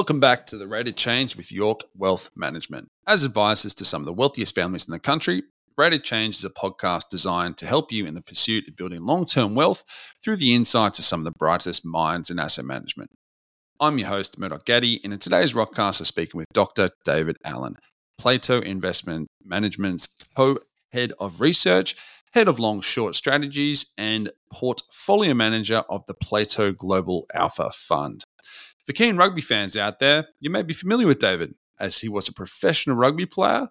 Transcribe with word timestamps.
Welcome 0.00 0.18
back 0.18 0.46
to 0.46 0.56
the 0.56 0.66
Rate 0.66 0.88
of 0.88 0.96
Change 0.96 1.36
with 1.36 1.52
York 1.52 1.82
Wealth 1.94 2.30
Management. 2.34 2.88
As 3.06 3.22
advisors 3.22 3.74
to 3.74 3.84
some 3.84 4.00
of 4.00 4.06
the 4.06 4.14
wealthiest 4.14 4.54
families 4.54 4.88
in 4.88 4.92
the 4.92 4.98
country, 4.98 5.42
Rate 5.76 5.92
of 5.92 6.02
Change 6.02 6.36
is 6.36 6.44
a 6.46 6.48
podcast 6.48 7.10
designed 7.10 7.58
to 7.58 7.66
help 7.66 7.92
you 7.92 8.06
in 8.06 8.14
the 8.14 8.22
pursuit 8.22 8.66
of 8.66 8.76
building 8.76 9.04
long 9.04 9.26
term 9.26 9.54
wealth 9.54 9.84
through 10.24 10.36
the 10.36 10.54
insights 10.54 10.98
of 10.98 11.04
some 11.04 11.20
of 11.20 11.26
the 11.26 11.38
brightest 11.38 11.84
minds 11.84 12.30
in 12.30 12.38
asset 12.38 12.64
management. 12.64 13.10
I'm 13.78 13.98
your 13.98 14.08
host, 14.08 14.38
Murdoch 14.38 14.64
Gatti, 14.64 15.02
and 15.04 15.12
in 15.12 15.18
today's 15.18 15.52
ROCast, 15.52 16.00
I'm 16.00 16.06
speaking 16.06 16.38
with 16.38 16.46
Dr. 16.54 16.88
David 17.04 17.36
Allen, 17.44 17.76
Plato 18.16 18.62
Investment 18.62 19.28
Management's 19.44 20.06
co 20.34 20.60
head 20.94 21.12
of 21.20 21.42
research, 21.42 21.94
head 22.32 22.48
of 22.48 22.58
long 22.58 22.80
short 22.80 23.16
strategies, 23.16 23.92
and 23.98 24.30
portfolio 24.50 25.34
manager 25.34 25.82
of 25.90 26.06
the 26.06 26.14
Plato 26.14 26.72
Global 26.72 27.26
Alpha 27.34 27.70
Fund. 27.70 28.24
For 28.90 28.94
keen 28.94 29.16
rugby 29.16 29.40
fans 29.40 29.76
out 29.76 30.00
there, 30.00 30.26
you 30.40 30.50
may 30.50 30.64
be 30.64 30.74
familiar 30.74 31.06
with 31.06 31.20
David, 31.20 31.54
as 31.78 31.98
he 31.98 32.08
was 32.08 32.26
a 32.26 32.32
professional 32.32 32.96
rugby 32.96 33.24
player 33.24 33.68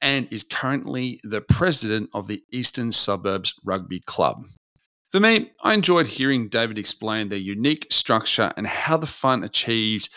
and 0.00 0.32
is 0.32 0.44
currently 0.44 1.18
the 1.24 1.40
president 1.40 2.10
of 2.14 2.28
the 2.28 2.40
Eastern 2.52 2.92
Suburbs 2.92 3.54
Rugby 3.64 3.98
Club. 3.98 4.44
For 5.08 5.18
me, 5.18 5.50
I 5.64 5.74
enjoyed 5.74 6.06
hearing 6.06 6.48
David 6.48 6.78
explain 6.78 7.28
their 7.28 7.40
unique 7.40 7.88
structure 7.90 8.52
and 8.56 8.68
how 8.68 8.96
the 8.96 9.08
fund 9.08 9.44
achieves 9.44 10.10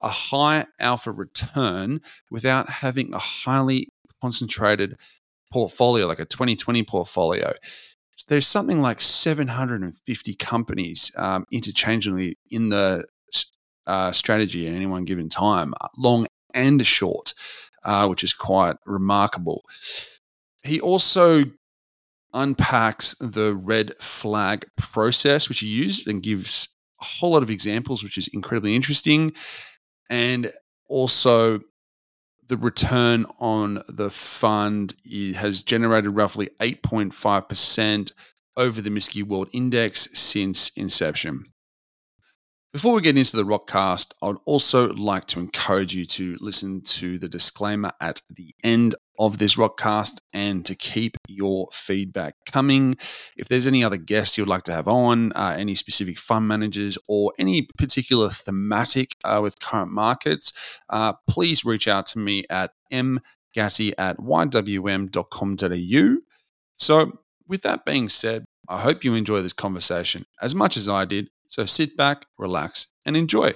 a 0.00 0.08
high 0.08 0.64
alpha 0.78 1.12
return 1.12 2.00
without 2.30 2.70
having 2.70 3.12
a 3.12 3.18
highly 3.18 3.88
concentrated 4.22 4.96
portfolio 5.52 6.06
like 6.06 6.18
a 6.18 6.24
2020 6.24 6.82
portfolio. 6.84 7.52
There's 8.26 8.46
something 8.46 8.80
like 8.80 9.02
750 9.02 10.34
companies 10.36 11.12
um, 11.18 11.44
interchangeably 11.52 12.38
in 12.50 12.70
the 12.70 13.04
uh, 13.86 14.12
strategy 14.12 14.66
at 14.66 14.74
any 14.74 14.86
one 14.86 15.04
given 15.04 15.28
time, 15.28 15.72
long 15.96 16.26
and 16.54 16.84
short, 16.86 17.34
uh, 17.84 18.06
which 18.06 18.24
is 18.24 18.32
quite 18.32 18.76
remarkable. 18.86 19.62
He 20.62 20.80
also 20.80 21.44
unpacks 22.32 23.14
the 23.20 23.54
red 23.54 23.92
flag 24.00 24.66
process, 24.76 25.48
which 25.48 25.60
he 25.60 25.66
used, 25.66 26.06
and 26.06 26.22
gives 26.22 26.68
a 27.00 27.04
whole 27.04 27.30
lot 27.30 27.42
of 27.42 27.50
examples, 27.50 28.02
which 28.02 28.18
is 28.18 28.28
incredibly 28.28 28.76
interesting. 28.76 29.32
And 30.08 30.50
also, 30.88 31.60
the 32.48 32.56
return 32.56 33.26
on 33.38 33.82
the 33.88 34.10
fund 34.10 34.94
has 35.34 35.62
generated 35.62 36.14
roughly 36.14 36.50
8.5% 36.60 38.12
over 38.56 38.82
the 38.82 38.90
MSCI 38.90 39.22
World 39.22 39.48
Index 39.52 40.08
since 40.12 40.70
inception. 40.70 41.44
Before 42.72 42.94
we 42.94 43.02
get 43.02 43.18
into 43.18 43.36
the 43.36 43.44
ROCast, 43.44 44.14
I'd 44.22 44.36
also 44.44 44.92
like 44.92 45.26
to 45.26 45.40
encourage 45.40 45.92
you 45.92 46.04
to 46.04 46.36
listen 46.38 46.82
to 46.82 47.18
the 47.18 47.28
disclaimer 47.28 47.90
at 48.00 48.22
the 48.30 48.54
end 48.62 48.94
of 49.18 49.38
this 49.38 49.56
ROCast 49.56 50.20
and 50.32 50.64
to 50.66 50.76
keep 50.76 51.16
your 51.26 51.66
feedback 51.72 52.36
coming. 52.46 52.94
If 53.36 53.48
there's 53.48 53.66
any 53.66 53.82
other 53.82 53.96
guests 53.96 54.38
you'd 54.38 54.46
like 54.46 54.62
to 54.64 54.72
have 54.72 54.86
on, 54.86 55.32
uh, 55.32 55.56
any 55.58 55.74
specific 55.74 56.16
fund 56.16 56.46
managers, 56.46 56.96
or 57.08 57.32
any 57.40 57.62
particular 57.76 58.30
thematic 58.30 59.16
uh, 59.24 59.40
with 59.42 59.58
current 59.58 59.90
markets, 59.90 60.52
uh, 60.90 61.14
please 61.28 61.64
reach 61.64 61.88
out 61.88 62.06
to 62.06 62.20
me 62.20 62.44
at 62.50 62.70
mgatti 62.92 63.92
at 63.98 64.16
ywm.com.au. 64.18 66.16
So, 66.78 67.18
with 67.48 67.62
that 67.62 67.84
being 67.84 68.08
said, 68.08 68.44
I 68.68 68.78
hope 68.78 69.02
you 69.02 69.16
enjoy 69.16 69.42
this 69.42 69.52
conversation 69.52 70.24
as 70.40 70.54
much 70.54 70.76
as 70.76 70.88
I 70.88 71.04
did 71.04 71.30
so 71.50 71.66
sit 71.66 71.96
back, 71.96 72.26
relax, 72.38 72.86
and 73.04 73.16
enjoy. 73.16 73.52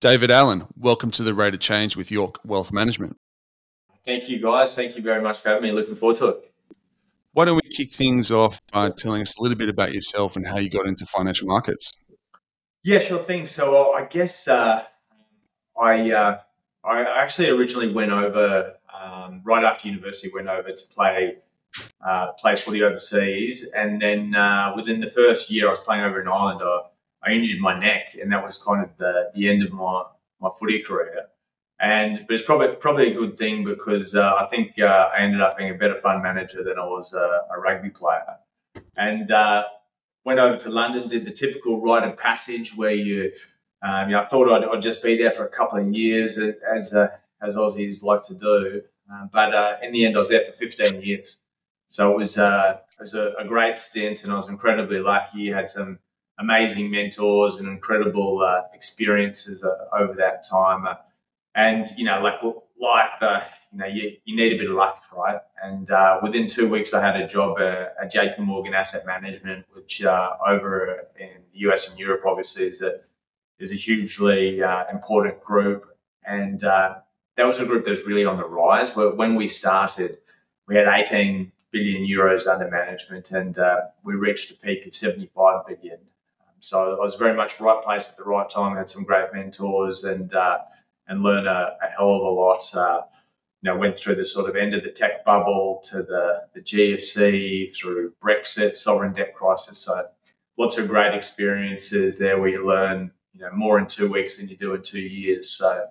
David 0.00 0.30
Allen, 0.32 0.66
welcome 0.76 1.12
to 1.12 1.22
the 1.22 1.32
Rate 1.32 1.54
of 1.54 1.60
Change 1.60 1.96
with 1.96 2.10
York 2.10 2.40
Wealth 2.44 2.72
Management. 2.72 3.16
Thank 4.04 4.28
you, 4.28 4.40
guys. 4.40 4.74
Thank 4.74 4.96
you 4.96 5.02
very 5.02 5.22
much 5.22 5.38
for 5.38 5.50
having 5.50 5.62
me. 5.62 5.72
Looking 5.72 5.94
forward 5.94 6.16
to 6.16 6.28
it. 6.28 6.52
Why 7.34 7.44
don't 7.44 7.60
we 7.62 7.70
kick 7.70 7.92
things 7.92 8.32
off 8.32 8.60
by 8.72 8.90
telling 8.90 9.22
us 9.22 9.38
a 9.38 9.42
little 9.42 9.58
bit 9.58 9.68
about 9.68 9.94
yourself 9.94 10.34
and 10.34 10.44
how 10.44 10.58
you 10.58 10.70
got 10.70 10.86
into 10.86 11.06
financial 11.06 11.46
markets? 11.46 11.92
Yeah, 12.82 12.98
sure 12.98 13.22
thing. 13.22 13.46
So 13.46 13.92
I 13.92 14.06
guess 14.06 14.48
uh, 14.48 14.84
I 15.80 16.10
uh, 16.10 16.38
I 16.84 17.02
actually 17.22 17.48
originally 17.48 17.92
went 17.92 18.12
over 18.12 18.74
um, 18.94 19.40
right 19.44 19.64
after 19.64 19.88
university. 19.88 20.30
Went 20.32 20.48
over 20.48 20.72
to 20.72 20.84
play 20.88 21.36
uh, 22.06 22.32
play 22.32 22.54
footy 22.54 22.82
overseas, 22.82 23.66
and 23.74 24.00
then 24.00 24.34
uh, 24.34 24.72
within 24.76 25.00
the 25.00 25.10
first 25.10 25.50
year 25.50 25.66
I 25.66 25.70
was 25.70 25.80
playing 25.80 26.04
over 26.04 26.20
in 26.20 26.28
Ireland, 26.28 26.60
I, 26.62 27.28
I 27.28 27.32
injured 27.32 27.60
my 27.60 27.78
neck, 27.78 28.16
and 28.20 28.30
that 28.32 28.44
was 28.44 28.58
kind 28.58 28.84
of 28.84 28.96
the 28.96 29.30
the 29.34 29.48
end 29.48 29.62
of 29.62 29.72
my 29.72 30.04
my 30.40 30.50
footy 30.58 30.82
career. 30.82 31.26
And 31.80 32.26
but 32.26 32.34
it's 32.34 32.44
probably 32.44 32.68
probably 32.76 33.10
a 33.10 33.14
good 33.14 33.38
thing 33.38 33.64
because 33.64 34.14
uh, 34.14 34.34
I 34.38 34.46
think 34.48 34.78
uh, 34.78 35.08
I 35.16 35.20
ended 35.20 35.40
up 35.40 35.56
being 35.56 35.70
a 35.70 35.74
better 35.74 35.96
fund 35.96 36.22
manager 36.22 36.62
than 36.62 36.78
I 36.78 36.84
was 36.84 37.14
a, 37.14 37.40
a 37.54 37.58
rugby 37.58 37.90
player. 37.90 38.36
And 38.96 39.30
uh, 39.30 39.64
went 40.24 40.40
over 40.40 40.56
to 40.56 40.68
London, 40.68 41.08
did 41.08 41.24
the 41.24 41.30
typical 41.30 41.80
rite 41.80 42.04
of 42.04 42.16
passage 42.18 42.76
where 42.76 42.94
you 42.94 43.32
um, 43.82 44.14
I 44.14 44.24
thought 44.26 44.50
I'd, 44.50 44.64
I'd, 44.64 44.82
just 44.82 45.02
be 45.02 45.16
there 45.16 45.30
for 45.30 45.44
a 45.44 45.48
couple 45.48 45.78
of 45.78 45.96
years, 45.96 46.38
as 46.38 46.92
uh, 46.92 47.08
as 47.42 47.56
Aussies 47.56 48.02
like 48.02 48.20
to 48.26 48.34
do. 48.34 48.82
Um, 49.10 49.30
but 49.32 49.54
uh, 49.54 49.76
in 49.82 49.92
the 49.92 50.04
end, 50.04 50.16
I 50.16 50.18
was 50.18 50.28
there 50.28 50.44
for 50.44 50.52
15 50.52 51.02
years. 51.02 51.42
So 51.88 52.12
it 52.12 52.16
was 52.16 52.38
uh, 52.38 52.78
it 52.98 53.00
was 53.00 53.14
a, 53.14 53.32
a, 53.38 53.44
great 53.44 53.78
stint, 53.78 54.22
and 54.22 54.32
I 54.32 54.36
was 54.36 54.48
incredibly 54.48 55.00
lucky. 55.00 55.52
I 55.52 55.56
Had 55.56 55.70
some 55.70 55.98
amazing 56.38 56.90
mentors 56.90 57.56
and 57.56 57.68
incredible 57.68 58.42
uh, 58.42 58.62
experiences 58.74 59.64
uh, 59.64 59.96
over 59.96 60.14
that 60.14 60.44
time. 60.48 60.86
Uh, 60.86 60.94
and 61.54 61.88
you 61.96 62.04
know, 62.04 62.20
like 62.20 62.40
life, 62.80 63.10
you 63.72 63.78
know, 63.78 63.86
you, 63.86 64.12
you 64.24 64.36
need 64.36 64.52
a 64.52 64.58
bit 64.58 64.70
of 64.70 64.76
luck, 64.76 65.02
right? 65.16 65.38
And 65.62 65.90
within 66.22 66.48
two 66.48 66.68
weeks, 66.68 66.94
I 66.94 67.00
had 67.00 67.16
a 67.16 67.26
job 67.26 67.58
at, 67.58 67.94
at 68.00 68.12
JP 68.14 68.38
Morgan 68.40 68.72
Asset 68.72 69.04
Management, 69.04 69.66
which 69.72 70.04
over 70.04 71.08
in 71.18 71.42
the 71.52 71.70
US 71.70 71.88
and 71.88 71.98
Europe, 71.98 72.22
obviously, 72.24 72.66
is 72.66 72.82
a 72.82 73.00
is 73.60 73.72
a 73.72 73.76
hugely 73.76 74.62
uh, 74.62 74.84
important 74.90 75.40
group, 75.42 75.84
and 76.26 76.64
uh, 76.64 76.96
that 77.36 77.46
was 77.46 77.60
a 77.60 77.66
group 77.66 77.84
that 77.84 77.90
was 77.90 78.04
really 78.04 78.24
on 78.24 78.36
the 78.36 78.44
rise. 78.44 78.96
When 78.96 79.34
we 79.36 79.48
started, 79.48 80.18
we 80.66 80.76
had 80.76 80.86
18 80.88 81.52
billion 81.70 82.02
euros 82.02 82.46
under 82.46 82.68
management, 82.68 83.30
and 83.32 83.58
uh, 83.58 83.82
we 84.02 84.14
reached 84.14 84.50
a 84.50 84.54
peak 84.54 84.86
of 84.86 84.94
75 84.94 85.66
billion. 85.66 85.98
So 86.60 86.96
I 86.96 87.00
was 87.00 87.14
very 87.14 87.34
much 87.34 87.60
right 87.60 87.82
place 87.82 88.10
at 88.10 88.16
the 88.16 88.24
right 88.24 88.48
time. 88.48 88.74
I 88.74 88.78
had 88.78 88.88
some 88.88 89.04
great 89.04 89.32
mentors, 89.32 90.04
and 90.04 90.32
uh, 90.34 90.58
and 91.08 91.22
learned 91.22 91.46
a, 91.46 91.76
a, 91.82 91.90
hell 91.90 92.14
of 92.14 92.22
a 92.22 92.28
lot. 92.28 92.74
Uh, 92.74 93.02
you 93.62 93.70
know, 93.70 93.76
went 93.76 93.98
through 93.98 94.14
the 94.14 94.24
sort 94.24 94.48
of 94.48 94.56
end 94.56 94.74
of 94.74 94.82
the 94.82 94.90
tech 94.90 95.24
bubble 95.24 95.82
to 95.84 96.02
the, 96.02 96.42
the 96.54 96.60
GFC, 96.60 97.74
through 97.74 98.12
Brexit, 98.22 98.76
sovereign 98.76 99.12
debt 99.12 99.34
crisis. 99.34 99.78
So 99.78 100.06
lots 100.56 100.78
of 100.78 100.88
great 100.88 101.14
experiences 101.14 102.18
there 102.18 102.40
where 102.40 102.48
you 102.48 102.66
learn 102.66 103.10
you 103.32 103.40
know 103.40 103.50
more 103.52 103.78
in 103.78 103.86
two 103.86 104.10
weeks 104.10 104.36
than 104.36 104.48
you 104.48 104.56
do 104.56 104.74
in 104.74 104.82
two 104.82 105.00
years. 105.00 105.50
So 105.50 105.86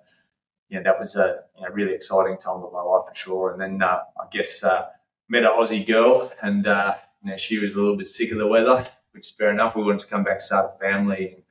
yeah, 0.68 0.82
that 0.82 0.98
was 0.98 1.16
a 1.16 1.40
you 1.56 1.62
know, 1.62 1.72
really 1.72 1.94
exciting 1.94 2.38
time 2.38 2.62
of 2.62 2.72
my 2.72 2.80
life 2.80 3.04
for 3.08 3.14
sure. 3.14 3.52
And 3.52 3.60
then 3.60 3.82
uh, 3.82 3.98
I 4.20 4.26
guess 4.30 4.62
uh, 4.62 4.86
met 5.28 5.42
an 5.42 5.50
Aussie 5.50 5.86
girl, 5.86 6.32
and 6.42 6.66
uh, 6.66 6.94
you 7.22 7.30
know, 7.30 7.36
she 7.36 7.58
was 7.58 7.74
a 7.74 7.76
little 7.76 7.96
bit 7.96 8.08
sick 8.08 8.30
of 8.32 8.38
the 8.38 8.46
weather, 8.46 8.86
which 9.12 9.26
is 9.26 9.30
fair 9.32 9.50
enough. 9.50 9.74
We 9.74 9.82
wanted 9.82 10.00
to 10.00 10.06
come 10.06 10.24
back, 10.24 10.40
start 10.40 10.72
a 10.74 10.78
family, 10.78 11.34
and 11.34 11.42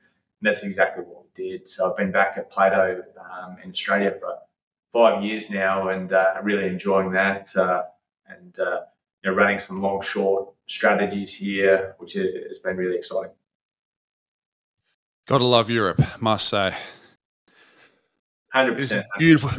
that's 0.42 0.62
exactly 0.62 1.04
what 1.04 1.24
we 1.24 1.30
did. 1.34 1.68
So 1.68 1.90
I've 1.90 1.96
been 1.96 2.12
back 2.12 2.38
at 2.38 2.50
Plato 2.50 3.02
um, 3.20 3.58
in 3.62 3.70
Australia 3.70 4.14
for 4.18 4.38
five 4.92 5.22
years 5.22 5.50
now, 5.50 5.88
and 5.88 6.12
uh, 6.12 6.34
really 6.42 6.66
enjoying 6.66 7.12
that. 7.12 7.54
Uh, 7.54 7.82
and 8.26 8.58
uh, 8.58 8.80
you 9.22 9.30
know, 9.30 9.36
running 9.36 9.58
some 9.58 9.82
long 9.82 10.00
short 10.00 10.48
strategies 10.66 11.34
here, 11.34 11.94
which 11.98 12.14
has 12.14 12.58
been 12.60 12.76
really 12.76 12.96
exciting. 12.96 13.32
Gotta 15.30 15.44
love 15.44 15.70
Europe, 15.70 16.02
must 16.20 16.48
say. 16.48 16.74
Hundred 18.52 18.78
percent, 18.78 19.06
beautiful. 19.16 19.52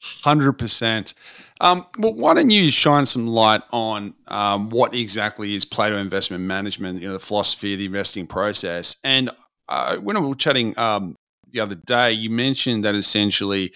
Hundred 0.00 0.54
percent. 0.54 1.12
Um, 1.60 1.86
well, 1.98 2.14
why 2.14 2.32
don't 2.32 2.48
you 2.48 2.70
shine 2.70 3.04
some 3.04 3.26
light 3.26 3.60
on 3.72 4.14
um, 4.28 4.70
what 4.70 4.94
exactly 4.94 5.54
is 5.54 5.66
Plato 5.66 5.98
Investment 5.98 6.44
Management? 6.44 7.02
You 7.02 7.08
know, 7.08 7.12
the 7.12 7.18
philosophy 7.18 7.74
of 7.74 7.80
the 7.80 7.84
investing 7.84 8.26
process. 8.26 8.96
And 9.04 9.28
uh, 9.68 9.98
when 9.98 10.18
we 10.18 10.26
were 10.26 10.34
chatting 10.34 10.78
um, 10.78 11.14
the 11.50 11.60
other 11.60 11.74
day, 11.74 12.12
you 12.12 12.30
mentioned 12.30 12.82
that 12.84 12.94
essentially 12.94 13.70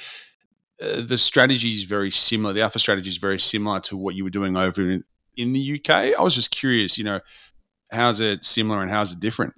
uh, 0.82 1.02
the 1.02 1.18
strategy 1.18 1.68
is 1.68 1.82
very 1.82 2.10
similar. 2.10 2.54
The 2.54 2.62
alpha 2.62 2.78
strategy 2.78 3.10
is 3.10 3.18
very 3.18 3.38
similar 3.38 3.80
to 3.80 3.96
what 3.98 4.14
you 4.14 4.24
were 4.24 4.30
doing 4.30 4.56
over 4.56 4.90
in, 4.90 5.04
in 5.36 5.52
the 5.52 5.74
UK. 5.78 6.18
I 6.18 6.22
was 6.22 6.34
just 6.34 6.50
curious. 6.50 6.96
You 6.96 7.04
know, 7.04 7.20
how's 7.92 8.20
it 8.20 8.42
similar 8.42 8.80
and 8.80 8.90
how's 8.90 9.12
it 9.12 9.20
different? 9.20 9.52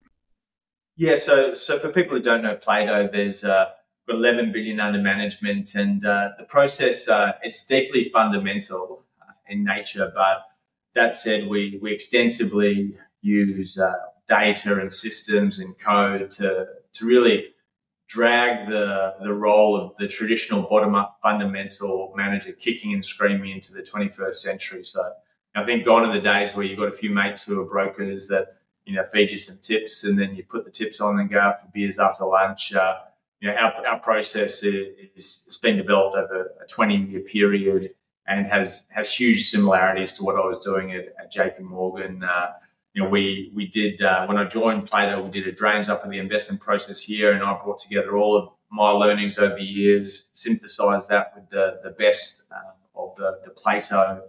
Yeah, 0.98 1.14
so 1.14 1.54
so 1.54 1.78
for 1.78 1.90
people 1.90 2.16
who 2.16 2.22
don't 2.22 2.42
know 2.42 2.56
Plato, 2.56 3.08
there's 3.10 3.44
uh, 3.44 3.66
11 4.08 4.50
billion 4.50 4.80
under 4.80 4.98
management, 4.98 5.76
and 5.76 6.04
uh, 6.04 6.30
the 6.36 6.44
process 6.44 7.06
uh, 7.06 7.34
it's 7.42 7.64
deeply 7.64 8.10
fundamental 8.12 9.04
uh, 9.22 9.32
in 9.48 9.62
nature. 9.62 10.10
But 10.12 10.42
that 10.96 11.14
said, 11.14 11.46
we 11.46 11.78
we 11.80 11.92
extensively 11.92 12.96
use 13.22 13.78
uh, 13.78 13.92
data 14.26 14.80
and 14.80 14.92
systems 14.92 15.60
and 15.60 15.78
code 15.78 16.32
to 16.32 16.66
to 16.94 17.06
really 17.06 17.54
drag 18.08 18.66
the 18.66 19.14
the 19.20 19.32
role 19.32 19.76
of 19.76 19.96
the 19.98 20.08
traditional 20.08 20.62
bottom 20.62 20.96
up 20.96 21.20
fundamental 21.22 22.12
manager 22.16 22.50
kicking 22.50 22.92
and 22.92 23.06
screaming 23.06 23.52
into 23.52 23.72
the 23.72 23.82
21st 23.82 24.34
century. 24.34 24.82
So 24.82 25.12
I 25.54 25.64
think 25.64 25.84
gone 25.84 26.04
are 26.06 26.12
the 26.12 26.20
days 26.20 26.56
where 26.56 26.66
you've 26.66 26.78
got 26.80 26.88
a 26.88 26.98
few 27.02 27.10
mates 27.10 27.44
who 27.44 27.60
are 27.60 27.68
brokers 27.68 28.26
that 28.28 28.57
you 28.88 28.94
know 28.94 29.04
feed 29.04 29.30
you 29.30 29.38
some 29.38 29.58
tips 29.58 30.04
and 30.04 30.18
then 30.18 30.34
you 30.34 30.42
put 30.42 30.64
the 30.64 30.70
tips 30.70 31.00
on 31.00 31.20
and 31.20 31.30
go 31.30 31.38
out 31.38 31.60
for 31.60 31.68
beers 31.68 31.98
after 31.98 32.24
lunch. 32.24 32.72
Uh, 32.72 32.94
you 33.40 33.48
know, 33.48 33.54
our, 33.54 33.86
our 33.86 34.00
process 34.00 34.62
is, 34.62 35.46
is 35.46 35.58
been 35.62 35.76
developed 35.76 36.16
over 36.16 36.52
a 36.62 36.66
20 36.66 36.96
year 36.96 37.20
period 37.20 37.90
and 38.26 38.46
has 38.46 38.86
has 38.90 39.12
huge 39.12 39.48
similarities 39.50 40.12
to 40.14 40.24
what 40.24 40.36
I 40.36 40.40
was 40.40 40.58
doing 40.58 40.92
at, 40.92 41.14
at 41.20 41.32
JP 41.32 41.60
Morgan. 41.60 42.24
Uh, 42.24 42.52
you 42.94 43.02
know, 43.02 43.08
we 43.10 43.52
we 43.54 43.66
did 43.66 44.00
uh, 44.00 44.26
when 44.26 44.38
I 44.38 44.44
joined 44.44 44.86
Plato, 44.86 45.22
we 45.22 45.30
did 45.30 45.46
a 45.46 45.52
drains 45.52 45.88
up 45.88 46.02
of 46.02 46.10
the 46.10 46.18
investment 46.18 46.60
process 46.60 46.98
here, 47.00 47.32
and 47.32 47.44
I 47.44 47.58
brought 47.62 47.78
together 47.78 48.16
all 48.16 48.36
of 48.36 48.48
my 48.70 48.90
learnings 48.90 49.38
over 49.38 49.54
the 49.54 49.62
years, 49.62 50.30
synthesized 50.32 51.08
that 51.10 51.32
with 51.34 51.48
the 51.50 51.80
the 51.84 51.90
best 51.90 52.44
uh, 52.50 53.00
of 53.00 53.14
the 53.16 53.38
the 53.44 53.50
Plato 53.50 54.22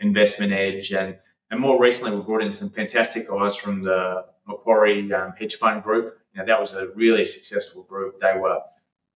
investment 0.00 0.52
edge, 0.52 0.92
and 0.92 1.16
and 1.50 1.60
more 1.60 1.80
recently 1.80 2.16
we 2.16 2.22
brought 2.22 2.42
in 2.42 2.52
some 2.52 2.70
fantastic 2.70 3.28
guys 3.28 3.56
from 3.56 3.82
the 3.82 4.24
Macquarie 4.46 5.12
um, 5.12 5.32
hedge 5.38 5.56
fund 5.56 5.82
group. 5.82 6.18
Know, 6.34 6.44
that 6.46 6.60
was 6.60 6.74
a 6.74 6.88
really 6.94 7.26
successful 7.26 7.82
group. 7.82 8.18
They 8.20 8.34
were 8.38 8.60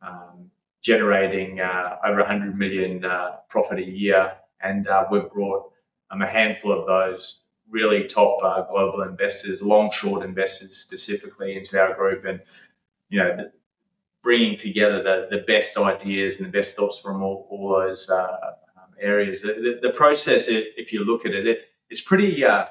um, 0.02 0.50
generating 0.82 1.60
uh, 1.60 1.96
over 2.04 2.18
100 2.18 2.58
million 2.58 3.04
uh, 3.04 3.36
profit 3.48 3.78
a 3.78 3.84
year, 3.84 4.32
and 4.60 4.88
uh, 4.88 5.04
we've 5.10 5.30
brought 5.30 5.70
um, 6.10 6.22
a 6.22 6.26
handful 6.26 6.72
of 6.72 6.86
those 6.86 7.42
really 7.70 8.04
top 8.06 8.38
uh, 8.42 8.62
global 8.62 9.02
investors, 9.02 9.62
long 9.62 9.90
short 9.90 10.24
investors 10.24 10.76
specifically 10.76 11.56
into 11.56 11.78
our 11.80 11.94
group, 11.94 12.24
and 12.24 12.40
you 13.08 13.18
know, 13.20 13.48
bringing 14.22 14.56
together 14.56 15.02
the, 15.02 15.28
the 15.30 15.44
best 15.44 15.76
ideas 15.76 16.38
and 16.38 16.46
the 16.46 16.50
best 16.50 16.74
thoughts 16.74 16.98
from 16.98 17.22
all, 17.22 17.46
all 17.50 17.80
those 17.80 18.10
uh, 18.10 18.36
um, 18.76 18.90
areas. 19.00 19.42
The, 19.42 19.78
the, 19.80 19.90
process, 19.90 20.46
if 20.48 20.92
you 20.92 21.04
look 21.04 21.26
at 21.26 21.32
it, 21.32 21.46
it 21.46 21.68
it's 21.90 22.00
pretty 22.00 22.44
uh, 22.44 22.66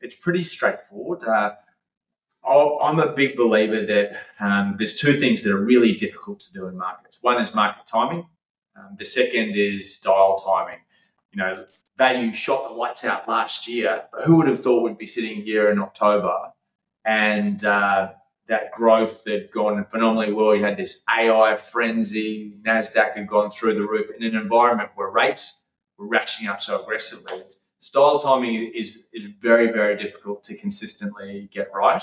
it's 0.00 0.14
pretty 0.14 0.44
straightforward. 0.44 1.24
Uh, 1.24 1.52
I'm 2.48 2.98
a 2.98 3.12
big 3.12 3.36
believer 3.36 3.84
that 3.84 4.16
um, 4.40 4.76
there's 4.78 4.94
two 4.94 5.20
things 5.20 5.42
that 5.42 5.52
are 5.52 5.62
really 5.62 5.92
difficult 5.92 6.40
to 6.40 6.52
do 6.52 6.66
in 6.66 6.76
markets. 6.76 7.18
One 7.20 7.40
is 7.40 7.54
market 7.54 7.86
timing. 7.86 8.26
Um, 8.76 8.96
the 8.98 9.04
second 9.04 9.56
is 9.56 9.94
style 9.94 10.36
timing. 10.38 10.80
You 11.32 11.38
know, 11.38 11.64
value 11.98 12.32
shot 12.32 12.68
the 12.68 12.74
lights 12.74 13.04
out 13.04 13.28
last 13.28 13.68
year, 13.68 14.04
but 14.10 14.22
who 14.22 14.36
would 14.36 14.48
have 14.48 14.62
thought 14.62 14.82
we'd 14.82 14.98
be 14.98 15.06
sitting 15.06 15.42
here 15.42 15.70
in 15.70 15.78
October 15.78 16.34
and 17.04 17.64
uh, 17.64 18.10
that 18.48 18.72
growth 18.72 19.24
had 19.26 19.50
gone 19.52 19.84
phenomenally 19.84 20.32
well. 20.32 20.54
You 20.54 20.64
had 20.64 20.76
this 20.76 21.02
AI 21.08 21.56
frenzy, 21.56 22.54
NASDAQ 22.62 23.16
had 23.16 23.28
gone 23.28 23.50
through 23.50 23.74
the 23.74 23.86
roof 23.86 24.10
in 24.16 24.24
an 24.24 24.34
environment 24.34 24.90
where 24.94 25.10
rates 25.10 25.62
were 25.98 26.08
ratcheting 26.08 26.48
up 26.48 26.60
so 26.60 26.82
aggressively. 26.82 27.42
Style 27.80 28.18
timing 28.18 28.72
is, 28.74 29.04
is 29.12 29.26
very, 29.40 29.72
very 29.72 29.96
difficult 29.96 30.44
to 30.44 30.56
consistently 30.56 31.48
get 31.52 31.68
right. 31.74 32.02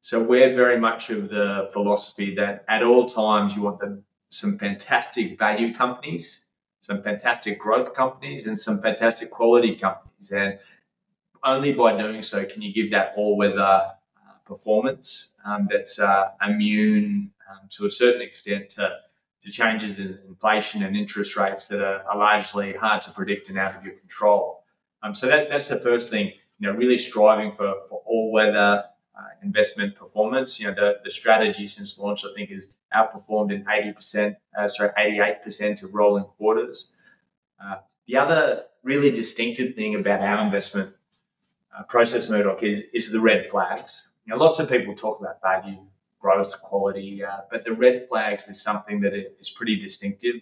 So 0.00 0.20
we're 0.20 0.56
very 0.56 0.78
much 0.80 1.10
of 1.10 1.28
the 1.28 1.70
philosophy 1.72 2.34
that 2.34 2.64
at 2.68 2.82
all 2.82 3.06
times 3.06 3.54
you 3.54 3.62
want 3.62 3.78
them, 3.78 4.04
some 4.30 4.58
fantastic 4.58 5.38
value 5.38 5.72
companies 5.72 6.46
some 6.82 7.00
fantastic 7.00 7.58
growth 7.58 7.94
companies 7.94 8.46
and 8.46 8.58
some 8.58 8.82
fantastic 8.82 9.30
quality 9.30 9.74
companies. 9.76 10.32
And 10.32 10.58
only 11.44 11.72
by 11.72 11.96
doing 11.96 12.22
so 12.22 12.44
can 12.44 12.60
you 12.60 12.72
give 12.74 12.90
that 12.90 13.14
all 13.16 13.36
weather 13.36 13.60
uh, 13.62 13.90
performance 14.44 15.34
um, 15.44 15.68
that's 15.70 15.98
uh, 15.98 16.30
immune 16.46 17.30
um, 17.50 17.68
to 17.70 17.86
a 17.86 17.90
certain 17.90 18.20
extent 18.20 18.70
to, 18.70 18.96
to, 19.44 19.50
changes 19.50 19.98
in 19.98 20.18
inflation 20.26 20.82
and 20.82 20.96
interest 20.96 21.36
rates 21.36 21.66
that 21.68 21.80
are, 21.80 22.02
are, 22.02 22.18
largely 22.18 22.72
hard 22.74 23.00
to 23.02 23.10
predict 23.12 23.48
and 23.48 23.58
out 23.58 23.76
of 23.76 23.84
your 23.84 23.94
control. 23.94 24.61
Um, 25.02 25.14
so 25.14 25.26
that, 25.26 25.48
that's 25.50 25.68
the 25.68 25.80
first 25.80 26.10
thing, 26.10 26.32
you 26.58 26.68
know, 26.68 26.72
really 26.72 26.98
striving 26.98 27.52
for, 27.52 27.74
for 27.88 28.02
all 28.06 28.30
weather 28.32 28.84
uh, 29.18 29.28
investment 29.42 29.96
performance. 29.96 30.60
You 30.60 30.68
know, 30.68 30.74
the, 30.74 30.94
the 31.04 31.10
strategy 31.10 31.66
since 31.66 31.98
launch, 31.98 32.24
I 32.24 32.28
think, 32.34 32.50
has 32.50 32.68
outperformed 32.94 33.52
in 33.52 33.64
80%, 33.64 34.36
uh, 34.58 34.68
sorry, 34.68 34.90
88% 34.98 35.82
of 35.82 35.94
rolling 35.94 36.24
quarters. 36.24 36.92
Uh, 37.62 37.76
the 38.06 38.16
other 38.16 38.64
really 38.82 39.10
distinctive 39.10 39.74
thing 39.74 39.94
about 39.94 40.20
our 40.20 40.44
investment 40.44 40.92
uh, 41.76 41.82
process, 41.84 42.28
Murdoch, 42.28 42.62
is, 42.62 42.82
is 42.92 43.12
the 43.12 43.20
red 43.20 43.46
flags. 43.46 44.08
You 44.26 44.34
know, 44.34 44.44
lots 44.44 44.58
of 44.58 44.68
people 44.68 44.94
talk 44.94 45.20
about 45.20 45.40
value, 45.40 45.78
growth, 46.20 46.60
quality, 46.60 47.24
uh, 47.24 47.38
but 47.50 47.64
the 47.64 47.72
red 47.72 48.06
flags 48.08 48.48
is 48.48 48.60
something 48.62 49.00
that 49.00 49.14
is 49.14 49.50
pretty 49.50 49.76
distinctive. 49.76 50.36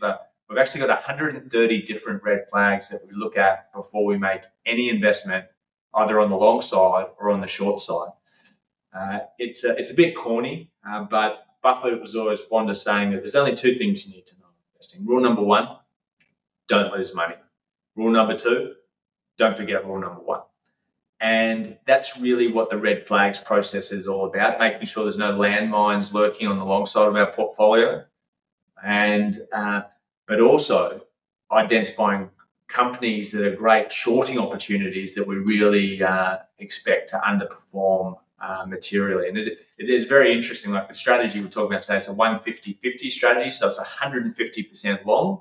We've 0.50 0.58
actually 0.58 0.80
got 0.80 0.88
130 0.88 1.82
different 1.82 2.22
red 2.24 2.44
flags 2.50 2.88
that 2.88 3.00
we 3.06 3.12
look 3.14 3.38
at 3.38 3.72
before 3.72 4.04
we 4.04 4.18
make 4.18 4.40
any 4.66 4.90
investment, 4.90 5.44
either 5.94 6.20
on 6.20 6.28
the 6.28 6.36
long 6.36 6.60
side 6.60 7.06
or 7.18 7.30
on 7.30 7.40
the 7.40 7.46
short 7.46 7.80
side. 7.80 8.10
Uh, 8.92 9.20
it's 9.38 9.62
a, 9.62 9.76
it's 9.78 9.92
a 9.92 9.94
bit 9.94 10.16
corny, 10.16 10.68
uh, 10.86 11.04
but 11.04 11.46
Buffett 11.62 12.00
was 12.00 12.16
always 12.16 12.40
fond 12.40 12.68
of 12.68 12.76
saying 12.76 13.12
that 13.12 13.18
there's 13.18 13.36
only 13.36 13.54
two 13.54 13.76
things 13.76 14.04
you 14.04 14.12
need 14.12 14.26
to 14.26 14.38
know 14.40 14.46
investing. 14.74 15.06
Rule 15.06 15.20
number 15.20 15.42
one: 15.42 15.68
don't 16.66 16.92
lose 16.92 17.14
money. 17.14 17.36
Rule 17.94 18.10
number 18.10 18.36
two: 18.36 18.74
don't 19.38 19.56
forget 19.56 19.86
rule 19.86 20.00
number 20.00 20.20
one. 20.20 20.40
And 21.20 21.76
that's 21.86 22.18
really 22.18 22.50
what 22.50 22.70
the 22.70 22.78
red 22.78 23.06
flags 23.06 23.38
process 23.38 23.92
is 23.92 24.08
all 24.08 24.26
about, 24.26 24.58
making 24.58 24.86
sure 24.86 25.04
there's 25.04 25.18
no 25.18 25.34
landmines 25.34 26.12
lurking 26.12 26.48
on 26.48 26.58
the 26.58 26.64
long 26.64 26.86
side 26.86 27.06
of 27.06 27.14
our 27.14 27.30
portfolio, 27.30 28.04
and 28.82 29.38
uh, 29.52 29.82
but 30.30 30.40
also 30.40 31.00
identifying 31.50 32.30
companies 32.68 33.32
that 33.32 33.44
are 33.44 33.56
great 33.56 33.90
shorting 33.90 34.38
opportunities 34.38 35.12
that 35.16 35.26
we 35.26 35.34
really 35.34 36.00
uh, 36.00 36.36
expect 36.60 37.10
to 37.10 37.16
underperform 37.16 38.16
uh, 38.40 38.64
materially. 38.64 39.28
And 39.28 39.36
it 39.36 39.58
is 39.88 40.04
very 40.04 40.32
interesting. 40.32 40.70
Like 40.70 40.86
the 40.86 40.94
strategy 40.94 41.40
we're 41.40 41.48
talking 41.48 41.72
about 41.72 41.82
today, 41.82 41.96
is 41.96 42.06
a 42.06 42.12
150 42.12 42.74
50 42.74 43.10
strategy. 43.10 43.50
So 43.50 43.66
it's 43.66 43.80
150% 43.80 45.04
long 45.04 45.40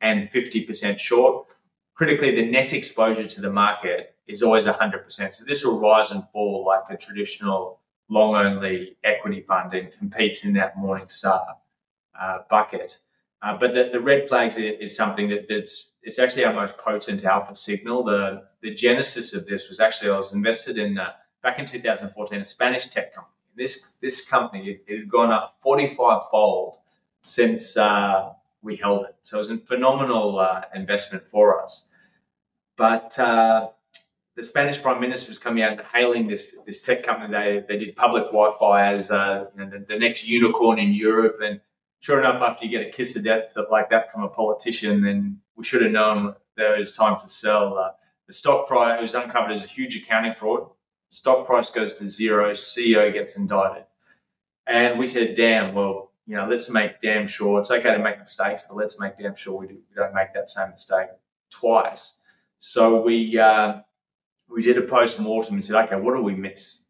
and 0.00 0.30
50% 0.30 0.98
short. 0.98 1.46
Critically, 1.94 2.34
the 2.34 2.50
net 2.50 2.72
exposure 2.72 3.26
to 3.26 3.40
the 3.42 3.50
market 3.50 4.14
is 4.26 4.42
always 4.42 4.64
100%. 4.64 5.34
So 5.34 5.44
this 5.44 5.62
will 5.62 5.78
rise 5.78 6.10
and 6.10 6.24
fall 6.32 6.64
like 6.64 6.84
a 6.88 6.96
traditional 6.96 7.80
long 8.08 8.34
only 8.34 8.96
equity 9.04 9.42
fund 9.42 9.74
and 9.74 9.92
competes 9.92 10.42
in 10.42 10.54
that 10.54 10.74
Morningstar 10.74 11.44
uh, 12.18 12.38
bucket. 12.48 12.98
Uh, 13.42 13.56
but 13.56 13.74
the, 13.74 13.90
the, 13.92 14.00
red 14.00 14.28
flags 14.28 14.56
is, 14.56 14.96
something 14.96 15.28
that, 15.28 15.46
that's 15.48 15.92
it's 16.02 16.18
actually 16.18 16.44
our 16.44 16.54
most 16.54 16.76
potent 16.78 17.24
alpha 17.24 17.54
signal. 17.54 18.02
The 18.02 18.44
the 18.62 18.72
genesis 18.72 19.34
of 19.34 19.46
this 19.46 19.68
was 19.68 19.78
actually 19.78 20.10
I 20.10 20.16
was 20.16 20.32
invested 20.32 20.78
in 20.78 20.98
uh, 20.98 21.10
back 21.42 21.58
in 21.58 21.66
2014, 21.66 22.40
a 22.40 22.44
Spanish 22.44 22.86
tech 22.86 23.14
company. 23.14 23.34
This 23.54 23.88
this 24.00 24.24
company 24.24 24.80
it, 24.86 24.98
has 24.98 25.06
gone 25.06 25.30
up 25.30 25.56
45 25.60 26.22
fold 26.30 26.78
since 27.22 27.76
uh, 27.76 28.30
we 28.62 28.76
held 28.76 29.04
it. 29.04 29.16
So 29.22 29.36
it 29.36 29.38
was 29.38 29.50
a 29.50 29.58
phenomenal 29.58 30.38
uh, 30.38 30.62
investment 30.74 31.28
for 31.28 31.62
us. 31.62 31.88
But 32.76 33.18
uh, 33.18 33.68
the 34.34 34.42
Spanish 34.42 34.80
Prime 34.80 35.00
Minister 35.00 35.30
was 35.30 35.38
coming 35.38 35.62
out 35.62 35.72
and 35.72 35.80
hailing 35.80 36.26
this 36.26 36.56
this 36.66 36.80
tech 36.82 37.02
company. 37.02 37.32
They 37.32 37.64
they 37.68 37.78
did 37.78 37.96
public 37.96 38.24
Wi-Fi 38.24 38.92
as 38.92 39.10
uh, 39.10 39.46
you 39.56 39.64
know, 39.64 39.70
the, 39.70 39.84
the, 39.88 39.98
next 39.98 40.26
unicorn 40.26 40.78
in 40.78 40.92
Europe. 40.92 41.38
And 41.42 41.60
sure 42.06 42.20
enough, 42.20 42.40
after 42.42 42.64
you 42.64 42.70
get 42.70 42.86
a 42.86 42.90
kiss 42.90 43.16
of 43.16 43.24
death 43.24 43.52
like 43.70 43.90
that 43.90 44.12
from 44.12 44.22
a 44.22 44.28
politician, 44.28 45.02
then 45.02 45.40
we 45.56 45.64
should 45.64 45.82
have 45.82 45.92
known 45.92 46.34
there 46.56 46.76
was 46.76 46.92
time 46.92 47.16
to 47.18 47.28
sell. 47.28 47.76
Uh, 47.76 47.90
the 48.26 48.32
stock 48.32 48.66
price 48.66 49.00
was 49.00 49.14
uncovered 49.14 49.52
as 49.52 49.64
a 49.64 49.68
huge 49.68 49.96
accounting 49.96 50.32
fraud 50.32 50.68
stock 51.16 51.46
price 51.46 51.70
goes 51.70 51.94
to 51.94 52.06
zero, 52.06 52.52
CEO 52.52 53.12
gets 53.12 53.36
indicted. 53.36 53.84
And 54.66 54.98
we 54.98 55.06
said, 55.06 55.34
damn, 55.34 55.74
well, 55.74 56.12
you 56.26 56.36
know, 56.36 56.46
let's 56.46 56.68
make 56.68 57.00
damn 57.00 57.26
sure 57.26 57.60
it's 57.60 57.70
okay 57.70 57.92
to 57.92 57.98
make 57.98 58.18
mistakes, 58.18 58.64
but 58.68 58.76
let's 58.76 59.00
make 59.00 59.16
damn 59.16 59.34
sure 59.34 59.60
we, 59.60 59.68
do, 59.68 59.78
don't 59.94 60.14
make 60.14 60.34
that 60.34 60.50
same 60.50 60.70
mistake 60.70 61.08
twice. 61.50 62.14
So 62.58 63.00
we 63.00 63.38
uh, 63.38 63.80
we 64.48 64.62
did 64.62 64.78
a 64.78 64.82
post 64.82 65.20
mortem 65.20 65.54
and 65.54 65.64
said, 65.64 65.76
okay, 65.84 65.96
what 65.96 66.16
do 66.16 66.22
we 66.22 66.34
miss? 66.34 66.82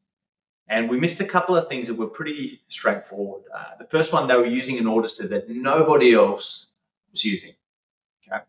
And 0.68 0.90
we 0.90 0.98
missed 0.98 1.20
a 1.20 1.24
couple 1.24 1.56
of 1.56 1.68
things 1.68 1.86
that 1.86 1.94
were 1.94 2.08
pretty 2.08 2.60
straightforward. 2.68 3.44
Uh, 3.54 3.76
the 3.78 3.84
first 3.84 4.12
one, 4.12 4.26
they 4.26 4.34
were 4.34 4.46
using 4.46 4.78
an 4.78 4.88
auditor 4.88 5.28
that 5.28 5.48
nobody 5.48 6.14
else 6.14 6.72
was 7.12 7.24
using. 7.24 7.52
Okay. 8.26 8.42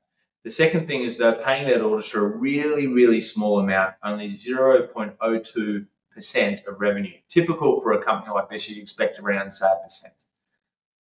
The 0.44 0.50
second 0.50 0.88
thing 0.88 1.04
is 1.04 1.18
they're 1.18 1.34
paying 1.34 1.68
that 1.68 1.82
auditor 1.82 2.26
a 2.26 2.38
really, 2.38 2.88
really 2.88 3.22
small 3.22 3.60
amount, 3.60 3.94
only 4.04 4.30
0.02% 4.30 6.68
of 6.68 6.80
revenue. 6.80 7.14
Typical 7.28 7.80
for 7.82 7.94
a 7.94 8.02
company 8.02 8.34
like 8.34 8.50
this, 8.50 8.68
you'd 8.68 8.82
expect 8.82 9.20
around, 9.20 9.54
say, 9.54 9.68
a 9.68 9.84
percent. 9.84 10.26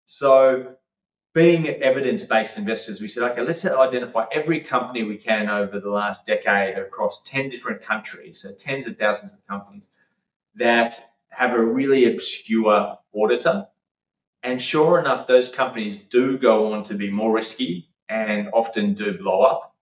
So 0.06 0.76
being 1.34 1.68
evidence 1.68 2.22
based 2.24 2.60
investors, 2.60 3.02
we 3.02 3.08
said, 3.08 3.24
okay, 3.24 3.42
let's 3.42 3.66
identify 3.66 4.26
every 4.32 4.60
company 4.60 5.02
we 5.04 5.18
can 5.18 5.50
over 5.50 5.80
the 5.80 5.90
last 5.90 6.28
decade 6.28 6.78
across 6.78 7.24
10 7.24 7.50
different 7.50 7.82
countries, 7.82 8.42
so 8.42 8.54
tens 8.54 8.86
of 8.86 8.98
thousands 8.98 9.34
of 9.34 9.44
companies 9.48 9.90
that 10.58 10.96
have 11.30 11.54
a 11.54 11.64
really 11.64 12.12
obscure 12.12 12.98
auditor. 13.14 13.68
And 14.44 14.62
sure 14.62 15.00
enough, 15.00 15.28
those 15.28 15.50
companies 15.50 15.98
do 15.98 16.38
go 16.38 16.74
on 16.74 16.84
to 16.84 16.94
be 16.94 17.10
more 17.10 17.32
risky 17.32 17.90
and 18.10 18.50
often 18.54 18.94
do 18.94 19.18
blow 19.18 19.42
up. 19.42 19.76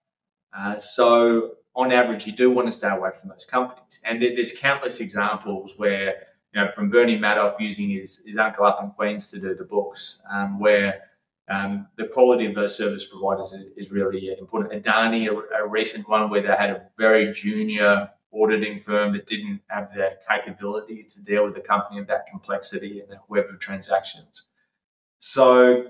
Uh, 0.57 0.77
so, 0.77 1.51
on 1.75 1.91
average, 1.91 2.25
you 2.25 2.31
do 2.31 2.49
want 2.49 2.67
to 2.67 2.71
stay 2.71 2.87
away 2.87 3.09
from 3.11 3.29
those 3.29 3.45
companies. 3.45 3.99
And 4.05 4.21
there's 4.21 4.57
countless 4.57 5.01
examples 5.01 5.73
where, 5.77 6.15
you 6.53 6.61
know, 6.61 6.71
from 6.71 6.89
Bernie 6.89 7.19
Madoff 7.19 7.59
using 7.59 7.89
his, 7.89 8.23
his 8.25 8.37
uncle 8.37 8.65
up 8.65 8.81
in 8.81 8.91
Queens 8.91 9.27
to 9.27 9.39
do 9.39 9.53
the 9.53 9.65
books, 9.65 10.21
um, 10.31 10.57
where 10.57 11.01
um, 11.49 11.87
the 11.97 12.07
quality 12.07 12.45
of 12.45 12.55
those 12.55 12.75
service 12.75 13.05
providers 13.05 13.53
is, 13.53 13.65
is 13.77 13.91
really 13.91 14.35
important. 14.39 14.81
Adani, 14.81 15.27
a, 15.27 15.63
a, 15.63 15.67
recent 15.67 16.07
one 16.09 16.29
where 16.29 16.41
they 16.41 16.47
had 16.47 16.71
a 16.71 16.87
very 16.97 17.31
junior 17.33 18.09
auditing 18.35 18.79
firm 18.79 19.11
that 19.13 19.27
didn't 19.27 19.61
have 19.67 19.93
the 19.93 20.11
capability 20.27 21.03
to 21.03 21.23
deal 21.23 21.45
with 21.45 21.55
the 21.55 21.61
company 21.61 21.99
of 21.99 22.07
that 22.07 22.27
complexity 22.27 22.99
and 22.99 23.09
that 23.09 23.21
web 23.29 23.45
of 23.49 23.59
transactions. 23.59 24.49
So, 25.19 25.87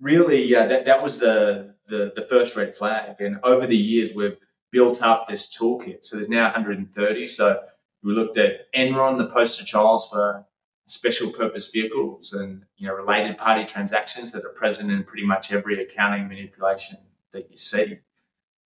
really, 0.00 0.54
uh, 0.54 0.66
that 0.66 0.84
that 0.84 1.02
was 1.02 1.18
the, 1.18 1.74
the 1.86 2.12
the 2.14 2.22
first 2.22 2.56
red 2.56 2.74
flag. 2.74 3.20
And 3.20 3.40
over 3.42 3.66
the 3.66 3.76
years, 3.76 4.14
we've 4.14 4.36
built 4.70 5.02
up 5.02 5.26
this 5.26 5.48
toolkit. 5.48 6.04
So 6.04 6.16
there's 6.16 6.28
now 6.28 6.44
130. 6.44 7.26
So 7.26 7.60
we 8.02 8.12
looked 8.12 8.38
at 8.38 8.72
Enron, 8.72 9.18
the 9.18 9.26
poster 9.26 9.64
child 9.64 10.02
for 10.10 10.44
special 10.86 11.30
purpose 11.30 11.68
vehicles 11.68 12.32
and 12.32 12.64
you 12.76 12.86
know 12.86 12.94
related 12.94 13.38
party 13.38 13.64
transactions 13.64 14.32
that 14.32 14.44
are 14.44 14.50
present 14.50 14.90
in 14.90 15.04
pretty 15.04 15.24
much 15.24 15.52
every 15.52 15.80
accounting 15.82 16.26
manipulation 16.28 16.98
that 17.32 17.48
you 17.50 17.56
see. 17.56 17.98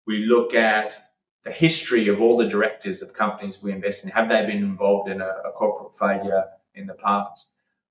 We 0.06 0.24
look 0.26 0.54
at 0.54 0.98
the 1.44 1.52
history 1.52 2.08
of 2.08 2.20
all 2.20 2.36
the 2.36 2.48
directors 2.48 3.02
of 3.02 3.12
companies 3.12 3.62
we 3.62 3.72
invest 3.72 4.04
in. 4.04 4.10
Have 4.10 4.28
they 4.28 4.44
been 4.46 4.58
involved 4.58 5.10
in 5.10 5.20
a, 5.20 5.32
a 5.44 5.52
corporate 5.52 5.94
failure 5.94 6.44
in 6.74 6.86
the 6.86 6.94
past? 6.94 7.48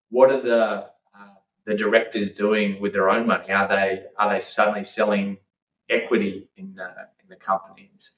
What 0.10 0.31
are 0.31 0.41
the 0.41 0.57
uh, 0.57 1.33
the 1.65 1.75
directors 1.75 2.31
doing 2.31 2.81
with 2.81 2.93
their 2.93 3.10
own 3.10 3.27
money? 3.27 3.51
Are 3.51 3.67
they 3.67 4.03
are 4.17 4.33
they 4.33 4.39
suddenly 4.39 4.83
selling 4.83 5.38
equity 5.89 6.50
in 6.57 6.77
uh, 6.79 7.05
in 7.22 7.29
the 7.29 7.36
companies? 7.36 8.15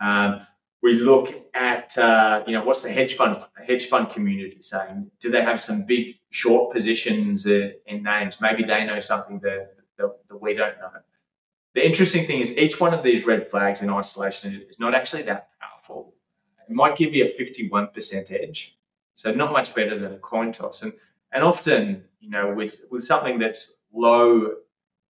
Um, 0.00 0.40
we 0.82 0.94
look 0.94 1.32
at 1.54 1.96
uh, 1.96 2.42
you 2.46 2.52
know 2.52 2.64
what's 2.64 2.82
the 2.82 2.90
hedge 2.90 3.14
fund 3.14 3.38
hedge 3.66 3.86
fund 3.86 4.10
community 4.10 4.60
saying? 4.60 5.10
Do 5.20 5.30
they 5.30 5.42
have 5.42 5.60
some 5.60 5.84
big 5.84 6.16
short 6.30 6.72
positions 6.72 7.46
in, 7.46 7.74
in 7.86 8.02
names? 8.02 8.40
Maybe 8.40 8.64
they 8.64 8.84
know 8.84 8.98
something 8.98 9.38
that, 9.40 9.74
that, 9.98 10.10
that, 10.28 10.42
we 10.42 10.54
don't 10.54 10.76
know. 10.78 10.90
The 11.74 11.84
interesting 11.84 12.26
thing 12.26 12.40
is 12.40 12.56
each 12.56 12.80
one 12.80 12.92
of 12.92 13.02
these 13.02 13.24
red 13.26 13.50
flags 13.50 13.82
in 13.82 13.90
isolation 13.90 14.62
is 14.68 14.78
not 14.78 14.94
actually 14.94 15.22
that 15.22 15.48
powerful. 15.60 16.14
It 16.68 16.74
might 16.74 16.96
give 16.96 17.14
you 17.14 17.24
a 17.24 17.28
fifty-one 17.28 17.88
percent 17.88 18.30
edge, 18.30 18.76
so 19.14 19.32
not 19.32 19.52
much 19.52 19.74
better 19.74 19.98
than 19.98 20.12
a 20.12 20.18
coin 20.18 20.52
toss. 20.52 20.82
And 20.82 20.92
and 21.32 21.42
often 21.42 22.04
you 22.20 22.30
know 22.30 22.52
with 22.54 22.76
with 22.90 23.02
something 23.04 23.38
that's 23.38 23.76
low 23.92 24.54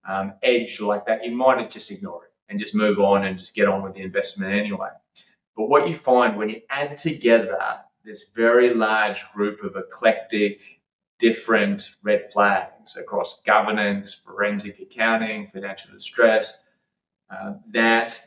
um, 0.09 0.35
edge 0.43 0.81
like 0.81 1.07
that, 1.07 1.25
you 1.25 1.33
might 1.33 1.71
just 1.71 1.91
ignore 1.91 2.25
it 2.25 2.33
and 2.49 2.59
just 2.59 2.75
move 2.75 2.99
on 2.99 3.25
and 3.25 3.39
just 3.39 3.55
get 3.55 3.69
on 3.69 3.83
with 3.83 3.95
the 3.95 4.03
investment 4.03 4.53
anyway. 4.53 4.89
But 5.57 5.69
what 5.69 5.89
you 5.89 5.95
find 5.95 6.37
when 6.37 6.49
you 6.49 6.61
add 6.71 6.97
together 6.97 7.59
this 8.05 8.27
very 8.35 8.75
large 8.75 9.31
group 9.33 9.63
of 9.63 9.77
eclectic, 9.77 10.81
different 11.23 11.95
red 12.03 12.33
flags 12.33 12.97
across 12.97 13.43
governance, 13.43 14.13
forensic 14.13 14.81
accounting, 14.81 15.47
financial 15.47 15.93
distress, 15.93 16.65
uh, 17.31 17.53
that 17.71 18.21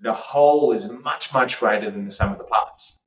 the 0.00 0.12
whole 0.12 0.70
is 0.70 0.88
much, 0.88 1.34
much 1.34 1.58
greater 1.58 1.90
than 1.90 2.04
the 2.04 2.12
sum 2.12 2.30
of 2.30 2.38
the 2.38 2.44
parts. 2.44 2.98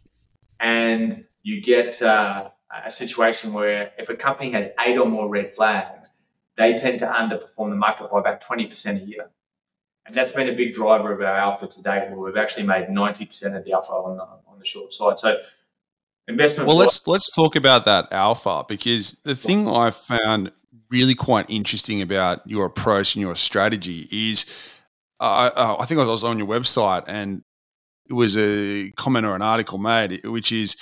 And 0.59 1.23
you 1.41 1.61
get 1.61 2.01
uh, 2.01 2.49
a 2.85 2.91
situation 2.91 3.53
where 3.53 3.93
if 3.97 4.09
a 4.09 4.15
company 4.15 4.51
has 4.51 4.67
eight 4.85 4.97
or 4.97 5.05
more 5.05 5.29
red 5.29 5.53
flags, 5.53 6.11
they 6.57 6.73
tend 6.73 6.99
to 6.99 7.05
underperform 7.05 7.69
the 7.69 7.77
market 7.77 8.11
by 8.11 8.19
about 8.19 8.43
20% 8.43 9.01
a 9.01 9.05
year. 9.05 9.29
And 10.05 10.17
that's 10.17 10.33
been 10.33 10.49
a 10.49 10.55
big 10.55 10.73
driver 10.73 11.13
of 11.13 11.21
our 11.21 11.37
alpha 11.37 11.67
to 11.67 11.81
date, 11.81 12.09
where 12.09 12.19
we've 12.19 12.35
actually 12.35 12.65
made 12.65 12.87
90% 12.87 13.55
of 13.55 13.63
the 13.63 13.71
alpha 13.71 13.93
on 13.93 14.17
the, 14.17 14.23
on 14.23 14.59
the 14.59 14.65
short 14.65 14.91
side. 14.91 15.17
So 15.17 15.37
investment. 16.27 16.67
Well, 16.67 16.77
let's 16.77 17.05
let's 17.07 17.34
talk 17.34 17.55
about 17.55 17.86
that 17.86 18.07
alpha 18.12 18.65
because 18.67 19.13
the 19.24 19.36
thing 19.36 19.67
I 19.67 19.91
found 19.91 20.51
really 20.89 21.15
quite 21.15 21.50
interesting 21.50 22.01
about 22.01 22.48
your 22.48 22.65
approach 22.65 23.15
and 23.15 23.22
your 23.22 23.36
strategy 23.36 24.05
is, 24.12 24.46
uh, 25.19 25.50
uh, 25.55 25.75
I 25.79 25.86
think 25.86 26.00
I 26.00 26.05
was 26.05 26.24
on 26.24 26.38
your 26.38 26.48
website 26.48 27.03
and 27.07 27.43
it 28.10 28.13
was 28.13 28.38
a 28.38 28.91
comment 28.91 29.25
or 29.25 29.36
an 29.36 29.41
article 29.41 29.77
made, 29.77 30.25
which 30.25 30.51
is 30.51 30.77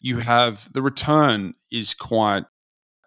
you 0.00 0.18
have 0.18 0.72
the 0.72 0.82
return 0.82 1.54
is 1.72 1.94
quite 1.94 2.44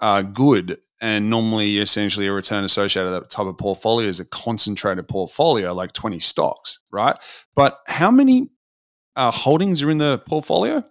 uh, 0.02 0.24
good 0.24 0.78
and 1.00 1.30
normally 1.30 1.78
essentially 1.78 2.28
a 2.28 2.34
return 2.34 2.64
associated 2.64 3.12
with 3.12 3.22
that 3.22 3.30
type 3.30 3.46
of 3.46 3.58
portfolio 3.58 4.08
is 4.08 4.20
a 4.20 4.26
concentrated 4.26 5.08
portfolio 5.08 5.74
like 5.74 5.94
20 5.94 6.20
stocks 6.20 6.80
right? 6.92 7.16
But 7.56 7.80
how 7.88 8.10
many 8.10 8.50
uh, 9.16 9.32
holdings 9.32 9.84
are 9.84 9.92
in 9.92 10.00
the 10.00 10.18
portfolio 10.26 10.84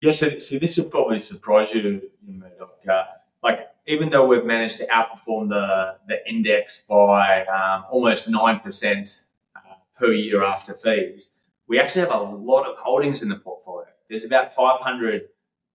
yes 0.00 0.22
yeah, 0.22 0.30
so, 0.30 0.38
so, 0.38 0.58
this 0.58 0.76
will 0.76 0.84
probably 0.84 1.18
surprise 1.18 1.72
you 1.72 2.02
Murdoch. 2.26 2.78
Uh, 2.88 3.04
like 3.42 3.68
even 3.86 4.10
though 4.10 4.26
we've 4.26 4.44
managed 4.44 4.78
to 4.78 4.86
outperform 4.86 5.48
the, 5.48 5.96
the 6.06 6.16
index 6.28 6.84
by 6.88 7.44
um, 7.46 7.84
almost 7.90 8.30
9% 8.30 9.20
uh, 9.56 9.60
per 9.98 10.12
year 10.12 10.44
after 10.44 10.74
fees 10.74 11.30
we 11.66 11.78
actually 11.78 12.00
have 12.00 12.12
a 12.12 12.22
lot 12.22 12.66
of 12.66 12.76
holdings 12.76 13.22
in 13.22 13.28
the 13.28 13.36
portfolio 13.36 13.88
there's 14.08 14.24
about 14.24 14.54
500 14.54 15.28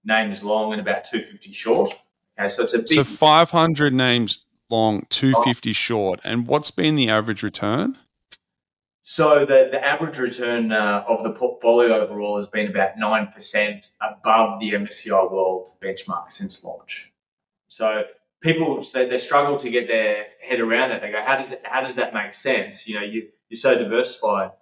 names 0.03 0.43
long 0.43 0.71
and 0.73 0.81
about 0.81 1.03
250 1.03 1.51
short 1.51 1.91
Okay, 2.37 2.47
so 2.47 2.63
it's 2.63 2.73
a 2.73 2.79
big. 2.79 2.89
So 2.89 3.03
500 3.03 3.93
names 3.93 4.39
long, 4.69 5.03
250 5.09 5.69
oh. 5.69 5.73
short. 5.73 6.19
And 6.23 6.47
what's 6.47 6.71
been 6.71 6.95
the 6.95 7.09
average 7.09 7.43
return? 7.43 7.97
So 9.07 9.45
the, 9.45 9.67
the 9.69 9.85
average 9.85 10.17
return 10.17 10.71
uh, 10.71 11.05
of 11.07 11.21
the 11.21 11.29
portfolio 11.29 12.01
overall 12.01 12.37
has 12.37 12.47
been 12.47 12.71
about 12.71 12.97
9% 12.97 13.91
above 14.01 14.59
the 14.59 14.71
MSCI 14.71 15.31
World 15.31 15.69
benchmark 15.79 16.31
since 16.31 16.63
launch. 16.63 17.13
So 17.67 18.05
people 18.41 18.83
they, 18.95 19.07
they 19.07 19.19
struggle 19.19 19.57
to 19.57 19.69
get 19.69 19.87
their 19.87 20.25
head 20.41 20.59
around 20.59 20.89
that. 20.89 21.01
They 21.01 21.11
go, 21.11 21.21
how 21.23 21.37
does 21.37 21.51
it, 21.51 21.61
how 21.65 21.81
does 21.81 21.93
that 21.97 22.15
make 22.15 22.33
sense? 22.33 22.87
You 22.87 22.95
know, 22.95 23.03
you, 23.03 23.27
you're 23.47 23.57
so 23.57 23.77
diversified. 23.77 24.53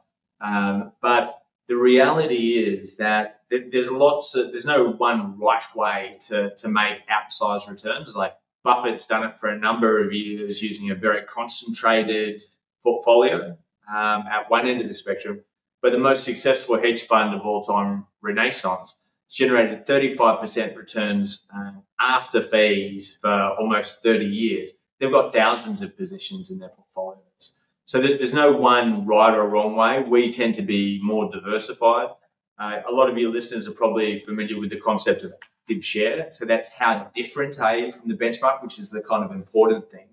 Um, 0.42 0.92
but 1.02 1.42
the 1.70 1.78
reality 1.78 2.58
is 2.58 2.98
that 2.98 3.44
there's 3.50 3.90
lots 3.90 4.36
of 4.36 4.52
there's 4.52 4.66
no 4.66 4.90
one 4.90 5.40
right 5.40 5.64
way 5.74 6.18
to 6.28 6.54
to 6.54 6.68
make 6.68 6.98
outsized 7.08 7.70
returns. 7.70 8.14
Like 8.14 8.34
Buffett's 8.66 9.08
done 9.08 9.24
it 9.24 9.38
for 9.38 9.48
a 9.48 9.58
number 9.58 10.06
of 10.06 10.12
years 10.12 10.62
using 10.62 10.92
a 10.92 10.96
very 10.96 11.22
concentrated 11.28 12.44
portfolio 12.84 13.58
um, 13.90 14.26
at 14.32 14.50
one 14.50 14.68
end 14.68 14.82
of 14.82 14.88
the 14.88 14.94
spectrum. 14.94 15.42
But 15.82 15.92
the 15.92 15.98
most 15.98 16.24
successful 16.24 16.80
hedge 16.80 17.04
fund 17.04 17.36
of 17.36 17.46
all 17.46 17.62
time, 17.62 18.06
Renaissance, 18.22 19.00
generated 19.30 19.86
35% 19.86 20.76
returns 20.76 21.48
um, 21.54 21.84
after 22.00 22.42
fees 22.42 23.18
for 23.22 23.32
almost 23.60 24.04
30 24.04 24.26
years. 24.26 24.72
They've 25.00 25.12
got 25.12 25.34
thousands 25.34 25.82
of 25.82 25.98
positions 25.98 26.52
in 26.52 26.60
their 26.60 26.70
portfolios. 26.70 27.54
So 27.86 28.00
there's 28.00 28.34
no 28.34 28.54
one 28.54 29.06
right 29.06 29.34
or 29.34 29.48
wrong 29.48 29.76
way. 29.76 30.02
We 30.02 30.32
tend 30.32 30.56
to 30.56 30.62
be 30.62 31.02
more 31.04 31.30
diversified. 31.30 32.10
Uh, 32.58 32.82
a 32.88 32.92
lot 32.92 33.10
of 33.10 33.18
your 33.18 33.32
listeners 33.32 33.68
are 33.68 33.74
probably 33.74 34.20
familiar 34.20 34.60
with 34.60 34.70
the 34.70 34.80
concept 34.80 35.24
of 35.24 35.34
active 35.34 35.84
share. 35.84 36.32
So 36.32 36.46
that's 36.46 36.70
how 36.70 37.10
different 37.14 37.60
are 37.60 37.76
you 37.76 37.92
from 37.92 38.08
the 38.08 38.16
benchmark, 38.16 38.64
which 38.64 38.80
is 38.80 38.90
the 38.90 39.02
kind 39.02 39.24
of 39.24 39.32
important 39.32 39.90
thing. 39.92 40.08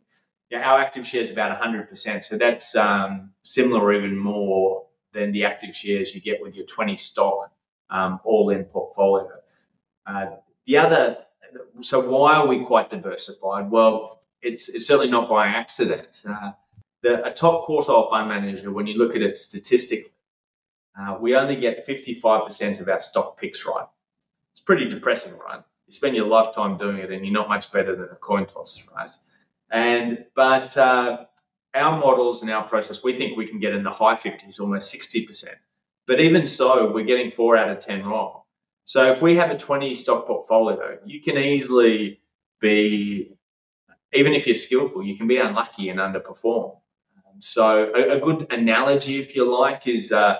Yeah, 0.50 0.68
our 0.68 0.80
active 0.80 1.06
share 1.06 1.20
is 1.20 1.30
about 1.30 1.60
100%. 1.60 2.24
So 2.24 2.36
that's 2.36 2.74
um, 2.74 3.30
similar 3.42 3.80
or 3.80 3.94
even 3.94 4.18
more 4.18 4.86
than 5.12 5.30
the 5.32 5.44
active 5.44 5.74
shares 5.74 6.14
you 6.14 6.20
get 6.20 6.42
with 6.42 6.54
your 6.54 6.66
20 6.66 6.96
stock 6.96 7.52
um, 7.88 8.20
all 8.24 8.50
in 8.50 8.64
portfolio. 8.64 9.30
Uh, 10.06 10.26
the 10.66 10.76
other, 10.76 11.18
so 11.80 12.00
why 12.00 12.34
are 12.36 12.46
we 12.46 12.64
quite 12.64 12.90
diversified? 12.90 13.70
Well, 13.70 14.22
it's, 14.42 14.68
it's 14.68 14.86
certainly 14.86 15.10
not 15.10 15.28
by 15.28 15.46
accident. 15.46 16.22
Uh, 16.28 16.52
the, 17.02 17.24
a 17.24 17.32
top 17.32 17.66
quartile 17.66 18.10
fund 18.10 18.28
manager, 18.28 18.72
when 18.72 18.86
you 18.86 18.98
look 18.98 19.14
at 19.14 19.22
it 19.22 19.38
statistically, 19.38 20.12
uh, 21.00 21.16
we 21.20 21.36
only 21.36 21.56
get 21.56 21.86
55% 21.86 22.80
of 22.80 22.88
our 22.88 23.00
stock 23.00 23.40
picks 23.40 23.64
right. 23.64 23.86
It's 24.52 24.60
pretty 24.60 24.88
depressing, 24.88 25.34
right? 25.38 25.62
You 25.86 25.92
spend 25.92 26.16
your 26.16 26.26
lifetime 26.26 26.76
doing 26.76 26.98
it 26.98 27.10
and 27.10 27.24
you're 27.24 27.32
not 27.32 27.48
much 27.48 27.72
better 27.72 27.94
than 27.94 28.08
a 28.10 28.16
coin 28.16 28.46
toss, 28.46 28.82
right? 28.94 29.10
And, 29.70 30.24
but 30.34 30.76
uh, 30.76 31.24
our 31.74 31.98
models 31.98 32.42
and 32.42 32.50
our 32.50 32.66
process, 32.66 33.02
we 33.02 33.14
think 33.14 33.36
we 33.36 33.46
can 33.46 33.60
get 33.60 33.72
in 33.72 33.82
the 33.82 33.90
high 33.90 34.16
50s, 34.16 34.60
almost 34.60 34.92
60%. 34.94 35.46
But 36.06 36.20
even 36.20 36.46
so, 36.46 36.90
we're 36.92 37.04
getting 37.04 37.30
four 37.30 37.56
out 37.56 37.70
of 37.70 37.78
10 37.78 38.04
wrong. 38.04 38.42
So 38.84 39.10
if 39.12 39.22
we 39.22 39.36
have 39.36 39.50
a 39.50 39.56
20 39.56 39.94
stock 39.94 40.26
portfolio, 40.26 40.98
you 41.04 41.20
can 41.20 41.38
easily 41.38 42.20
be 42.60 43.32
even 44.12 44.32
if 44.32 44.46
you're 44.46 44.54
skillful, 44.54 45.04
you 45.04 45.16
can 45.16 45.28
be 45.28 45.36
unlucky 45.36 45.88
and 45.88 46.00
underperform. 46.00 46.76
So 47.38 47.92
a, 47.94 48.16
a, 48.16 48.20
good 48.20 48.46
analogy, 48.50 49.20
if 49.20 49.34
you 49.34 49.50
like, 49.50 49.86
is 49.86 50.12
uh, 50.12 50.38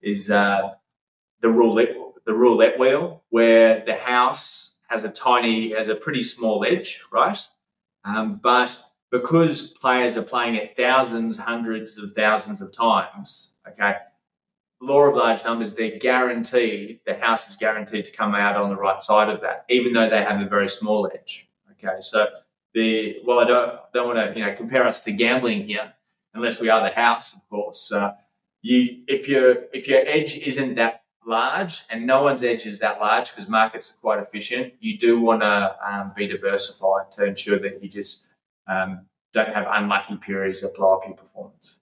is 0.00 0.30
uh, 0.30 0.70
the 1.40 1.50
roulette 1.50 1.94
the 2.24 2.32
roulette 2.32 2.78
wheel, 2.78 3.22
where 3.30 3.84
the 3.84 3.96
house 3.96 4.74
has 4.88 5.04
a 5.04 5.10
tiny 5.10 5.74
has 5.76 5.88
a 5.88 5.94
pretty 5.94 6.22
small 6.22 6.64
edge, 6.64 7.02
right? 7.12 7.38
Um, 8.04 8.40
but 8.42 8.76
because 9.10 9.68
players 9.80 10.16
are 10.16 10.22
playing 10.22 10.54
it 10.56 10.76
thousands, 10.76 11.38
hundreds 11.38 11.98
of 11.98 12.12
thousands 12.12 12.60
of 12.60 12.72
times, 12.72 13.50
okay, 13.66 13.94
law 14.80 15.02
of 15.02 15.16
large 15.16 15.44
numbers, 15.44 15.74
they're 15.74 15.98
guaranteed, 15.98 17.00
the 17.06 17.14
house 17.14 17.48
is 17.48 17.56
guaranteed 17.56 18.04
to 18.04 18.12
come 18.12 18.34
out 18.34 18.56
on 18.56 18.70
the 18.70 18.76
right 18.76 19.02
side 19.02 19.28
of 19.28 19.40
that, 19.40 19.64
even 19.68 19.92
though 19.92 20.08
they 20.08 20.22
have 20.22 20.40
a 20.40 20.48
very 20.48 20.68
small 20.68 21.10
edge. 21.12 21.48
Okay, 21.72 22.00
so 22.00 22.26
the 22.74 23.16
well, 23.24 23.38
I 23.38 23.44
don't 23.44 23.78
don't 23.94 24.06
want 24.06 24.18
to 24.18 24.38
you 24.38 24.44
know 24.44 24.54
compare 24.54 24.86
us 24.86 25.00
to 25.02 25.12
gambling 25.12 25.66
here, 25.66 25.92
unless 26.34 26.60
we 26.60 26.68
are 26.68 26.82
the 26.82 26.94
house, 26.94 27.34
of 27.34 27.48
course. 27.48 27.90
Uh, 27.92 28.12
you 28.62 29.02
if 29.06 29.28
your 29.28 29.64
if 29.72 29.88
your 29.88 30.00
edge 30.06 30.36
isn't 30.36 30.74
that 30.74 31.02
large 31.28 31.84
and 31.90 32.06
no 32.06 32.22
one's 32.22 32.42
edge 32.42 32.66
is 32.66 32.78
that 32.78 32.98
large 32.98 33.30
because 33.30 33.48
markets 33.48 33.92
are 33.92 34.00
quite 34.00 34.18
efficient, 34.18 34.72
you 34.80 34.98
do 34.98 35.20
want 35.20 35.42
to 35.42 35.76
um, 35.86 36.12
be 36.16 36.26
diversified 36.26 37.12
to 37.12 37.24
ensure 37.24 37.58
that 37.58 37.82
you 37.82 37.88
just 37.88 38.26
um, 38.66 39.02
don't 39.32 39.52
have 39.52 39.66
unlucky 39.70 40.16
periods 40.16 40.62
that 40.62 40.74
blow 40.74 40.96
up 40.96 41.06
your 41.06 41.16
performance. 41.16 41.80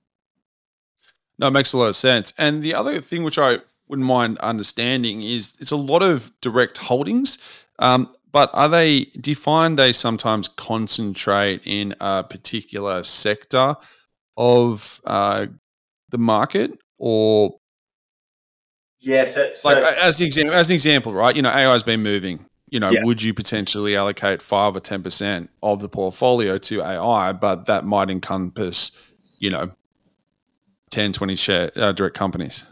No, 1.39 1.47
it 1.47 1.53
makes 1.53 1.73
a 1.73 1.79
lot 1.79 1.87
of 1.87 1.97
sense. 1.97 2.33
And 2.39 2.63
the 2.63 2.75
other 2.75 3.01
thing 3.01 3.23
which 3.23 3.39
I 3.39 3.59
wouldn't 3.89 4.07
mind 4.07 4.39
understanding 4.39 5.23
is 5.23 5.55
it's 5.61 5.71
a 5.71 5.77
lot 5.77 6.03
of 6.03 6.31
direct 6.41 6.79
holdings. 6.79 7.39
Um, 7.79 8.13
but 8.33 8.51
are 8.53 8.69
they? 8.69 9.05
Find 9.35 9.79
they 9.79 9.93
sometimes 9.93 10.49
concentrate 10.49 11.63
in 11.65 11.95
a 12.01 12.25
particular 12.25 13.03
sector 13.03 13.77
of 14.37 15.01
uh, 15.07 15.47
the 16.11 16.19
market, 16.19 16.79
or 16.99 17.59
yes, 19.07 19.35
so, 19.35 19.43
like 19.43 19.79
so, 19.79 20.01
as 20.01 20.21
an 20.21 20.27
example, 20.27 20.55
as 20.55 20.71
an 20.71 20.75
example, 20.75 21.15
right? 21.15 21.35
You 21.35 21.43
know, 21.43 21.51
AI 21.51 21.73
has 21.73 21.83
been 21.83 22.03
moving. 22.03 22.45
You 22.69 22.81
know, 22.81 22.91
yeah. 22.91 23.05
would 23.05 23.23
you 23.23 23.33
potentially 23.33 23.95
allocate 23.97 24.43
five 24.43 24.75
or 24.75 24.81
ten 24.81 25.03
percent 25.03 25.51
of 25.63 25.81
the 25.81 25.89
portfolio 25.89 26.59
to 26.59 26.83
AI, 26.83 27.33
but 27.33 27.67
that 27.67 27.85
might 27.85 28.11
encompass, 28.11 28.91
you 29.39 29.51
know, 29.51 29.71
10, 30.91 31.13
20 31.13 31.37
share 31.37 31.71
uh, 31.77 31.93
direct 31.93 32.17
companies? 32.17 32.67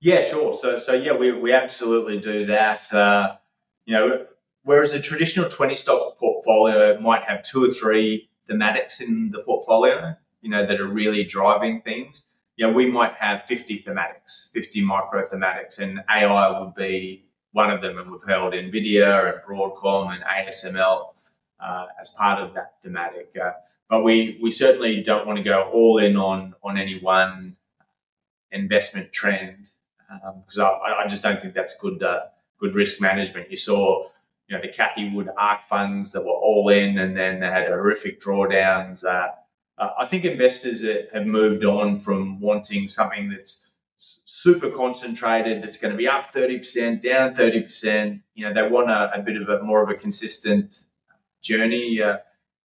Yeah, 0.00 0.22
sure. 0.22 0.54
So, 0.54 0.78
so 0.78 0.94
yeah, 0.94 1.12
we, 1.12 1.32
we 1.32 1.52
absolutely 1.52 2.18
do 2.18 2.46
that. 2.46 2.92
Uh, 2.92 3.36
you 3.84 3.94
know, 3.94 4.26
Whereas 4.66 4.90
a 4.90 4.98
traditional 4.98 5.48
20 5.48 5.76
stock 5.76 6.18
portfolio 6.18 6.98
might 6.98 7.22
have 7.22 7.44
two 7.44 7.64
or 7.64 7.68
three 7.68 8.28
thematics 8.50 9.00
in 9.00 9.30
the 9.30 9.38
portfolio, 9.38 10.16
you 10.40 10.50
know, 10.50 10.66
that 10.66 10.80
are 10.80 10.88
really 10.88 11.22
driving 11.22 11.82
things. 11.82 12.26
You 12.56 12.66
know, 12.66 12.72
we 12.72 12.90
might 12.90 13.12
have 13.14 13.42
50 13.42 13.82
thematics, 13.82 14.50
50 14.52 14.82
micro 14.82 15.22
thematics, 15.22 15.78
and 15.78 16.00
AI 16.10 16.58
would 16.58 16.74
be 16.74 17.26
one 17.52 17.70
of 17.70 17.82
them. 17.82 17.98
And 17.98 18.10
we've 18.10 18.22
held 18.26 18.54
NVIDIA 18.54 19.34
and 19.34 19.42
Broadcom 19.46 20.14
and 20.14 20.24
ASML 20.24 21.12
uh, 21.60 21.86
as 22.00 22.10
part 22.10 22.42
of 22.42 22.54
that 22.54 22.74
thematic. 22.82 23.34
Uh, 23.36 23.52
but 23.88 24.02
we, 24.02 24.38
we 24.42 24.50
certainly 24.50 25.02
don't 25.02 25.26
want 25.26 25.36
to 25.36 25.42
go 25.42 25.70
all 25.72 25.98
in 25.98 26.16
on, 26.16 26.54
on 26.62 26.78
any 26.78 26.98
one 26.98 27.56
investment 28.52 29.12
trend 29.12 29.70
because 30.40 30.58
um, 30.58 30.64
I, 30.66 31.02
I 31.04 31.06
just 31.06 31.22
don't 31.22 31.40
think 31.40 31.52
that's 31.52 31.76
good, 31.78 32.02
uh, 32.02 32.20
good 32.58 32.74
risk 32.74 33.00
management. 33.00 33.50
You 33.50 33.56
saw 33.56 34.08
you 34.48 34.56
know, 34.56 34.62
the 34.62 34.68
Cathie 34.68 35.12
Wood 35.14 35.28
ARK 35.36 35.64
funds 35.64 36.12
that 36.12 36.22
were 36.24 36.30
all 36.30 36.68
in 36.68 36.98
and 36.98 37.16
then 37.16 37.40
they 37.40 37.46
had 37.46 37.68
horrific 37.68 38.20
drawdowns. 38.20 39.04
Uh, 39.04 39.32
uh, 39.78 39.90
I 39.98 40.06
think 40.06 40.24
investors 40.24 40.84
have 41.12 41.26
moved 41.26 41.64
on 41.64 41.98
from 41.98 42.40
wanting 42.40 42.88
something 42.88 43.28
that's 43.28 43.66
super 43.98 44.70
concentrated, 44.70 45.62
that's 45.62 45.78
going 45.78 45.92
to 45.92 45.96
be 45.96 46.08
up 46.08 46.32
30%, 46.32 47.00
down 47.00 47.34
30%. 47.34 48.20
You 48.34 48.46
know, 48.46 48.54
they 48.54 48.68
want 48.68 48.90
a, 48.90 49.18
a 49.18 49.22
bit 49.22 49.40
of 49.40 49.48
a 49.48 49.62
more 49.62 49.82
of 49.82 49.90
a 49.90 49.94
consistent 49.94 50.84
journey. 51.42 52.02
Uh, 52.02 52.18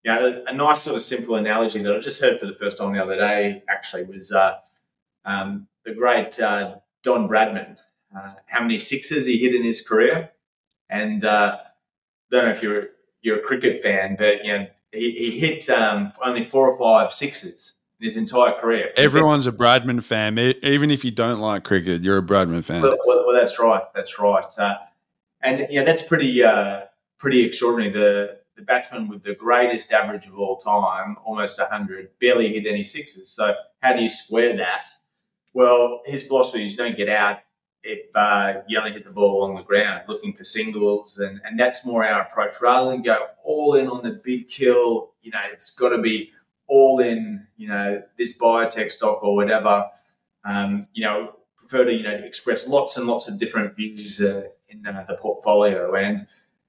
you 0.04 0.12
know, 0.12 0.44
a, 0.48 0.52
a, 0.52 0.54
nice 0.54 0.82
sort 0.82 0.96
of 0.96 1.04
simple 1.04 1.36
analogy 1.36 1.82
that 1.84 1.96
I 1.96 2.00
just 2.00 2.22
heard 2.22 2.40
for 2.40 2.48
the 2.48 2.54
first 2.54 2.78
time 2.78 2.94
the 2.94 3.04
other 3.04 3.16
day 3.16 3.64
actually 3.70 4.04
was 4.04 4.32
uh, 4.32 4.56
um, 5.26 5.68
the 5.86 5.94
great 5.94 6.40
uh, 6.40 6.76
Don 7.04 7.30
Bradman. 7.30 7.78
Uh, 8.16 8.34
how 8.48 8.62
many 8.62 8.80
sixes 8.80 9.26
he 9.26 9.38
hit 9.38 9.56
in 9.56 9.64
his 9.64 9.82
career? 9.82 10.32
And 10.90 11.24
uh, 11.24 11.58
don't 12.30 12.46
know 12.46 12.52
if 12.52 12.62
you're 12.62 12.88
you're 13.22 13.38
a 13.38 13.44
cricket 13.44 13.84
fan, 13.84 14.16
but 14.18 14.44
you 14.44 14.52
know 14.52 14.68
he, 14.92 15.12
he 15.12 15.40
hit 15.40 15.70
um, 15.70 16.12
only 16.24 16.44
four 16.44 16.70
or 16.70 16.78
five 16.78 17.14
sixes 17.14 17.74
in 18.00 18.06
his 18.06 18.18
entire 18.18 18.60
career. 18.60 18.92
Everyone's 18.98 19.48
a 19.48 19.52
Bradman 19.52 20.04
fan, 20.04 20.38
even 20.38 20.92
if 20.92 21.06
you 21.06 21.12
don't 21.12 21.40
like 21.40 21.64
cricket. 21.64 22.02
You're 22.02 22.18
a 22.18 22.24
Bradman 22.24 22.64
fan. 22.64 22.82
Well, 22.82 22.98
well, 23.06 23.26
well 23.26 23.36
that's 23.36 23.60
right. 23.60 23.84
That's 23.96 24.20
right. 24.20 24.58
Uh, 24.58 24.76
and 25.42 25.68
yeah, 25.70 25.84
that's 25.84 26.02
pretty 26.02 26.44
uh, 26.44 26.82
pretty 27.18 27.44
extraordinary. 27.44 27.92
The 27.92 28.42
the 28.56 28.62
batsman 28.64 29.08
with 29.08 29.24
the 29.24 29.34
greatest 29.34 29.92
average 29.92 30.28
of 30.28 30.38
all 30.38 30.58
time, 30.58 31.16
almost 31.24 31.58
100, 31.58 32.10
barely 32.20 32.54
hit 32.54 32.66
any 32.68 32.84
sixes. 32.84 33.30
So 33.32 33.56
how 33.80 33.94
do 33.94 34.04
you 34.04 34.10
square 34.10 34.58
that? 34.58 34.88
Well, 35.54 36.02
his 36.06 36.24
philosophy 36.24 36.66
is 36.66 36.76
don't 36.76 36.98
get 36.98 37.10
out 37.10 37.40
if 37.84 38.16
uh, 38.16 38.62
you 38.68 38.78
only 38.78 38.92
hit 38.92 39.04
the 39.04 39.12
ball 39.12 39.44
along 39.44 39.56
the 39.56 39.64
ground, 39.64 40.04
looking 40.08 40.34
for 40.34 40.44
singles, 40.44 41.18
and, 41.18 41.42
and 41.44 41.60
that's 41.60 41.86
more 41.86 42.06
our 42.06 42.22
approach. 42.22 42.56
Rather 42.62 42.92
than 42.92 43.02
go 43.02 43.28
all 43.44 43.76
in 43.76 43.88
on 43.88 44.04
the 44.04 44.22
big 44.24 44.48
kill, 44.48 45.14
you 45.22 45.32
know, 45.32 45.40
it's 45.52 45.72
got 45.72 45.90
to 45.90 45.98
be 45.98 46.32
all 46.68 47.00
in, 47.00 47.46
you 47.58 47.68
know, 47.68 48.02
this 48.18 48.38
biotech 48.38 48.92
stock 48.92 49.24
or 49.24 49.36
whatever. 49.36 49.86
Um, 50.46 50.88
you 50.94 51.04
know, 51.04 51.36
prefer 51.72 51.86
to 51.86 51.94
you 51.94 52.04
know 52.04 52.12
express 52.12 52.68
lots 52.68 52.98
and 52.98 53.08
lots 53.08 53.28
of 53.28 53.38
different 53.38 53.76
views 53.76 54.22
uh, 54.22 54.44
in 54.70 54.86
uh, 54.86 55.06
the 55.08 55.16
portfolio. 55.16 55.96
And 55.96 56.28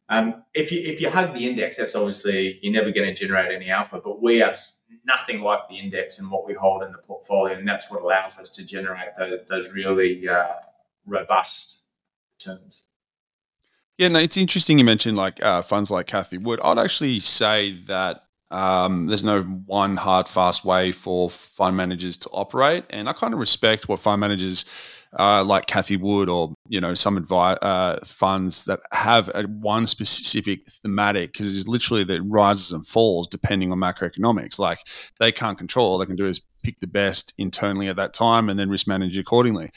um, 0.08 0.44
if 0.54 0.70
you 0.70 0.80
if 0.80 1.00
you 1.00 1.10
hug 1.10 1.34
the 1.34 1.48
index, 1.48 1.76
that's 1.76 1.94
obviously 1.94 2.58
you're 2.62 2.72
never 2.72 2.90
going 2.90 3.08
to 3.08 3.14
generate 3.14 3.52
any 3.52 3.70
alpha. 3.70 4.00
But 4.02 4.22
we 4.22 4.42
are 4.42 4.54
nothing 5.04 5.40
like 5.40 5.60
the 5.68 5.78
index 5.78 6.18
in 6.20 6.30
what 6.30 6.46
we 6.46 6.54
hold 6.54 6.82
in 6.82 6.92
the 6.92 6.98
portfolio, 6.98 7.56
and 7.56 7.66
that's 7.66 7.90
what 7.90 8.02
allows 8.02 8.38
us 8.38 8.48
to 8.50 8.64
generate 8.64 9.08
those, 9.18 9.40
those 9.48 9.72
really 9.72 10.28
uh, 10.28 10.52
robust 11.06 11.84
returns. 12.34 12.84
Yeah, 13.98 14.08
no, 14.08 14.18
it's 14.18 14.36
interesting 14.36 14.78
you 14.78 14.84
mentioned 14.84 15.16
like 15.16 15.42
uh, 15.42 15.62
funds 15.62 15.90
like 15.90 16.06
Cathie 16.06 16.38
Wood. 16.38 16.60
I'd 16.64 16.78
actually 16.78 17.20
say 17.20 17.72
that 17.82 18.24
um, 18.50 19.06
there's 19.06 19.24
no 19.24 19.42
one 19.42 19.96
hard, 19.96 20.28
fast 20.28 20.64
way 20.64 20.92
for 20.92 21.30
fund 21.30 21.76
managers 21.76 22.16
to 22.18 22.28
operate, 22.30 22.84
and 22.90 23.08
I 23.08 23.12
kind 23.12 23.32
of 23.32 23.40
respect 23.40 23.88
what 23.88 23.98
fund 23.98 24.20
managers 24.20 24.64
uh, 25.18 25.44
like 25.44 25.66
Cathie 25.66 25.96
Wood 25.98 26.28
or 26.28 26.54
you 26.68 26.80
know 26.80 26.94
some 26.94 27.16
advice 27.16 27.58
uh, 27.62 27.98
funds 28.04 28.64
that 28.64 28.80
have 28.92 29.28
a 29.34 29.42
one 29.42 29.86
specific 29.86 30.66
thematic 30.66 31.32
because 31.32 31.56
it's 31.56 31.68
literally 31.68 32.04
that 32.04 32.22
rises 32.22 32.72
and 32.72 32.86
falls 32.86 33.26
depending 33.28 33.72
on 33.72 33.78
macroeconomics. 33.78 34.58
Like 34.58 34.78
they 35.18 35.32
can't 35.32 35.58
control; 35.58 35.92
all 35.92 35.98
they 35.98 36.06
can 36.06 36.16
do 36.16 36.26
is 36.26 36.40
pick 36.62 36.80
the 36.80 36.86
best 36.86 37.34
internally 37.38 37.88
at 37.88 37.96
that 37.96 38.14
time 38.14 38.48
and 38.48 38.58
then 38.58 38.70
risk 38.70 38.86
manage 38.86 39.18
accordingly. 39.18 39.70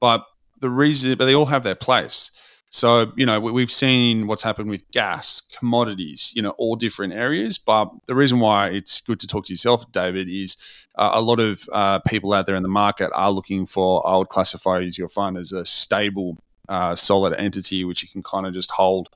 But 0.00 0.24
the 0.60 0.70
reason, 0.70 1.16
but 1.16 1.26
they 1.26 1.34
all 1.34 1.46
have 1.46 1.62
their 1.62 1.74
place. 1.74 2.30
So, 2.72 3.12
you 3.16 3.26
know, 3.26 3.40
we've 3.40 3.72
seen 3.72 4.28
what's 4.28 4.44
happened 4.44 4.70
with 4.70 4.88
gas, 4.92 5.40
commodities, 5.40 6.32
you 6.36 6.42
know, 6.42 6.50
all 6.50 6.76
different 6.76 7.12
areas. 7.12 7.58
But 7.58 7.90
the 8.06 8.14
reason 8.14 8.38
why 8.38 8.68
it's 8.68 9.00
good 9.00 9.18
to 9.20 9.26
talk 9.26 9.46
to 9.46 9.52
yourself, 9.52 9.90
David, 9.90 10.28
is 10.28 10.56
uh, 10.94 11.10
a 11.14 11.20
lot 11.20 11.40
of 11.40 11.64
uh, 11.72 11.98
people 12.06 12.32
out 12.32 12.46
there 12.46 12.54
in 12.54 12.62
the 12.62 12.68
market 12.68 13.10
are 13.12 13.32
looking 13.32 13.66
for, 13.66 14.06
I 14.08 14.16
would 14.16 14.28
classify 14.28 14.82
as 14.82 14.96
your 14.96 15.08
fund 15.08 15.36
as 15.36 15.50
a 15.50 15.64
stable, 15.64 16.38
uh, 16.68 16.94
solid 16.94 17.34
entity, 17.34 17.84
which 17.84 18.04
you 18.04 18.08
can 18.08 18.22
kind 18.22 18.46
of 18.46 18.54
just 18.54 18.70
hold, 18.70 19.08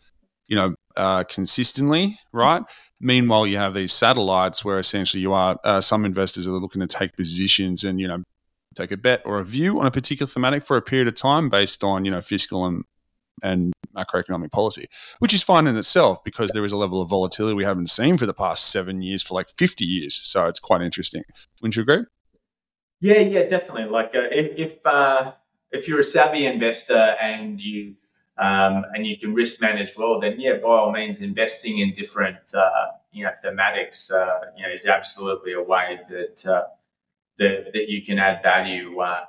you 0.48 0.56
know, 0.56 0.74
uh, 0.96 1.22
consistently, 1.22 2.18
right? 2.32 2.62
Meanwhile, 3.00 3.46
you 3.46 3.58
have 3.58 3.74
these 3.74 3.92
satellites 3.92 4.64
where 4.64 4.80
essentially 4.80 5.20
you 5.20 5.32
are, 5.32 5.56
uh, 5.62 5.80
some 5.80 6.04
investors 6.04 6.48
are 6.48 6.52
looking 6.52 6.80
to 6.80 6.88
take 6.88 7.14
positions 7.14 7.84
and, 7.84 8.00
you 8.00 8.08
know, 8.08 8.24
take 8.74 8.92
a 8.92 8.96
bet 8.96 9.22
or 9.24 9.38
a 9.38 9.44
view 9.44 9.80
on 9.80 9.86
a 9.86 9.90
particular 9.90 10.28
thematic 10.28 10.62
for 10.62 10.76
a 10.76 10.82
period 10.82 11.08
of 11.08 11.14
time 11.14 11.48
based 11.48 11.82
on 11.84 12.04
you 12.04 12.10
know 12.10 12.20
fiscal 12.20 12.64
and 12.66 12.84
and 13.42 13.72
macroeconomic 13.96 14.50
policy, 14.50 14.86
which 15.18 15.34
is 15.34 15.42
fine 15.42 15.66
in 15.66 15.76
itself 15.76 16.22
because 16.24 16.52
there 16.52 16.64
is 16.64 16.72
a 16.72 16.76
level 16.76 17.02
of 17.02 17.10
volatility 17.10 17.54
we 17.54 17.64
haven't 17.64 17.90
seen 17.90 18.16
for 18.16 18.26
the 18.26 18.34
past 18.34 18.70
seven 18.70 19.02
years 19.02 19.22
for 19.22 19.34
like 19.34 19.48
50 19.56 19.84
years. 19.84 20.14
So 20.14 20.46
it's 20.46 20.60
quite 20.60 20.82
interesting. 20.82 21.22
Wouldn't 21.60 21.76
you 21.76 21.82
agree? 21.82 22.04
Yeah, 23.00 23.18
yeah, 23.18 23.48
definitely. 23.48 23.84
Like 23.84 24.14
uh, 24.14 24.28
if 24.30 24.58
if, 24.58 24.86
uh, 24.86 25.32
if 25.72 25.88
you're 25.88 26.00
a 26.00 26.04
savvy 26.04 26.46
investor 26.46 27.16
and 27.20 27.62
you 27.62 27.96
um, 28.38 28.84
and 28.94 29.06
you 29.06 29.16
can 29.16 29.34
risk 29.34 29.60
manage 29.60 29.96
well, 29.96 30.20
then 30.20 30.40
yeah, 30.40 30.54
by 30.54 30.68
all 30.68 30.90
means, 30.90 31.20
investing 31.20 31.78
in 31.78 31.92
different 31.92 32.54
uh, 32.54 32.86
you 33.12 33.24
know 33.24 33.30
thematics 33.44 34.10
uh, 34.12 34.46
you 34.56 34.66
know 34.66 34.72
is 34.72 34.86
absolutely 34.86 35.52
a 35.52 35.62
way 35.62 36.00
that 36.08 36.46
uh, 36.46 36.64
that, 37.38 37.70
that 37.72 37.88
you 37.88 38.04
can 38.04 38.18
add 38.18 38.42
value. 38.42 38.98
Uh, 38.98 39.20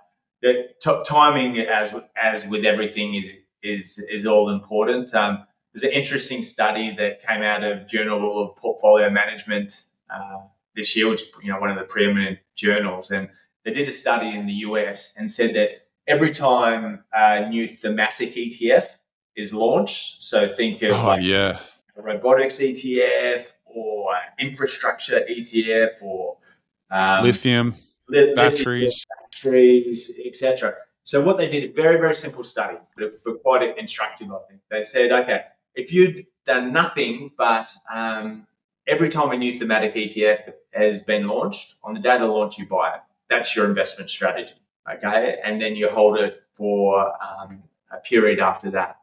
that 0.42 0.80
t- 0.82 1.02
timing, 1.06 1.60
as 1.60 1.94
as 2.22 2.46
with 2.48 2.66
everything, 2.66 3.16
is 3.16 3.32
is 3.64 4.00
is 4.10 4.26
all 4.26 4.50
important. 4.50 5.14
Um, 5.16 5.46
there's 5.74 5.84
an 5.84 5.92
interesting 5.92 6.44
study 6.44 6.96
that 6.98 7.26
came 7.26 7.42
out 7.42 7.64
of 7.64 7.88
Journal 7.88 8.42
of 8.42 8.56
Portfolio 8.56 9.10
Management 9.10 9.84
uh, 10.10 10.40
this 10.76 10.96
year, 10.96 11.10
which 11.10 11.24
you 11.44 11.52
know 11.52 11.60
one 11.60 11.70
of 11.70 11.78
the 11.78 11.84
preeminent 11.84 12.40
journals, 12.56 13.12
and 13.12 13.30
they 13.64 13.74
did 13.74 13.88
a 13.88 13.92
study 13.92 14.36
in 14.36 14.46
the 14.46 14.54
US 14.54 15.14
and 15.18 15.32
said 15.32 15.56
that 15.56 15.88
every 16.08 16.32
time 16.32 17.04
a 17.14 17.50
new 17.50 17.68
thematic 17.76 18.36
ETF 18.36 18.86
is 19.36 19.54
launched, 19.54 20.22
so 20.24 20.48
think 20.48 20.82
of 20.84 20.92
oh, 20.92 21.08
like 21.08 21.24
yeah. 21.24 21.60
a 21.98 22.02
robotics 22.02 22.60
ETF 22.60 23.54
or 23.66 24.14
infrastructure 24.40 25.26
ETF 25.30 26.02
or 26.04 26.38
um, 26.92 27.24
lithium, 27.24 27.76
li- 28.10 28.34
batteries, 28.36 29.06
batteries, 29.32 30.12
etc. 30.26 30.76
So 31.04 31.22
what 31.24 31.38
they 31.38 31.48
did, 31.48 31.72
a 31.72 31.74
very 31.74 31.98
very 31.98 32.16
simple 32.16 32.44
study, 32.44 32.78
but, 32.98 33.10
but 33.24 33.42
quite 33.44 33.78
instructive. 33.78 34.32
I 34.32 34.40
think 34.50 34.62
they 34.70 34.84
said, 34.84 35.12
okay, 35.12 35.42
if 35.76 35.94
you'd 35.94 36.26
done 36.46 36.72
nothing 36.72 37.32
but 37.38 37.68
um, 37.94 38.48
every 38.88 39.10
time 39.10 39.32
a 39.32 39.38
new 39.38 39.58
thematic 39.58 39.94
ETF 39.96 40.54
has 40.74 41.02
been 41.02 41.28
launched, 41.28 41.76
on 41.84 41.94
the 41.94 42.00
day 42.00 42.16
of 42.16 42.22
the 42.22 42.28
launch 42.28 42.58
you 42.58 42.68
buy 42.68 42.96
it. 42.96 43.02
That's 43.30 43.56
your 43.56 43.66
investment 43.66 44.10
strategy, 44.10 44.54
okay? 44.92 45.40
And 45.44 45.60
then 45.62 45.76
you 45.76 45.90
hold 45.90 46.18
it 46.18 46.44
for 46.54 47.12
um, 47.22 47.64
a 47.92 47.98
period 47.98 48.40
after 48.40 48.70
that. 48.72 48.98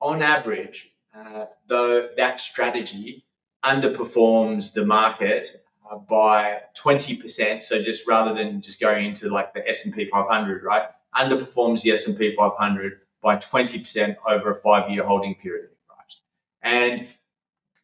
On 0.00 0.22
average, 0.22 0.92
uh, 1.14 1.46
though 1.66 2.08
that 2.16 2.40
strategy 2.40 3.24
underperforms 3.64 4.72
the 4.72 4.86
market 4.86 5.62
uh, 5.90 5.96
by 5.96 6.58
20%. 6.78 7.62
So 7.62 7.82
just 7.82 8.06
rather 8.06 8.34
than 8.34 8.60
just 8.60 8.80
going 8.80 9.06
into 9.06 9.28
like 9.28 9.52
the 9.54 9.66
S&P 9.68 10.06
500, 10.06 10.62
right? 10.62 10.84
Underperforms 11.14 11.82
the 11.82 11.92
S&P 11.92 12.34
500 12.36 12.92
by 13.22 13.36
20% 13.36 14.16
over 14.28 14.52
a 14.52 14.54
five-year 14.54 15.04
holding 15.04 15.34
period, 15.34 15.70
right? 15.88 16.14
And 16.62 17.08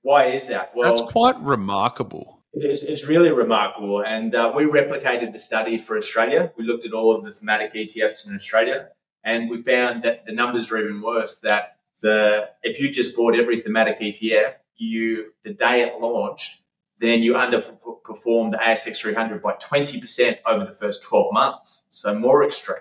why 0.03 0.27
is 0.27 0.47
that? 0.47 0.73
Well, 0.75 0.95
that's 0.95 1.11
quite 1.11 1.39
remarkable. 1.41 2.43
It's, 2.53 2.83
it's 2.83 3.07
really 3.07 3.31
remarkable. 3.31 4.03
And 4.03 4.35
uh, 4.35 4.53
we 4.55 4.65
replicated 4.65 5.33
the 5.33 5.39
study 5.39 5.77
for 5.77 5.97
Australia. 5.97 6.53
We 6.57 6.65
looked 6.65 6.87
at 6.87 6.93
all 6.93 7.15
of 7.15 7.25
the 7.25 7.33
thematic 7.33 7.75
ETFs 7.75 8.27
in 8.27 8.35
Australia, 8.35 8.89
and 9.25 9.51
we 9.51 9.63
found 9.63 10.05
that 10.05 10.25
the 10.25 10.33
numbers 10.33 10.71
are 10.71 10.79
even 10.79 11.03
worse. 11.03 11.41
That 11.41 11.79
the 12.01 12.51
if 12.63 12.81
you 12.81 12.89
just 12.89 13.17
bought 13.17 13.35
every 13.35 13.61
thematic 13.61 13.99
ETF, 13.99 14.55
you 14.77 15.33
the 15.43 15.53
day 15.53 15.83
it 15.83 16.01
launched, 16.01 16.63
then 17.01 17.23
you 17.23 17.35
underperformed 17.35 18.53
the 18.53 18.59
ASX 18.59 18.99
300 18.99 19.43
by 19.43 19.53
20% 19.55 20.39
over 20.47 20.65
the 20.65 20.73
first 20.73 21.03
12 21.03 21.33
months. 21.33 21.87
So 21.91 22.15
more 22.15 22.45
extreme. 22.45 22.79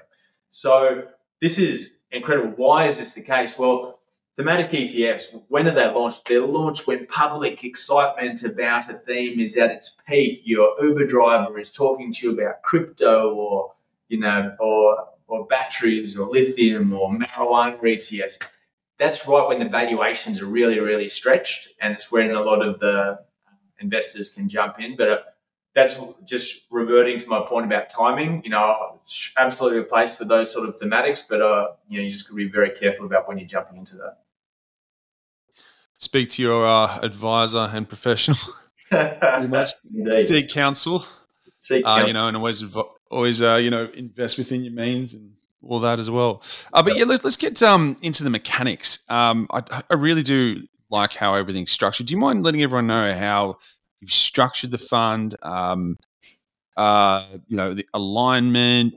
So 0.49 1.03
this 1.41 1.57
is 1.59 1.97
incredible. 2.11 2.53
Why 2.55 2.87
is 2.87 2.97
this 2.97 3.13
the 3.13 3.21
case? 3.21 3.57
Well, 3.57 3.99
thematic 4.37 4.71
ETFs, 4.71 5.41
when 5.49 5.67
are 5.67 5.71
they 5.71 5.85
launched? 5.85 6.27
They're 6.27 6.45
launched 6.45 6.87
when 6.87 7.05
public 7.07 7.63
excitement 7.63 8.43
about 8.43 8.89
a 8.89 8.93
theme 8.93 9.39
is 9.39 9.57
at 9.57 9.71
its 9.71 9.95
peak. 10.07 10.41
Your 10.45 10.75
Uber 10.81 11.05
driver 11.07 11.59
is 11.59 11.71
talking 11.71 12.13
to 12.13 12.27
you 12.27 12.39
about 12.39 12.61
crypto 12.61 13.33
or, 13.33 13.73
you 14.07 14.19
know, 14.19 14.55
or 14.59 15.09
or 15.27 15.43
batteries 15.47 16.15
or 16.15 16.27
lithium 16.27 16.93
or 16.93 17.09
marijuana 17.09 17.75
ETFs 17.81 18.37
that's 18.97 19.27
right 19.27 19.47
when 19.47 19.59
the 19.59 19.69
valuations 19.69 20.41
are 20.41 20.45
really, 20.45 20.79
really 20.79 21.07
stretched, 21.07 21.69
and 21.81 21.93
it's 21.93 22.11
when 22.11 22.31
a 22.31 22.41
lot 22.41 22.65
of 22.65 22.79
the 22.79 23.19
investors 23.85 24.29
can 24.29 24.49
jump 24.49 24.79
in. 24.79 24.95
But 24.95 25.09
uh, 25.09 25.17
that's 25.75 25.95
just 26.25 26.61
reverting 26.71 27.19
to 27.19 27.29
my 27.29 27.41
point 27.41 27.65
about 27.65 27.89
timing. 27.89 28.41
You 28.43 28.51
know, 28.51 28.99
absolutely 29.37 29.79
a 29.79 29.83
place 29.83 30.15
for 30.15 30.25
those 30.25 30.51
sort 30.51 30.67
of 30.67 30.75
thematics, 30.77 31.23
but 31.29 31.41
uh, 31.41 31.67
you 31.87 31.97
know, 31.97 32.03
you 32.05 32.11
just 32.11 32.27
got 32.27 32.31
to 32.31 32.37
be 32.37 32.49
very 32.49 32.71
careful 32.71 33.05
about 33.05 33.27
when 33.27 33.37
you're 33.37 33.47
jumping 33.47 33.77
into 33.77 33.95
that. 33.97 34.17
Speak 35.97 36.29
to 36.31 36.41
your 36.41 36.65
uh, 36.65 36.99
advisor 37.01 37.69
and 37.73 37.87
professional. 37.87 38.37
Pretty 38.89 39.47
much. 39.47 39.71
Seek 40.19 40.49
counsel. 40.49 41.05
Seek 41.57 41.85
counsel. 41.85 42.03
Uh, 42.03 42.07
you 42.07 42.13
know, 42.13 42.27
and 42.27 42.37
always, 42.37 42.63
always, 43.09 43.41
uh, 43.41 43.55
you 43.55 43.69
know, 43.69 43.89
invest 43.95 44.37
within 44.37 44.63
your 44.63 44.73
means 44.73 45.13
and 45.13 45.31
all 45.63 45.79
that 45.79 45.99
as 45.99 46.09
well. 46.09 46.43
Uh, 46.73 46.83
but 46.83 46.97
yeah, 46.97 47.05
let's, 47.05 47.23
let's 47.23 47.37
get 47.37 47.61
um, 47.63 47.97
into 48.01 48.23
the 48.23 48.29
mechanics. 48.29 49.03
Um, 49.09 49.47
I, 49.51 49.83
I 49.89 49.95
really 49.95 50.21
do 50.21 50.63
like 50.89 51.13
how 51.13 51.33
everything's 51.35 51.71
structured. 51.71 52.07
Do 52.07 52.13
you 52.13 52.19
mind 52.19 52.43
letting 52.43 52.61
everyone 52.61 52.87
know 52.87 53.13
how 53.13 53.57
you've 54.05 54.13
structured 54.13 54.71
the 54.71 54.77
fund? 54.77 55.35
Um, 55.41 55.97
uh, 56.77 57.25
you 57.47 57.57
know, 57.57 57.73
the 57.73 57.85
alignment. 57.93 58.93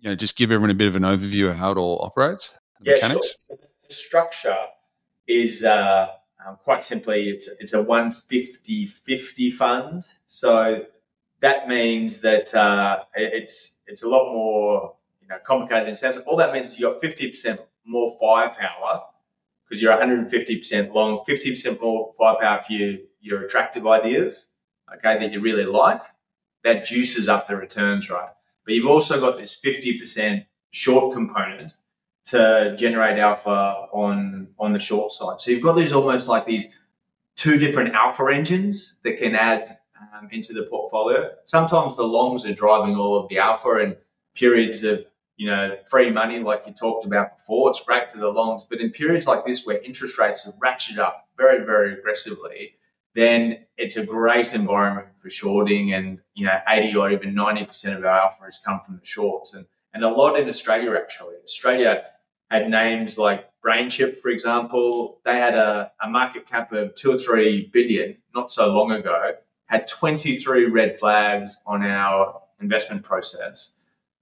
You 0.00 0.10
know, 0.10 0.14
just 0.14 0.36
give 0.36 0.52
everyone 0.52 0.70
a 0.70 0.74
bit 0.74 0.88
of 0.88 0.96
an 0.96 1.02
overview 1.02 1.48
of 1.50 1.56
how 1.56 1.72
it 1.72 1.78
all 1.78 2.00
operates. 2.02 2.56
yeah, 2.82 2.94
mechanics. 2.94 3.34
Sure. 3.46 3.56
The 3.88 3.94
structure 3.94 4.56
is 5.26 5.64
uh, 5.64 6.08
um, 6.46 6.58
quite 6.62 6.84
simply 6.84 7.30
it's 7.30 7.48
it's 7.60 7.72
a 7.72 7.82
150-50 7.82 9.52
fund. 9.52 10.06
So 10.26 10.84
that 11.40 11.68
means 11.68 12.20
that 12.20 12.54
uh, 12.54 13.04
it's 13.14 13.76
it's 13.86 14.02
a 14.02 14.08
lot 14.08 14.32
more 14.32 14.94
you 15.22 15.28
know, 15.28 15.38
complicated 15.44 15.86
than 15.86 15.92
it 15.92 15.96
sounds. 15.96 16.18
All 16.18 16.36
that 16.36 16.52
means 16.52 16.68
is 16.68 16.78
you 16.78 16.92
got 16.92 17.00
50% 17.00 17.58
more 17.86 18.16
firepower 18.20 19.02
because 19.68 19.82
you're 19.82 19.96
150% 19.96 20.94
long, 20.94 21.24
50% 21.28 21.80
more 21.80 22.12
firepower 22.16 22.62
for 22.62 22.72
your, 22.72 22.98
your 23.20 23.44
attractive 23.44 23.86
ideas, 23.86 24.48
okay, 24.94 25.18
that 25.18 25.32
you 25.32 25.40
really 25.40 25.64
like. 25.64 26.00
That 26.64 26.84
juices 26.84 27.28
up 27.28 27.46
the 27.46 27.56
returns, 27.56 28.10
right? 28.10 28.30
But 28.64 28.74
you've 28.74 28.86
also 28.86 29.20
got 29.20 29.38
this 29.38 29.58
50% 29.64 30.44
short 30.70 31.14
component 31.14 31.74
to 32.26 32.74
generate 32.76 33.18
alpha 33.18 33.86
on 33.92 34.48
on 34.58 34.72
the 34.72 34.78
short 34.78 35.12
side. 35.12 35.38
So 35.38 35.52
you've 35.52 35.62
got 35.62 35.76
these 35.76 35.92
almost 35.92 36.26
like 36.26 36.44
these 36.44 36.66
two 37.36 37.56
different 37.56 37.94
alpha 37.94 38.24
engines 38.32 38.96
that 39.04 39.18
can 39.18 39.36
add 39.36 39.78
um, 40.00 40.28
into 40.32 40.52
the 40.52 40.64
portfolio. 40.64 41.30
Sometimes 41.44 41.96
the 41.96 42.02
longs 42.02 42.44
are 42.44 42.52
driving 42.52 42.96
all 42.96 43.16
of 43.16 43.28
the 43.28 43.38
alpha, 43.38 43.76
and 43.76 43.96
periods 44.34 44.82
of 44.84 45.04
you 45.36 45.50
know, 45.50 45.76
free 45.88 46.10
money 46.10 46.40
like 46.40 46.66
you 46.66 46.72
talked 46.72 47.04
about 47.04 47.36
before. 47.36 47.68
It's 47.70 47.80
great 47.80 48.10
for 48.10 48.18
the 48.18 48.28
longs, 48.28 48.64
but 48.64 48.80
in 48.80 48.90
periods 48.90 49.26
like 49.26 49.44
this 49.44 49.66
where 49.66 49.78
interest 49.82 50.18
rates 50.18 50.46
are 50.46 50.52
ratcheted 50.52 50.98
up 50.98 51.28
very, 51.36 51.64
very 51.64 51.92
aggressively, 51.92 52.76
then 53.14 53.58
it's 53.76 53.96
a 53.96 54.04
great 54.04 54.54
environment 54.54 55.08
for 55.20 55.28
shorting. 55.28 55.92
And 55.92 56.20
you 56.34 56.46
know, 56.46 56.58
eighty 56.68 56.94
or 56.96 57.10
even 57.10 57.34
ninety 57.34 57.64
percent 57.64 57.98
of 57.98 58.04
our 58.04 58.18
alpha 58.18 58.44
has 58.44 58.58
come 58.64 58.80
from 58.80 58.96
the 58.98 59.04
shorts, 59.04 59.54
and 59.54 59.66
and 59.92 60.04
a 60.04 60.08
lot 60.08 60.38
in 60.38 60.48
Australia 60.48 60.94
actually. 60.96 61.34
Australia 61.44 62.02
had 62.50 62.70
names 62.70 63.18
like 63.18 63.48
BrainChip, 63.64 64.16
for 64.16 64.30
example. 64.30 65.20
They 65.24 65.36
had 65.36 65.54
a, 65.54 65.90
a 66.00 66.08
market 66.08 66.46
cap 66.46 66.72
of 66.72 66.94
two 66.94 67.12
or 67.12 67.18
three 67.18 67.68
billion 67.72 68.16
not 68.34 68.50
so 68.50 68.74
long 68.74 68.92
ago. 68.92 69.32
Had 69.66 69.86
twenty 69.88 70.38
three 70.38 70.66
red 70.66 70.98
flags 70.98 71.56
on 71.66 71.82
our 71.82 72.40
investment 72.60 73.02
process 73.02 73.75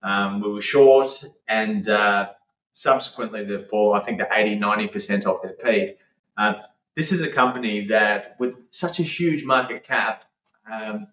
um, 0.05 0.41
we 0.43 0.51
were 0.51 0.61
short, 0.61 1.25
and 1.49 1.89
uh, 1.89 2.29
subsequently, 2.73 3.45
the 3.45 3.67
fall, 3.71 3.95
I 3.95 4.01
think, 4.01 4.19
the 4.19 4.29
80, 4.31 4.59
90% 4.59 5.27
off 5.27 5.43
their 5.43 5.53
peak. 5.53 5.99
Um, 6.37 6.57
this 6.95 7.11
is 7.11 7.23
a 7.23 7.29
company 7.29 7.87
that, 7.89 8.37
with 8.39 8.67
such 8.71 9.01
a 9.01 9.03
huge 9.03 9.45
market 9.45 9.83
cap, 9.83 10.25
um, 10.71 11.09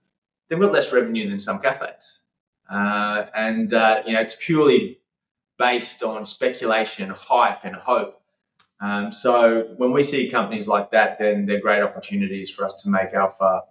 they've 0.50 0.60
got 0.60 0.74
less 0.74 0.92
revenue 0.92 1.30
than 1.30 1.40
some 1.40 1.60
cafes. 1.60 2.20
Uh, 2.70 3.26
and, 3.34 3.74
uh, 3.74 4.04
you 4.06 4.14
know, 4.14 4.22
it's 4.22 4.36
purely 4.40 5.00
based 5.58 6.04
on 6.04 6.26
speculation, 6.26 7.10
hype, 7.10 7.64
and 7.64 7.76
hope. 7.76 8.22
Um, 8.82 9.12
so 9.12 9.74
when 9.78 9.92
we 9.92 10.04
see 10.04 10.30
companies 10.30 10.68
like 10.68 10.92
that, 10.92 11.18
then 11.20 11.46
they're 11.46 11.62
great 11.62 11.82
opportunities 11.82 12.52
for 12.52 12.66
us 12.66 12.74
to 12.84 12.90
make 12.90 13.14
alpha 13.14 13.62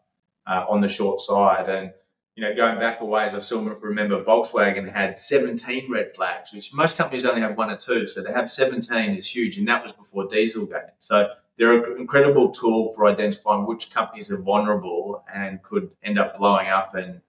uh, 0.46 0.64
on 0.68 0.80
the 0.80 0.88
short 0.88 1.20
side. 1.20 1.68
And 1.68 1.92
you 2.40 2.48
know, 2.48 2.56
going 2.56 2.78
back 2.78 3.02
a 3.02 3.04
ways, 3.04 3.34
I 3.34 3.38
still 3.38 3.62
remember 3.62 4.24
Volkswagen 4.24 4.90
had 4.90 5.20
17 5.20 5.92
red 5.92 6.10
flags, 6.10 6.54
which 6.54 6.72
most 6.72 6.96
companies 6.96 7.26
only 7.26 7.42
have 7.42 7.58
one 7.58 7.70
or 7.70 7.76
two. 7.76 8.06
So 8.06 8.22
to 8.22 8.32
have 8.32 8.50
17 8.50 9.10
is 9.10 9.26
huge, 9.26 9.58
and 9.58 9.68
that 9.68 9.82
was 9.82 9.92
before 9.92 10.26
Dieselgate. 10.26 10.92
So 10.98 11.28
they're 11.58 11.92
an 11.92 12.00
incredible 12.00 12.50
tool 12.50 12.94
for 12.94 13.06
identifying 13.08 13.66
which 13.66 13.92
companies 13.92 14.30
are 14.30 14.40
vulnerable 14.40 15.22
and 15.34 15.62
could 15.62 15.90
end 16.02 16.18
up 16.18 16.38
blowing 16.38 16.68
up, 16.68 16.94
and 16.94 17.20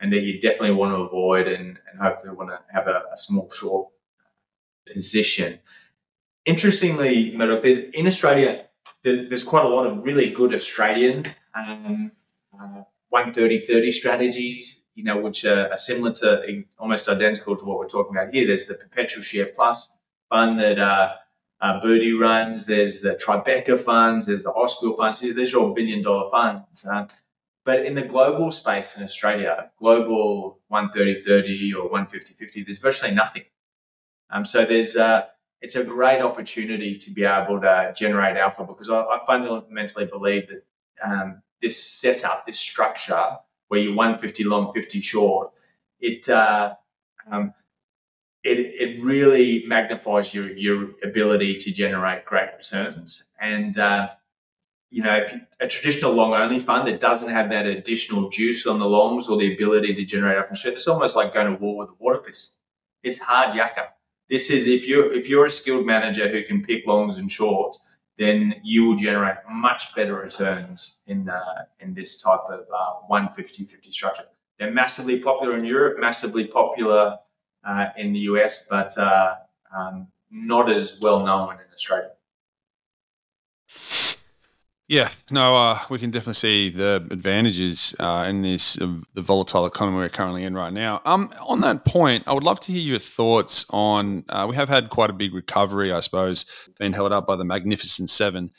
and 0.00 0.12
that 0.12 0.20
you 0.20 0.38
definitely 0.38 0.72
want 0.72 0.92
to 0.94 1.00
avoid, 1.00 1.48
and, 1.48 1.78
and 1.90 1.98
hopefully 1.98 2.34
want 2.34 2.50
to 2.50 2.60
have 2.70 2.88
a, 2.88 3.04
a 3.10 3.16
small 3.16 3.48
short 3.50 3.88
position. 4.86 5.60
Interestingly, 6.44 7.34
Murdoch, 7.34 7.62
there's 7.62 7.78
in 7.78 8.06
Australia, 8.06 8.66
there's 9.02 9.44
quite 9.44 9.64
a 9.64 9.68
lot 9.68 9.86
of 9.86 10.04
really 10.04 10.28
good 10.28 10.52
Australian. 10.52 11.24
Um, 11.54 12.12
uh, 12.52 12.82
130 13.10 13.66
30 13.66 13.92
strategies, 13.92 14.84
you 14.94 15.04
know, 15.04 15.18
which 15.18 15.44
are, 15.44 15.70
are, 15.70 15.76
similar 15.76 16.12
to 16.12 16.62
almost 16.78 17.08
identical 17.08 17.56
to 17.56 17.64
what 17.64 17.78
we're 17.78 17.88
talking 17.88 18.16
about 18.16 18.34
here. 18.34 18.46
There's 18.46 18.66
the 18.66 18.74
Perpetual 18.74 19.22
Share 19.22 19.46
Plus 19.46 19.90
fund 20.28 20.60
that 20.60 20.78
uh, 20.78 21.14
uh, 21.60 21.80
Booty 21.80 22.12
runs. 22.12 22.66
There's 22.66 23.00
the 23.00 23.14
Tribeca 23.14 23.78
funds. 23.78 24.26
There's 24.26 24.42
the 24.42 24.52
Ausbil 24.52 24.96
funds. 24.96 25.20
These 25.20 25.54
are 25.54 25.58
all 25.58 25.74
billion 25.74 26.02
dollar 26.02 26.30
funds. 26.30 26.86
Um, 26.86 27.08
but 27.64 27.84
in 27.84 27.94
the 27.94 28.02
global 28.02 28.50
space 28.50 28.96
in 28.96 29.02
Australia, 29.02 29.70
global 29.78 30.58
130 30.68 31.22
30 31.22 31.74
or 31.74 31.82
150 31.84 32.34
50, 32.34 32.64
there's 32.64 32.78
virtually 32.78 33.12
nothing. 33.12 33.44
Um, 34.30 34.44
so 34.44 34.64
there's 34.64 34.96
uh, 34.96 35.22
it's 35.60 35.76
a 35.76 35.84
great 35.84 36.22
opportunity 36.22 36.96
to 36.98 37.10
be 37.10 37.24
able 37.24 37.60
to 37.60 37.92
generate 37.96 38.36
alpha 38.36 38.64
because 38.64 38.88
I, 38.88 39.00
I 39.00 39.18
fundamentally 39.26 40.06
believe 40.06 40.48
that 40.48 40.64
um, 41.04 41.42
this 41.62 41.82
setup, 41.82 42.44
this 42.46 42.58
structure, 42.58 43.36
where 43.68 43.80
you're 43.80 43.94
150 43.94 44.44
long, 44.44 44.72
50 44.72 45.00
short, 45.00 45.50
it 46.00 46.28
uh, 46.28 46.74
um, 47.30 47.52
it, 48.44 48.58
it 48.58 49.04
really 49.04 49.64
magnifies 49.66 50.32
your 50.32 50.50
your 50.56 50.90
ability 51.02 51.58
to 51.58 51.72
generate 51.72 52.24
great 52.24 52.50
returns. 52.56 53.24
And 53.40 53.76
uh, 53.78 54.08
you 54.90 55.02
know, 55.02 55.26
a 55.60 55.68
traditional 55.68 56.12
long 56.12 56.32
only 56.32 56.58
fund 56.58 56.88
that 56.88 57.00
doesn't 57.00 57.28
have 57.28 57.50
that 57.50 57.66
additional 57.66 58.30
juice 58.30 58.66
on 58.66 58.78
the 58.78 58.86
longs 58.86 59.28
or 59.28 59.36
the 59.36 59.52
ability 59.52 59.94
to 59.94 60.04
generate 60.04 60.38
alpha, 60.38 60.54
it's 60.64 60.88
almost 60.88 61.14
like 61.14 61.34
going 61.34 61.52
to 61.52 61.60
war 61.60 61.76
with 61.76 61.90
a 61.90 61.96
water 61.98 62.18
pistol. 62.18 62.56
It's 63.02 63.18
hard 63.18 63.54
yakka. 63.54 63.88
This 64.30 64.50
is 64.50 64.66
if 64.66 64.86
you're 64.86 65.12
if 65.12 65.28
you're 65.28 65.46
a 65.46 65.50
skilled 65.50 65.86
manager 65.86 66.28
who 66.28 66.42
can 66.44 66.64
pick 66.64 66.86
longs 66.86 67.18
and 67.18 67.30
shorts, 67.30 67.78
then 68.18 68.54
you 68.62 68.84
will 68.84 68.96
generate 68.96 69.36
much 69.50 69.94
better 69.94 70.14
returns 70.16 70.98
in 71.06 71.28
uh, 71.28 71.64
in 71.80 71.94
this 71.94 72.20
type 72.20 72.40
of 72.50 72.66
uh, 72.74 73.08
150-50 73.10 73.92
structure. 73.92 74.24
They're 74.58 74.72
massively 74.72 75.20
popular 75.20 75.56
in 75.56 75.64
Europe, 75.64 75.98
massively 76.00 76.46
popular 76.46 77.16
uh, 77.64 77.86
in 77.96 78.12
the 78.12 78.20
US, 78.30 78.66
but 78.68 78.96
uh, 78.98 79.36
um, 79.76 80.08
not 80.30 80.70
as 80.70 80.98
well 81.00 81.24
known 81.24 81.54
in 81.54 81.72
Australia. 81.72 82.10
Yeah, 84.88 85.10
no, 85.30 85.54
uh, 85.54 85.78
we 85.90 85.98
can 85.98 86.10
definitely 86.10 86.34
see 86.34 86.70
the 86.70 87.06
advantages 87.10 87.94
uh, 88.00 88.24
in 88.26 88.40
this 88.40 88.80
uh, 88.80 88.94
the 89.12 89.20
volatile 89.20 89.66
economy 89.66 89.98
we're 89.98 90.08
currently 90.08 90.44
in 90.44 90.54
right 90.54 90.72
now. 90.72 91.02
Um, 91.04 91.30
on 91.46 91.60
that 91.60 91.84
point, 91.84 92.24
I 92.26 92.32
would 92.32 92.42
love 92.42 92.58
to 92.60 92.72
hear 92.72 92.80
your 92.80 92.98
thoughts 92.98 93.66
on. 93.68 94.24
Uh, 94.30 94.46
we 94.48 94.56
have 94.56 94.70
had 94.70 94.88
quite 94.88 95.10
a 95.10 95.12
big 95.12 95.34
recovery, 95.34 95.92
I 95.92 96.00
suppose, 96.00 96.70
being 96.78 96.94
held 96.94 97.12
up 97.12 97.26
by 97.26 97.36
the 97.36 97.44
Magnificent 97.44 98.08
Seven. 98.08 98.50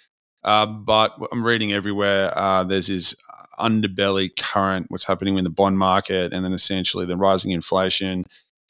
Uh, 0.43 0.67
but 0.67 1.17
I'm 1.31 1.43
reading 1.43 1.73
everywhere 1.73 2.31
uh, 2.37 2.63
there's 2.63 2.87
this 2.87 3.15
underbelly 3.59 4.29
current, 4.37 4.85
what's 4.89 5.05
happening 5.05 5.39
in 5.39 5.43
the 5.43 5.49
bond 5.49 5.79
market, 5.79 6.31
and 6.31 6.45
then 6.45 6.53
essentially 6.53 7.07
the 7.07 7.17
rising 7.17 7.51
inflation, 7.51 8.23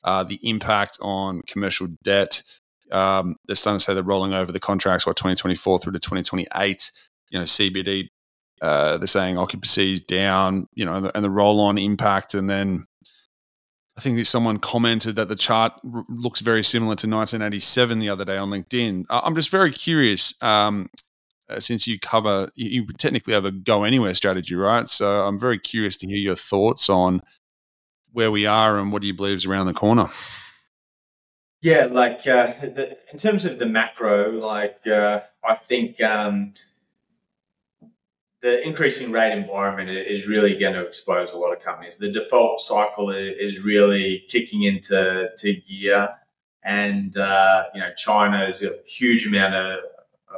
the 0.05 0.39
impact 0.43 0.97
on 1.01 1.41
commercial 1.41 1.87
debt. 2.03 2.41
Um, 2.89 3.35
they're 3.45 3.55
starting 3.55 3.79
to 3.79 3.83
say 3.83 3.93
they're 3.93 4.01
rolling 4.01 4.33
over 4.33 4.51
the 4.51 4.59
contracts 4.59 5.05
by 5.05 5.11
2024 5.11 5.77
through 5.77 5.91
to 5.91 5.99
2028 5.99 6.91
you 7.29 7.39
know 7.39 7.45
CBD. 7.45 8.09
Uh, 8.61 8.97
they're 8.97 9.07
saying 9.07 9.37
occupancy 9.37 9.93
is 9.93 10.01
down, 10.01 10.67
you 10.73 10.83
know, 10.83 10.95
and 10.95 11.05
the, 11.05 11.15
and 11.15 11.23
the 11.23 11.29
roll-on 11.29 11.77
impact, 11.77 12.33
and 12.33 12.49
then 12.49 12.85
I 13.97 14.01
think 14.01 14.25
someone 14.25 14.59
commented 14.59 15.17
that 15.17 15.29
the 15.29 15.35
chart 15.35 15.73
r- 15.93 16.05
looks 16.07 16.39
very 16.39 16.63
similar 16.63 16.95
to 16.95 17.07
1987 17.07 17.99
the 17.99 18.09
other 18.09 18.25
day 18.25 18.37
on 18.37 18.49
LinkedIn. 18.49 19.05
I'm 19.09 19.35
just 19.35 19.49
very 19.49 19.71
curious. 19.71 20.33
Um, 20.41 20.89
uh, 21.49 21.59
since 21.59 21.87
you 21.87 21.99
cover, 21.99 22.49
you, 22.55 22.69
you 22.69 22.87
technically 22.93 23.33
have 23.33 23.43
a 23.43 23.51
go 23.51 23.83
anywhere 23.83 24.13
strategy, 24.13 24.55
right? 24.55 24.87
So 24.87 25.23
I'm 25.23 25.39
very 25.39 25.57
curious 25.57 25.97
to 25.97 26.07
hear 26.07 26.17
your 26.17 26.35
thoughts 26.35 26.89
on 26.89 27.21
where 28.13 28.31
we 28.31 28.45
are 28.45 28.77
and 28.77 28.93
what 28.93 29.01
do 29.01 29.07
you 29.07 29.13
believe 29.13 29.35
is 29.37 29.45
around 29.45 29.65
the 29.65 29.73
corner. 29.73 30.07
Yeah, 31.61 31.87
like 31.91 32.25
uh, 32.25 32.53
the, 32.61 32.97
in 33.11 33.19
terms 33.19 33.43
of 33.43 33.59
the 33.59 33.65
macro, 33.65 34.31
like 34.31 34.87
uh, 34.87 35.19
I 35.43 35.55
think 35.55 36.01
um, 36.01 36.53
the 38.41 38.65
increasing 38.65 39.11
rate 39.11 39.33
environment 39.33 39.89
is 39.89 40.27
really 40.27 40.57
going 40.57 40.73
to 40.73 40.85
expose 40.85 41.31
a 41.31 41.37
lot 41.37 41.51
of 41.51 41.61
companies. 41.61 41.97
The 41.97 42.11
default 42.11 42.61
cycle 42.61 43.09
is 43.09 43.63
really 43.63 44.23
kicking 44.29 44.63
into 44.63 45.29
to 45.37 45.55
gear, 45.55 46.09
and 46.63 47.15
uh, 47.17 47.63
you 47.73 47.81
know 47.81 47.91
China 47.97 48.45
has 48.45 48.59
got 48.59 48.71
a 48.71 48.89
huge 48.89 49.27
amount 49.27 49.55
of, 49.55 49.79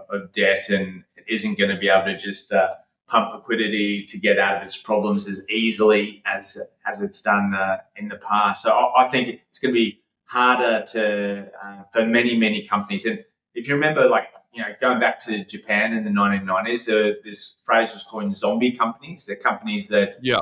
of 0.10 0.32
debt 0.32 0.70
and 0.70 1.04
isn't 1.28 1.58
going 1.58 1.70
to 1.70 1.78
be 1.78 1.90
able 1.90 2.06
to 2.06 2.18
just 2.18 2.52
uh, 2.52 2.74
pump 3.08 3.34
liquidity 3.36 4.06
to 4.06 4.18
get 4.18 4.40
out 4.40 4.58
of 4.58 4.64
its 4.64 4.78
problems 4.78 5.28
as 5.28 5.48
easily 5.50 6.24
as 6.26 6.60
as 6.88 7.02
it's 7.02 7.22
done 7.22 7.54
uh, 7.54 7.78
in 7.98 8.08
the 8.08 8.18
past. 8.18 8.64
So 8.64 8.72
I, 8.72 9.04
I, 9.04 9.08
think 9.08 9.42
it's 9.50 9.60
going 9.60 9.74
to 9.74 9.80
be 9.80 10.02
harder 10.24 10.84
to 10.88 11.52
uh, 11.64 11.84
for 11.94 12.06
many 12.06 12.36
many 12.36 12.66
companies. 12.66 13.06
And 13.06 13.24
if 13.54 13.68
you 13.68 13.76
remember, 13.76 14.10
like 14.10 14.30
you 14.54 14.62
know, 14.62 14.70
going 14.80 15.00
back 15.00 15.20
to 15.22 15.46
Japan 15.46 15.94
in 15.94 16.04
the 16.04 16.10
1990s, 16.10 16.86
there, 16.86 17.16
this 17.24 17.62
phrase 17.64 17.94
was 17.94 18.04
called 18.04 18.36
zombie 18.36 18.72
companies. 18.72 19.26
They're 19.26 19.36
companies 19.36 19.88
that, 19.90 20.18
yeah, 20.22 20.42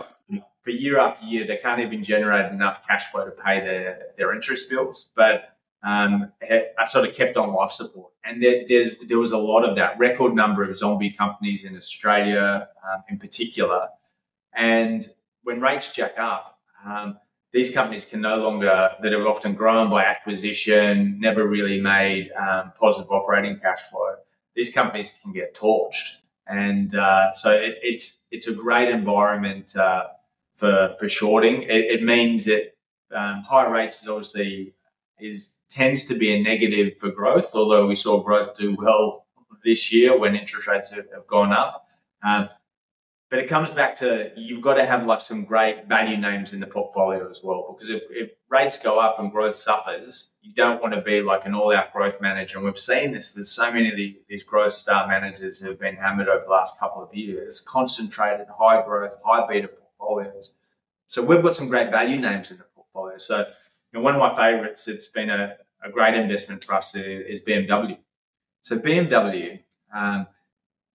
for 0.61 0.71
year 0.71 0.99
after 0.99 1.25
year, 1.25 1.45
they 1.45 1.57
can't 1.57 1.79
even 1.79 2.03
generate 2.03 2.51
enough 2.51 2.85
cash 2.87 3.11
flow 3.11 3.25
to 3.25 3.31
pay 3.31 3.59
their, 3.59 4.07
their 4.17 4.33
interest 4.33 4.69
bills, 4.69 5.11
but 5.15 5.55
um, 5.83 6.31
I 6.41 6.83
sort 6.83 7.07
of 7.07 7.15
kept 7.15 7.37
on 7.37 7.53
life 7.53 7.71
support. 7.71 8.11
And 8.25 8.43
there, 8.43 8.63
there's 8.67 8.91
there 9.07 9.17
was 9.17 9.31
a 9.31 9.37
lot 9.37 9.63
of 9.63 9.75
that 9.77 9.97
record 9.97 10.35
number 10.35 10.69
of 10.69 10.77
zombie 10.77 11.11
companies 11.11 11.63
in 11.63 11.75
Australia, 11.75 12.67
um, 12.83 13.03
in 13.09 13.17
particular. 13.17 13.87
And 14.53 15.07
when 15.43 15.61
rates 15.61 15.91
jack 15.91 16.15
up, 16.17 16.59
um, 16.85 17.17
these 17.51 17.73
companies 17.73 18.05
can 18.05 18.21
no 18.21 18.37
longer 18.37 18.89
that 19.01 19.11
have 19.11 19.25
often 19.25 19.55
grown 19.55 19.89
by 19.89 20.05
acquisition, 20.05 21.19
never 21.19 21.47
really 21.47 21.81
made 21.81 22.31
um, 22.33 22.73
positive 22.79 23.11
operating 23.11 23.59
cash 23.59 23.81
flow. 23.89 24.15
These 24.55 24.71
companies 24.71 25.15
can 25.21 25.33
get 25.33 25.55
torched, 25.55 26.17
and 26.47 26.93
uh, 26.93 27.33
so 27.33 27.51
it, 27.51 27.75
it's 27.81 28.19
it's 28.31 28.47
a 28.47 28.53
great 28.53 28.89
environment 28.89 29.75
uh, 29.75 30.03
for 30.55 30.95
for 30.99 31.09
shorting. 31.09 31.63
It, 31.63 31.99
it 31.99 32.03
means 32.03 32.45
that 32.45 32.75
um, 33.15 33.43
higher 33.43 33.71
rates 33.71 34.05
obviously 34.07 34.75
is 35.19 35.53
tends 35.69 36.05
to 36.05 36.15
be 36.15 36.33
a 36.33 36.41
negative 36.41 36.93
for 36.99 37.09
growth, 37.09 37.51
although 37.53 37.87
we 37.87 37.95
saw 37.95 38.21
growth 38.21 38.55
do 38.55 38.75
well 38.77 39.25
this 39.63 39.91
year 39.91 40.17
when 40.17 40.35
interest 40.35 40.67
rates 40.67 40.91
have, 40.91 41.05
have 41.13 41.27
gone 41.27 41.51
up. 41.51 41.87
Um, 42.23 42.49
but 43.29 43.37
it 43.37 43.47
comes 43.47 43.69
back 43.69 43.95
to 43.97 44.31
you've 44.35 44.61
got 44.61 44.73
to 44.75 44.85
have 44.85 45.05
like 45.05 45.21
some 45.21 45.45
great 45.45 45.87
value 45.87 46.17
names 46.17 46.53
in 46.53 46.59
the 46.59 46.65
portfolio 46.65 47.29
as 47.29 47.41
well. 47.43 47.75
Because 47.75 47.91
if, 47.91 48.01
if 48.09 48.31
rates 48.49 48.79
go 48.79 48.99
up 48.99 49.19
and 49.19 49.31
growth 49.31 49.55
suffers, 49.55 50.31
you 50.41 50.53
don't 50.55 50.81
want 50.81 50.95
to 50.95 51.01
be 51.01 51.21
like 51.21 51.45
an 51.45 51.53
all 51.53 51.71
out 51.71 51.93
growth 51.93 52.19
manager. 52.21 52.57
And 52.57 52.65
we've 52.65 52.79
seen 52.79 53.11
this 53.11 53.35
with 53.35 53.45
so 53.45 53.71
many 53.71 53.89
of 53.89 53.95
the, 53.95 54.19
these 54.27 54.43
growth 54.43 54.71
star 54.71 55.07
managers 55.07 55.59
who 55.59 55.69
have 55.69 55.79
been 55.79 55.95
hammered 55.95 56.27
over 56.27 56.43
the 56.45 56.51
last 56.51 56.79
couple 56.79 57.03
of 57.03 57.13
years, 57.13 57.61
concentrated 57.61 58.47
high 58.57 58.83
growth, 58.83 59.13
high 59.23 59.45
beta 59.47 59.67
portfolios. 59.67 60.55
So 61.05 61.21
we've 61.21 61.43
got 61.43 61.55
some 61.55 61.69
great 61.69 61.91
value 61.91 62.19
names 62.19 62.49
in 62.49 62.57
the 62.57 62.65
portfolio. 62.75 63.19
So 63.19 63.39
you 63.39 63.99
know, 63.99 64.01
one 64.01 64.15
of 64.15 64.19
my 64.19 64.35
favorites, 64.35 64.87
it's 64.87 65.07
been 65.07 65.29
a, 65.29 65.55
a 65.83 65.91
great 65.91 66.15
investment 66.15 66.63
for 66.63 66.73
us 66.73 66.95
is 66.95 67.45
BMW. 67.45 67.97
So 68.61 68.79
BMW, 68.79 69.59
um, 69.95 70.25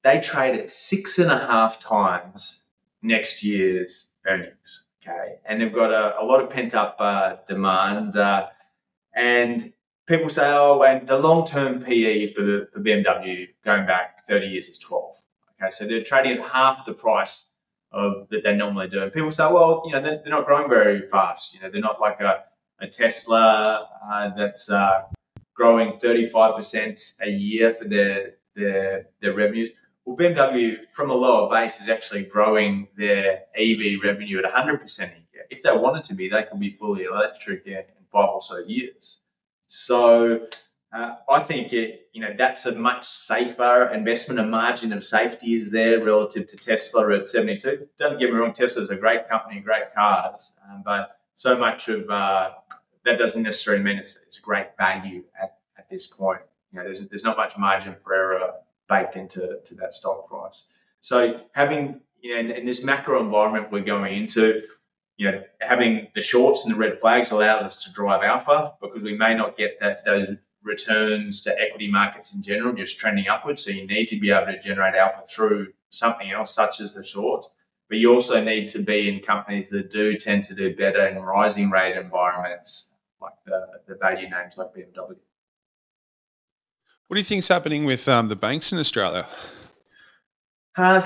they 0.04 0.20
trade 0.20 0.60
at 0.60 0.70
six 0.70 1.18
and 1.18 1.32
a 1.32 1.38
half 1.38 1.80
times 1.80 2.62
next 3.02 3.42
year's 3.42 4.10
earnings. 4.26 4.84
Okay. 5.02 5.36
And 5.46 5.60
they've 5.60 5.74
got 5.74 5.90
a, 5.90 6.20
a 6.20 6.24
lot 6.24 6.42
of 6.42 6.50
pent 6.50 6.74
up 6.74 6.96
uh, 6.98 7.36
demand. 7.48 8.16
Uh, 8.16 8.46
and 9.14 9.72
people 10.06 10.28
say, 10.28 10.46
oh, 10.46 10.82
and 10.82 11.06
the 11.06 11.18
long 11.18 11.46
term 11.46 11.80
PE 11.80 12.32
for, 12.34 12.42
the, 12.42 12.68
for 12.72 12.80
BMW 12.80 13.48
going 13.64 13.86
back 13.86 14.26
30 14.28 14.46
years 14.46 14.68
is 14.68 14.78
12. 14.78 15.16
Okay. 15.60 15.70
So 15.70 15.86
they're 15.86 16.04
trading 16.04 16.38
at 16.38 16.44
half 16.50 16.84
the 16.84 16.92
price 16.92 17.48
of 17.90 18.28
that 18.30 18.42
they 18.42 18.54
normally 18.54 18.88
do. 18.88 19.02
And 19.02 19.12
people 19.12 19.30
say, 19.30 19.44
well, 19.44 19.82
you 19.86 19.92
know, 19.92 20.02
they're, 20.02 20.20
they're 20.22 20.32
not 20.32 20.46
growing 20.46 20.68
very 20.68 21.08
fast. 21.08 21.54
You 21.54 21.60
know, 21.60 21.70
they're 21.70 21.80
not 21.80 22.00
like 22.00 22.20
a, 22.20 22.44
a 22.80 22.88
Tesla 22.88 23.88
uh, 24.10 24.30
that's 24.36 24.68
uh, 24.68 25.02
growing 25.54 25.98
35% 26.00 27.14
a 27.20 27.30
year 27.30 27.72
for 27.72 27.84
their, 27.84 28.32
their, 28.56 29.06
their 29.20 29.32
revenues. 29.34 29.70
Well, 30.04 30.16
BMW 30.16 30.76
from 30.92 31.10
a 31.10 31.14
lower 31.14 31.48
base 31.48 31.80
is 31.80 31.88
actually 31.88 32.24
growing 32.24 32.88
their 32.96 33.44
EV 33.58 34.02
revenue 34.02 34.38
at 34.38 34.52
100% 34.52 35.00
a 35.00 35.04
year. 35.32 35.44
If 35.50 35.62
they 35.62 35.72
wanted 35.72 36.04
to 36.04 36.14
be, 36.14 36.28
they 36.28 36.42
could 36.42 36.60
be 36.60 36.70
fully 36.70 37.04
electric 37.04 37.66
in 37.66 37.84
five 38.12 38.28
or 38.28 38.42
so 38.42 38.58
years. 38.58 39.20
So 39.66 40.46
uh, 40.94 41.16
I 41.28 41.40
think 41.40 41.72
it, 41.72 42.08
you 42.12 42.20
know 42.20 42.34
that's 42.36 42.66
a 42.66 42.72
much 42.72 43.06
safer 43.06 43.90
investment. 43.92 44.38
A 44.38 44.44
margin 44.44 44.92
of 44.92 45.02
safety 45.02 45.54
is 45.54 45.70
there 45.70 46.04
relative 46.04 46.46
to 46.48 46.56
Tesla 46.56 47.16
at 47.16 47.26
72. 47.26 47.88
Don't 47.98 48.18
get 48.20 48.30
me 48.30 48.36
wrong, 48.36 48.52
Tesla's 48.52 48.90
a 48.90 48.96
great 48.96 49.28
company, 49.28 49.60
great 49.60 49.92
cars, 49.94 50.52
um, 50.68 50.82
but 50.84 51.18
so 51.34 51.56
much 51.58 51.88
of 51.88 52.08
uh, 52.10 52.50
that 53.04 53.18
doesn't 53.18 53.42
necessarily 53.42 53.82
mean 53.82 53.98
it's, 53.98 54.22
it's 54.24 54.38
great 54.38 54.68
value 54.78 55.24
at, 55.42 55.58
at 55.78 55.88
this 55.90 56.06
point. 56.06 56.42
You 56.72 56.78
know, 56.78 56.84
there's, 56.84 57.00
there's 57.08 57.24
not 57.24 57.36
much 57.36 57.58
margin 57.58 57.96
for 58.00 58.14
error 58.14 58.52
baked 58.88 59.16
into 59.16 59.58
to 59.64 59.74
that 59.76 59.94
stock 59.94 60.28
price. 60.28 60.66
So 61.00 61.40
having 61.52 62.00
you 62.20 62.34
know 62.34 62.40
in, 62.40 62.50
in, 62.50 62.66
this 62.66 62.82
macro 62.82 63.22
environment 63.22 63.70
we're 63.70 63.84
going 63.84 64.16
into, 64.16 64.62
you 65.16 65.30
know, 65.30 65.42
having 65.60 66.08
the 66.14 66.22
shorts 66.22 66.64
and 66.64 66.74
the 66.74 66.78
red 66.78 67.00
flags 67.00 67.30
allows 67.30 67.62
us 67.62 67.84
to 67.84 67.92
drive 67.92 68.22
alpha 68.22 68.74
because 68.80 69.02
we 69.02 69.16
may 69.16 69.34
not 69.34 69.56
get 69.56 69.78
that 69.80 70.04
those 70.04 70.28
returns 70.62 71.42
to 71.42 71.60
equity 71.60 71.90
markets 71.90 72.32
in 72.32 72.42
general 72.42 72.74
just 72.74 72.98
trending 72.98 73.28
upwards. 73.28 73.64
So 73.64 73.70
you 73.70 73.86
need 73.86 74.06
to 74.06 74.18
be 74.18 74.30
able 74.30 74.46
to 74.46 74.58
generate 74.58 74.94
alpha 74.94 75.24
through 75.28 75.72
something 75.90 76.30
else 76.30 76.54
such 76.54 76.80
as 76.80 76.94
the 76.94 77.04
short. 77.04 77.46
But 77.88 77.98
you 77.98 78.12
also 78.12 78.42
need 78.42 78.68
to 78.70 78.78
be 78.78 79.08
in 79.08 79.20
companies 79.20 79.68
that 79.68 79.90
do 79.90 80.14
tend 80.14 80.44
to 80.44 80.54
do 80.54 80.74
better 80.74 81.06
in 81.06 81.18
rising 81.18 81.70
rate 81.70 81.96
environments, 81.96 82.88
like 83.20 83.34
the, 83.44 83.66
the 83.86 83.94
value 83.96 84.28
names 84.28 84.56
like 84.56 84.68
BMW. 84.68 85.16
What 87.08 87.14
do 87.14 87.20
you 87.20 87.24
think 87.24 87.40
is 87.40 87.48
happening 87.48 87.84
with 87.84 88.08
um, 88.08 88.28
the 88.28 88.36
banks 88.36 88.72
in 88.72 88.78
Australia? 88.78 89.26
Uh, 90.76 91.02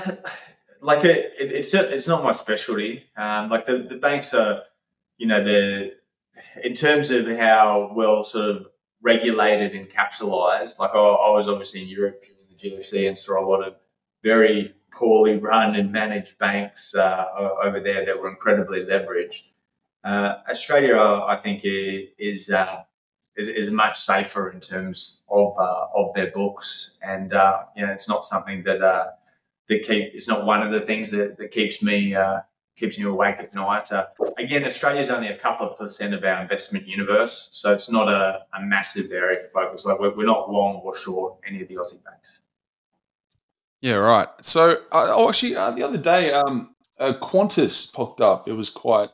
like 0.81 1.03
it, 1.03 1.33
it, 1.39 1.51
it's 1.51 1.73
it's 1.73 2.07
not 2.07 2.23
my 2.23 2.31
specialty. 2.31 3.03
Um, 3.17 3.49
like 3.49 3.65
the, 3.65 3.79
the 3.79 3.97
banks 3.97 4.33
are, 4.33 4.61
you 5.17 5.27
know, 5.27 5.43
the 5.43 5.91
in 6.63 6.73
terms 6.73 7.11
of 7.11 7.27
how 7.27 7.91
well 7.93 8.23
sort 8.23 8.49
of 8.49 8.67
regulated 9.01 9.73
and 9.73 9.89
capitalized. 9.89 10.79
Like 10.79 10.91
I, 10.93 10.99
I 10.99 11.31
was 11.31 11.47
obviously 11.47 11.83
in 11.83 11.89
Europe 11.89 12.23
during 12.23 12.77
the 12.77 12.83
GFC 12.83 13.07
and 13.07 13.17
saw 13.17 13.43
a 13.43 13.47
lot 13.47 13.65
of 13.65 13.75
very 14.23 14.73
poorly 14.91 15.37
run 15.37 15.75
and 15.75 15.91
managed 15.91 16.37
banks 16.37 16.95
uh, 16.95 17.25
over 17.63 17.79
there 17.79 18.05
that 18.05 18.19
were 18.19 18.29
incredibly 18.29 18.81
leveraged. 18.81 19.43
Uh, 20.03 20.37
Australia, 20.49 20.97
I 20.97 21.35
think, 21.35 21.61
is, 21.63 22.49
uh, 22.49 22.83
is, 23.37 23.47
is 23.47 23.71
much 23.71 23.99
safer 23.99 24.51
in 24.51 24.59
terms 24.59 25.19
of 25.29 25.53
uh, 25.57 25.85
of 25.95 26.13
their 26.15 26.31
books, 26.31 26.97
and 27.01 27.33
uh, 27.33 27.63
you 27.75 27.85
know, 27.85 27.91
it's 27.91 28.09
not 28.09 28.25
something 28.25 28.63
that 28.63 28.81
uh, 28.81 29.07
that 29.67 29.83
keep. 29.83 30.13
It's 30.13 30.27
not 30.27 30.45
one 30.45 30.61
of 30.61 30.71
the 30.71 30.85
things 30.85 31.11
that, 31.11 31.37
that 31.37 31.51
keeps 31.51 31.81
me 31.81 32.15
keeps 32.79 32.97
me 32.97 33.05
awake 33.05 33.35
at 33.39 33.53
night. 33.53 33.91
again, 34.37 34.63
Australia 34.63 35.01
is 35.01 35.09
only 35.09 35.27
a 35.27 35.37
couple 35.37 35.69
of 35.69 35.77
percent 35.77 36.13
of 36.13 36.23
our 36.23 36.41
investment 36.41 36.87
universe, 36.87 37.49
so 37.51 37.73
it's 37.73 37.91
not 37.91 38.07
a, 38.07 38.39
a 38.57 38.61
massive 38.61 39.11
area 39.11 39.37
of 39.37 39.51
focus. 39.51 39.85
Like 39.85 39.99
we're, 39.99 40.15
we're 40.15 40.25
not 40.25 40.49
long 40.49 40.77
or 40.77 40.95
short 40.95 41.35
any 41.45 41.61
of 41.61 41.67
the 41.67 41.75
Aussie 41.75 42.03
banks. 42.03 42.41
Yeah, 43.81 43.95
right. 43.95 44.27
So, 44.41 44.71
uh, 44.91 45.07
oh, 45.09 45.29
actually, 45.29 45.55
uh, 45.55 45.71
the 45.71 45.83
other 45.83 45.97
day, 45.97 46.31
um, 46.31 46.75
uh, 46.99 47.13
Qantas 47.21 47.91
popped 47.93 48.21
up. 48.21 48.47
It 48.47 48.53
was 48.53 48.69
quite 48.69 49.09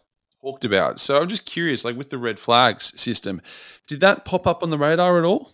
talked 0.45 0.65
about. 0.65 0.99
So, 0.99 1.19
I'm 1.21 1.27
just 1.27 1.45
curious, 1.45 1.83
like 1.83 1.97
with 1.97 2.11
the 2.11 2.17
red 2.17 2.37
flags 2.37 2.99
system, 2.99 3.41
did 3.87 3.99
that 4.01 4.25
pop 4.25 4.45
up 4.45 4.61
on 4.61 4.69
the 4.69 4.77
radar 4.77 5.17
at 5.17 5.25
all? 5.25 5.53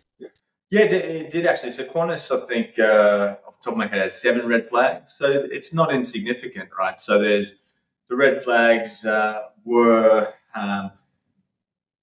Yeah, 0.70 0.84
it 0.84 1.30
did 1.32 1.46
actually. 1.46 1.72
So, 1.72 1.86
Qantas, 1.86 2.32
I 2.32 2.46
think, 2.46 2.78
uh, 2.80 3.36
off 3.48 3.60
the 3.60 3.64
top 3.64 3.74
of 3.74 3.78
my 3.78 3.88
head, 3.88 4.02
has 4.02 4.22
seven 4.22 4.48
red 4.48 4.68
flags. 4.68 5.14
So, 5.14 5.48
it's 5.50 5.74
not 5.74 5.94
insignificant, 5.94 6.70
right? 6.78 7.00
So, 7.00 7.20
there's 7.20 7.60
the 8.10 8.16
red 8.16 8.44
flags 8.44 9.06
uh, 9.06 9.44
were 9.64 10.34
um, 10.56 10.92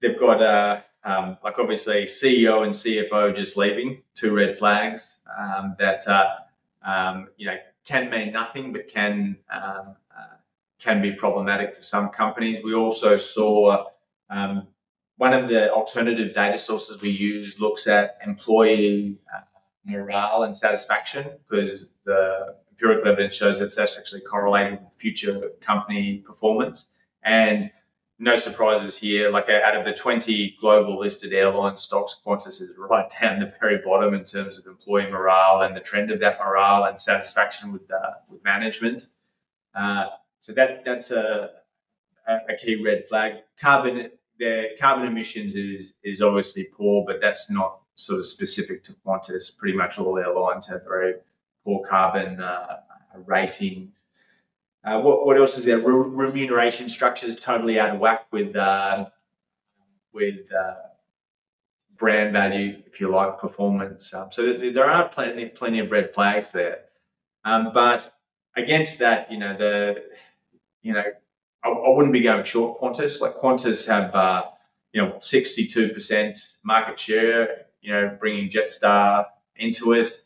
they've 0.01 0.19
got 0.19 0.41
uh, 0.41 0.79
um, 1.03 1.37
like 1.43 1.59
obviously 1.59 2.05
CEO 2.05 2.63
and 2.63 2.73
CFO 2.73 3.35
just 3.35 3.57
leaving, 3.57 4.01
two 4.15 4.35
red 4.35 4.57
flags 4.57 5.21
um, 5.39 5.75
that 5.77 6.07
uh, 6.07 6.29
um, 6.83 7.27
you 7.37 7.45
know, 7.45 7.57
can 7.85 8.09
mean 8.09 8.31
nothing, 8.31 8.73
but 8.73 8.87
can 8.87 9.37
um, 9.53 9.95
can 10.79 11.01
be 11.01 11.11
problematic 11.11 11.75
for 11.75 11.81
some 11.81 12.09
companies. 12.09 12.63
We 12.63 12.73
also 12.73 13.17
saw 13.17 13.85
um, 14.29 14.67
one 15.17 15.33
of 15.33 15.49
the 15.49 15.71
alternative 15.71 16.33
data 16.33 16.57
sources 16.57 17.01
we 17.01 17.09
use 17.09 17.59
looks 17.59 17.87
at 17.87 18.17
employee 18.25 19.17
uh, 19.35 19.41
morale 19.85 20.43
and 20.43 20.55
satisfaction 20.55 21.27
because 21.49 21.89
the 22.05 22.55
empirical 22.71 23.11
evidence 23.11 23.35
shows 23.35 23.59
that 23.59 23.75
that's 23.75 23.97
actually 23.97 24.21
correlated 24.21 24.79
with 24.81 24.93
future 24.93 25.51
company 25.61 26.23
performance. 26.25 26.91
And 27.23 27.69
no 28.19 28.35
surprises 28.35 28.97
here. 28.97 29.29
Like 29.31 29.49
out 29.49 29.75
of 29.75 29.85
the 29.85 29.93
20 29.93 30.55
global 30.59 30.99
listed 30.99 31.33
airline 31.33 31.77
stocks, 31.77 32.21
Qantas 32.25 32.61
is 32.61 32.71
right 32.77 33.11
down 33.21 33.39
the 33.39 33.53
very 33.59 33.79
bottom 33.83 34.13
in 34.13 34.23
terms 34.23 34.57
of 34.57 34.65
employee 34.67 35.09
morale 35.09 35.61
and 35.61 35.75
the 35.75 35.79
trend 35.81 36.11
of 36.11 36.19
that 36.19 36.39
morale 36.39 36.85
and 36.85 36.99
satisfaction 36.99 37.71
with 37.71 37.89
uh, 37.91 38.11
with 38.29 38.43
management. 38.43 39.07
Uh, 39.73 40.07
so 40.39 40.53
that 40.53 40.83
that's 40.85 41.11
a, 41.11 41.51
a 42.27 42.55
key 42.55 42.81
red 42.83 43.07
flag. 43.07 43.33
Carbon 43.59 44.09
the 44.39 44.69
carbon 44.79 45.07
emissions 45.07 45.55
is 45.55 45.95
is 46.03 46.21
obviously 46.21 46.65
poor, 46.65 47.03
but 47.05 47.19
that's 47.21 47.51
not 47.51 47.79
sort 47.95 48.19
of 48.19 48.25
specific 48.25 48.83
to 48.85 48.93
Qantas. 49.05 49.57
Pretty 49.57 49.77
much 49.77 49.99
all 49.99 50.17
airlines 50.17 50.67
have 50.67 50.83
very 50.85 51.15
poor 51.63 51.83
carbon 51.83 52.39
uh, 52.39 52.77
ratings. 53.25 54.07
Uh, 54.83 54.99
what, 55.01 55.25
what 55.25 55.37
else 55.37 55.57
is 55.57 55.65
there? 55.65 55.79
Re- 55.79 56.09
remuneration 56.09 56.87
structure 56.87 57.27
is 57.27 57.35
totally 57.35 57.79
out 57.79 57.89
of 57.89 57.99
whack 57.99 58.25
with 58.31 58.55
uh, 58.55 59.05
with 60.13 60.51
uh, 60.53 60.75
brand 61.97 62.31
value, 62.31 62.81
if 62.87 63.01
you 63.01 63.11
like, 63.11 63.37
performance. 63.37 64.13
Um, 64.13 64.31
so 64.31 64.53
there 64.53 64.89
are 64.89 65.09
plenty 65.09 65.45
plenty 65.47 65.79
of 65.79 65.91
red 65.91 66.13
flags 66.13 66.51
there. 66.51 66.79
Um, 67.43 67.71
but 67.73 68.11
against 68.55 68.99
that, 68.99 69.29
you 69.29 69.37
know 69.37 69.57
the 69.57 70.03
you 70.81 70.93
know 70.93 71.03
I, 71.63 71.69
I, 71.69 71.89
wouldn't 71.89 72.13
be 72.13 72.21
going 72.21 72.43
short 72.43 72.79
Qantas. 72.79 73.21
Like 73.21 73.35
Qantas 73.37 73.87
have 73.87 74.13
uh, 74.15 74.43
you 74.93 75.01
know 75.01 75.17
sixty 75.19 75.67
two 75.67 75.89
percent 75.89 76.37
market 76.63 76.99
share. 76.99 77.65
You 77.81 77.93
know, 77.93 78.17
bringing 78.19 78.49
Jetstar 78.49 79.25
into 79.55 79.93
it. 79.93 80.21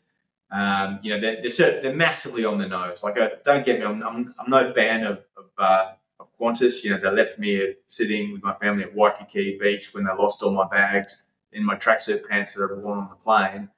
Um, 0.50 1.00
you 1.02 1.12
know, 1.12 1.20
they're, 1.20 1.40
they're, 1.40 1.82
they're, 1.82 1.94
massively 1.94 2.44
on 2.44 2.58
the 2.58 2.68
nose. 2.68 3.02
Like, 3.02 3.18
uh, 3.18 3.30
don't 3.44 3.64
get 3.64 3.80
me, 3.80 3.84
I'm, 3.84 4.02
I'm, 4.02 4.34
I'm 4.38 4.48
no 4.50 4.72
fan 4.72 5.04
of, 5.04 5.18
of, 5.36 5.46
uh, 5.58 5.92
of, 6.20 6.28
Qantas. 6.38 6.84
You 6.84 6.90
know, 6.90 6.98
they 6.98 7.10
left 7.10 7.38
me 7.38 7.74
sitting 7.88 8.32
with 8.32 8.42
my 8.42 8.54
family 8.54 8.84
at 8.84 8.94
Waikiki 8.94 9.58
Beach 9.60 9.92
when 9.92 10.04
they 10.04 10.12
lost 10.12 10.42
all 10.42 10.52
my 10.52 10.68
bags 10.68 11.24
in 11.52 11.64
my 11.64 11.74
tracksuit 11.74 12.28
pants 12.28 12.54
that 12.54 12.70
I 12.70 12.78
worn 12.78 12.98
on 12.98 13.08
the 13.08 13.16
plane. 13.16 13.68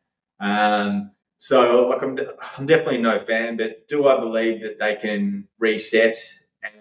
Um, 0.40 1.12
so, 1.38 1.88
like, 1.88 2.02
I'm, 2.02 2.18
I'm 2.58 2.66
definitely 2.66 2.98
no 2.98 3.18
fan, 3.18 3.56
but 3.56 3.88
do 3.88 4.06
I 4.08 4.18
believe 4.20 4.60
that 4.62 4.78
they 4.78 4.96
can 4.96 5.48
reset? 5.58 6.16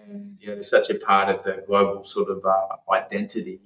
And, 0.08 0.38
you 0.40 0.48
know, 0.48 0.54
they're 0.54 0.62
such 0.62 0.90
a 0.90 0.94
part 0.94 1.28
of 1.28 1.42
the 1.42 1.64
global 1.66 2.04
sort 2.04 2.30
of 2.30 2.44
uh, 2.44 2.92
identity 2.92 3.60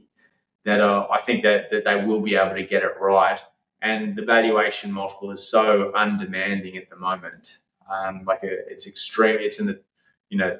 that 0.65 0.81
uh, 0.81 1.07
I 1.11 1.19
think 1.19 1.43
that, 1.45 1.71
that 1.71 1.85
they 1.85 2.05
will 2.05 2.21
be 2.21 2.37
able 2.37 2.55
to 2.55 2.65
get 2.65 2.83
it 2.83 2.93
right 3.01 3.41
and 3.83 4.15
the 4.15 4.25
valuation 4.25 4.93
multiple 4.93 5.31
is 5.31 5.47
so 5.47 5.93
undemanding 5.95 6.77
at 6.77 6.91
the 6.91 6.97
moment. 6.97 7.59
Um, 7.91 8.25
like 8.27 8.43
a, 8.43 8.51
it's 8.69 8.87
extreme. 8.87 9.39
It's 9.41 9.59
in 9.59 9.67
the 9.67 9.81
you 10.29 10.39
know 10.39 10.59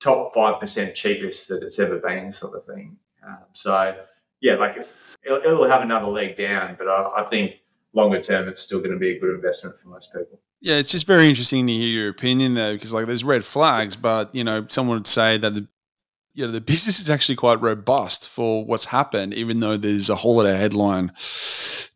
top 0.00 0.34
five 0.34 0.60
percent 0.60 0.94
cheapest 0.94 1.48
that 1.48 1.62
it's 1.62 1.78
ever 1.78 1.98
been, 1.98 2.30
sort 2.30 2.54
of 2.54 2.64
thing. 2.64 2.96
Um, 3.26 3.38
so 3.52 3.96
yeah, 4.40 4.56
like 4.56 4.76
it, 4.76 4.88
will 5.26 5.36
it'll 5.36 5.68
have 5.68 5.82
another 5.82 6.08
leg 6.08 6.36
down, 6.36 6.76
but 6.78 6.88
I, 6.88 7.22
I 7.22 7.22
think 7.24 7.56
longer 7.96 8.20
term 8.20 8.48
it's 8.48 8.60
still 8.60 8.78
going 8.78 8.92
to 8.92 8.98
be 8.98 9.16
a 9.16 9.18
good 9.18 9.34
investment 9.34 9.76
for 9.76 9.88
most 9.88 10.12
people. 10.12 10.40
Yeah, 10.60 10.76
it's 10.76 10.90
just 10.90 11.06
very 11.06 11.28
interesting 11.28 11.66
to 11.66 11.72
hear 11.72 11.88
your 11.88 12.10
opinion 12.10 12.54
though, 12.54 12.74
because 12.74 12.92
like 12.92 13.06
there's 13.06 13.24
red 13.24 13.44
flags, 13.44 13.96
but 13.96 14.34
you 14.34 14.44
know 14.44 14.66
someone 14.68 14.98
would 14.98 15.06
say 15.06 15.38
that 15.38 15.54
the 15.54 15.66
you 16.34 16.46
know 16.46 16.52
the 16.52 16.60
business 16.72 17.00
is 17.00 17.10
actually 17.10 17.36
quite 17.36 17.60
robust 17.60 18.28
for 18.28 18.64
what's 18.64 18.84
happened, 18.84 19.34
even 19.34 19.60
though 19.60 19.76
there's 19.76 20.10
a 20.10 20.16
whole 20.16 20.36
lot 20.36 20.46
of 20.46 20.56
headline 20.56 21.10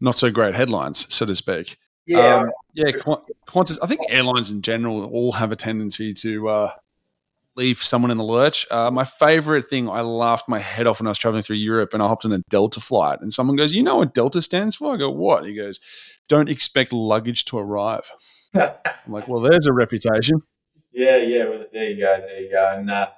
not 0.00 0.16
so 0.16 0.30
great 0.30 0.54
headlines, 0.54 1.12
so 1.14 1.26
to 1.26 1.34
speak. 1.34 1.76
Yeah, 2.06 2.36
um, 2.36 2.50
yeah. 2.72 2.90
Qantas. 3.46 3.78
I 3.82 3.86
think 3.86 4.00
airlines 4.08 4.50
in 4.50 4.62
general 4.62 5.04
all 5.04 5.32
have 5.32 5.52
a 5.52 5.56
tendency 5.56 6.14
to 6.14 6.48
uh, 6.48 6.72
leave 7.60 7.78
someone 7.78 8.10
in 8.10 8.16
the 8.16 8.24
lurch. 8.24 8.66
Uh, 8.70 8.90
my 8.90 9.04
favorite 9.04 9.68
thing, 9.68 9.88
I 9.88 10.00
laughed 10.00 10.48
my 10.48 10.58
head 10.58 10.86
off 10.86 11.00
when 11.00 11.06
I 11.06 11.10
was 11.10 11.18
traveling 11.18 11.42
through 11.42 11.56
Europe, 11.56 11.92
and 11.92 12.02
I 12.02 12.08
hopped 12.08 12.24
on 12.24 12.32
a 12.32 12.38
Delta 12.48 12.80
flight, 12.80 13.20
and 13.20 13.32
someone 13.32 13.56
goes, 13.56 13.74
"You 13.74 13.82
know 13.82 13.98
what 13.98 14.14
Delta 14.14 14.40
stands 14.42 14.76
for?" 14.76 14.94
I 14.94 14.96
go, 14.96 15.10
"What?" 15.10 15.44
He 15.44 15.54
goes, 15.54 15.80
"Don't 16.28 16.48
expect 16.48 16.92
luggage 16.92 17.44
to 17.46 17.58
arrive." 17.58 18.10
I'm 18.54 18.72
like, 19.08 19.28
"Well, 19.28 19.40
there's 19.40 19.66
a 19.66 19.72
reputation." 19.72 20.40
Yeah, 20.92 21.16
yeah. 21.18 21.44
Well, 21.48 21.66
there 21.72 21.90
you 21.90 21.98
go. 21.98 22.20
There 22.20 22.40
you 22.40 22.50
go. 22.50 22.74
And 22.76 22.90
uh, 22.90 23.08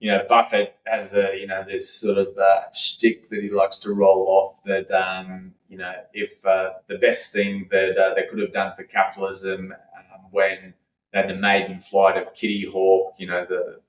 you 0.00 0.10
know, 0.10 0.24
Buffett 0.28 0.76
has 0.86 1.14
a, 1.14 1.36
you 1.36 1.46
know, 1.46 1.64
this 1.66 1.92
sort 1.92 2.18
of 2.18 2.28
uh, 2.38 2.72
shtick 2.72 3.28
that 3.30 3.42
he 3.42 3.50
likes 3.50 3.78
to 3.78 3.92
roll 3.92 4.26
off 4.28 4.62
that, 4.64 4.90
um, 4.92 5.52
you 5.68 5.76
know, 5.76 5.92
if 6.12 6.44
uh, 6.46 6.70
the 6.86 6.98
best 6.98 7.32
thing 7.32 7.68
that 7.70 7.96
uh, 7.98 8.14
they 8.14 8.26
could 8.30 8.38
have 8.38 8.52
done 8.52 8.74
for 8.76 8.84
capitalism 8.84 9.72
um, 9.72 10.20
when 10.30 10.74
they 11.12 11.20
had 11.20 11.28
the 11.28 11.34
maiden 11.34 11.80
flight 11.80 12.16
of 12.16 12.32
Kitty 12.32 12.64
Hawk, 12.70 13.14
you 13.18 13.26
know, 13.26 13.44
the, 13.48 13.80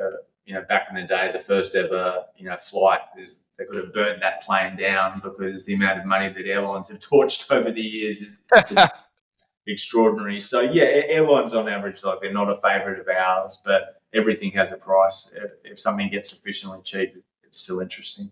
uh, 0.00 0.16
you 0.46 0.54
know, 0.54 0.62
back 0.68 0.88
in 0.90 0.96
the 0.96 1.02
day, 1.02 1.30
the 1.32 1.38
first 1.38 1.74
ever, 1.74 2.24
you 2.36 2.46
know, 2.46 2.56
flight 2.56 3.00
is 3.18 3.38
they 3.58 3.64
could 3.64 3.76
have 3.76 3.94
burned 3.94 4.22
that 4.22 4.42
plane 4.42 4.76
down 4.76 5.20
because 5.22 5.64
the 5.64 5.74
amount 5.74 6.00
of 6.00 6.06
money 6.06 6.28
that 6.28 6.46
airlines 6.46 6.88
have 6.88 6.98
torched 7.10 7.50
over 7.50 7.70
the 7.70 7.80
years 7.80 8.22
is, 8.22 8.40
is 8.70 8.78
extraordinary. 9.66 10.40
So 10.40 10.60
yeah, 10.60 10.84
airlines 10.84 11.54
on 11.54 11.68
average, 11.68 12.02
like 12.02 12.20
they're 12.20 12.32
not 12.32 12.50
a 12.50 12.56
favourite 12.56 12.98
of 12.98 13.08
ours, 13.08 13.60
but 13.64 14.00
everything 14.14 14.50
has 14.52 14.72
a 14.72 14.76
price. 14.76 15.32
If 15.64 15.78
something 15.78 16.10
gets 16.10 16.30
sufficiently 16.30 16.80
cheap, 16.82 17.14
it's 17.44 17.58
still 17.58 17.80
interesting. 17.80 18.30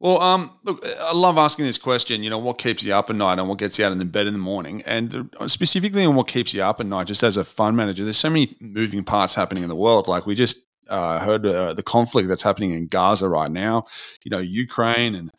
Well, 0.00 0.20
um, 0.20 0.50
look, 0.64 0.84
I 0.84 1.12
love 1.12 1.38
asking 1.38 1.64
this 1.64 1.78
question. 1.78 2.22
You 2.22 2.30
know, 2.30 2.38
what 2.38 2.58
keeps 2.58 2.82
you 2.84 2.94
up 2.94 3.10
at 3.10 3.16
night 3.16 3.38
and 3.38 3.48
what 3.48 3.58
gets 3.58 3.78
you 3.78 3.86
out 3.86 3.92
of 3.92 3.98
the 3.98 4.04
bed 4.04 4.26
in 4.26 4.32
the 4.32 4.38
morning, 4.38 4.82
and 4.86 5.30
uh, 5.38 5.48
specifically 5.48 6.04
on 6.04 6.14
what 6.14 6.28
keeps 6.28 6.52
you 6.52 6.62
up 6.62 6.80
at 6.80 6.86
night. 6.86 7.06
Just 7.06 7.22
as 7.22 7.36
a 7.36 7.44
fund 7.44 7.76
manager, 7.76 8.04
there's 8.04 8.16
so 8.16 8.30
many 8.30 8.54
moving 8.60 9.04
parts 9.04 9.34
happening 9.34 9.62
in 9.62 9.68
the 9.68 9.76
world. 9.76 10.08
Like 10.08 10.26
we 10.26 10.34
just 10.34 10.66
uh, 10.88 11.20
heard 11.20 11.46
uh, 11.46 11.74
the 11.74 11.82
conflict 11.82 12.28
that's 12.28 12.42
happening 12.42 12.72
in 12.72 12.88
Gaza 12.88 13.28
right 13.28 13.50
now. 13.50 13.86
You 14.24 14.30
know, 14.30 14.40
Ukraine, 14.40 15.14
and 15.14 15.30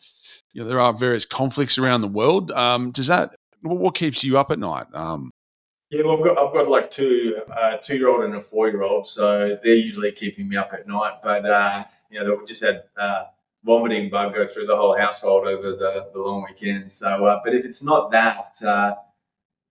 you 0.54 0.62
know 0.62 0.68
there 0.68 0.80
are 0.80 0.94
various 0.94 1.26
conflicts 1.26 1.78
around 1.78 2.02
the 2.02 2.08
world. 2.08 2.52
Um, 2.52 2.92
does 2.92 3.08
that 3.08 3.36
what 3.62 3.96
keeps 3.96 4.24
you 4.24 4.38
up 4.38 4.52
at 4.52 4.60
night? 4.60 4.88
Um, 4.94 5.32
yeah, 5.90 6.04
well, 6.04 6.18
I've 6.18 6.24
got 6.24 6.38
I've 6.38 6.54
got 6.54 6.70
like 6.70 6.90
two 6.90 7.40
uh, 7.56 7.78
two 7.78 7.98
year 7.98 8.10
old 8.10 8.24
and 8.24 8.36
a 8.36 8.42
four 8.42 8.70
year 8.70 8.84
old, 8.84 9.06
so 9.06 9.58
they're 9.64 9.76
usually 9.76 10.12
keeping 10.12 10.50
me 10.50 10.58
up 10.58 10.72
at 10.74 10.88
night. 10.88 11.22
But 11.22 11.46
uh, 11.46 11.84
you 12.10 12.24
know, 12.24 12.36
we 12.36 12.46
just 12.46 12.64
had 12.64 12.84
uh, 12.98 13.26
vomiting 13.66 14.10
bug 14.10 14.36
go 14.36 14.46
through 14.46 14.68
the 14.68 14.76
whole 14.76 14.96
household 14.98 15.48
over 15.48 15.72
the, 15.72 16.08
the 16.14 16.20
long 16.20 16.46
weekend. 16.48 16.92
So, 16.92 17.26
uh, 17.26 17.42
but 17.44 17.56
if 17.56 17.66
it's 17.66 17.84
not 17.84 18.12
that, 18.12 18.56
uh, 18.64 18.94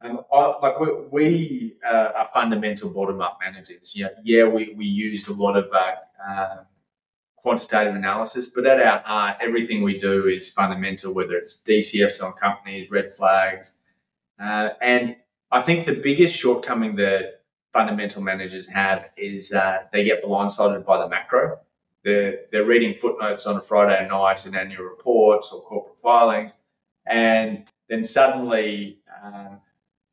Um, 0.04 0.20
I, 0.30 0.54
like 0.60 0.78
we, 0.80 0.88
we 1.10 1.76
uh, 1.82 2.10
are 2.18 2.28
fundamental 2.34 2.90
bottom 2.90 3.20
up 3.22 3.38
managers. 3.40 3.94
Yeah, 3.96 4.08
yeah, 4.22 4.44
we, 4.44 4.74
we 4.76 4.84
used 4.84 5.28
a 5.28 5.32
lot 5.32 5.56
of 5.56 5.66
uh, 5.72 5.94
um, 6.28 6.66
quantitative 7.36 7.94
analysis, 7.94 8.48
but 8.48 8.66
at 8.66 8.80
our 8.80 9.00
heart, 9.00 9.36
everything 9.40 9.82
we 9.82 9.98
do 9.98 10.26
is 10.26 10.50
fundamental. 10.50 11.14
Whether 11.14 11.36
it's 11.36 11.62
DCFs 11.66 12.22
on 12.22 12.34
companies, 12.34 12.90
red 12.90 13.14
flags, 13.14 13.74
uh, 14.38 14.70
and 14.82 15.16
I 15.50 15.60
think 15.62 15.86
the 15.86 15.94
biggest 15.94 16.36
shortcoming 16.36 16.96
that 16.96 17.42
fundamental 17.72 18.22
managers 18.22 18.66
have 18.66 19.06
is 19.16 19.52
uh, 19.52 19.84
they 19.92 20.04
get 20.04 20.22
blindsided 20.22 20.84
by 20.84 20.98
the 20.98 21.08
macro. 21.08 21.58
They're, 22.04 22.40
they're 22.50 22.64
reading 22.64 22.94
footnotes 22.94 23.46
on 23.46 23.56
a 23.56 23.60
Friday 23.60 24.06
night 24.08 24.46
in 24.46 24.54
annual 24.54 24.84
reports 24.84 25.50
or 25.52 25.62
corporate 25.62 25.98
filings, 26.00 26.56
and 27.06 27.64
then 27.88 28.04
suddenly 28.04 28.98
um, 29.22 29.60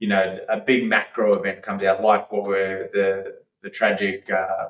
you 0.01 0.07
know, 0.07 0.39
a 0.49 0.57
big 0.57 0.89
macro 0.89 1.35
event 1.35 1.61
comes 1.61 1.83
out, 1.83 2.01
like 2.01 2.31
what 2.31 2.43
we're 2.45 2.89
the 2.91 3.37
the 3.61 3.69
tragic 3.69 4.27
uh, 4.31 4.69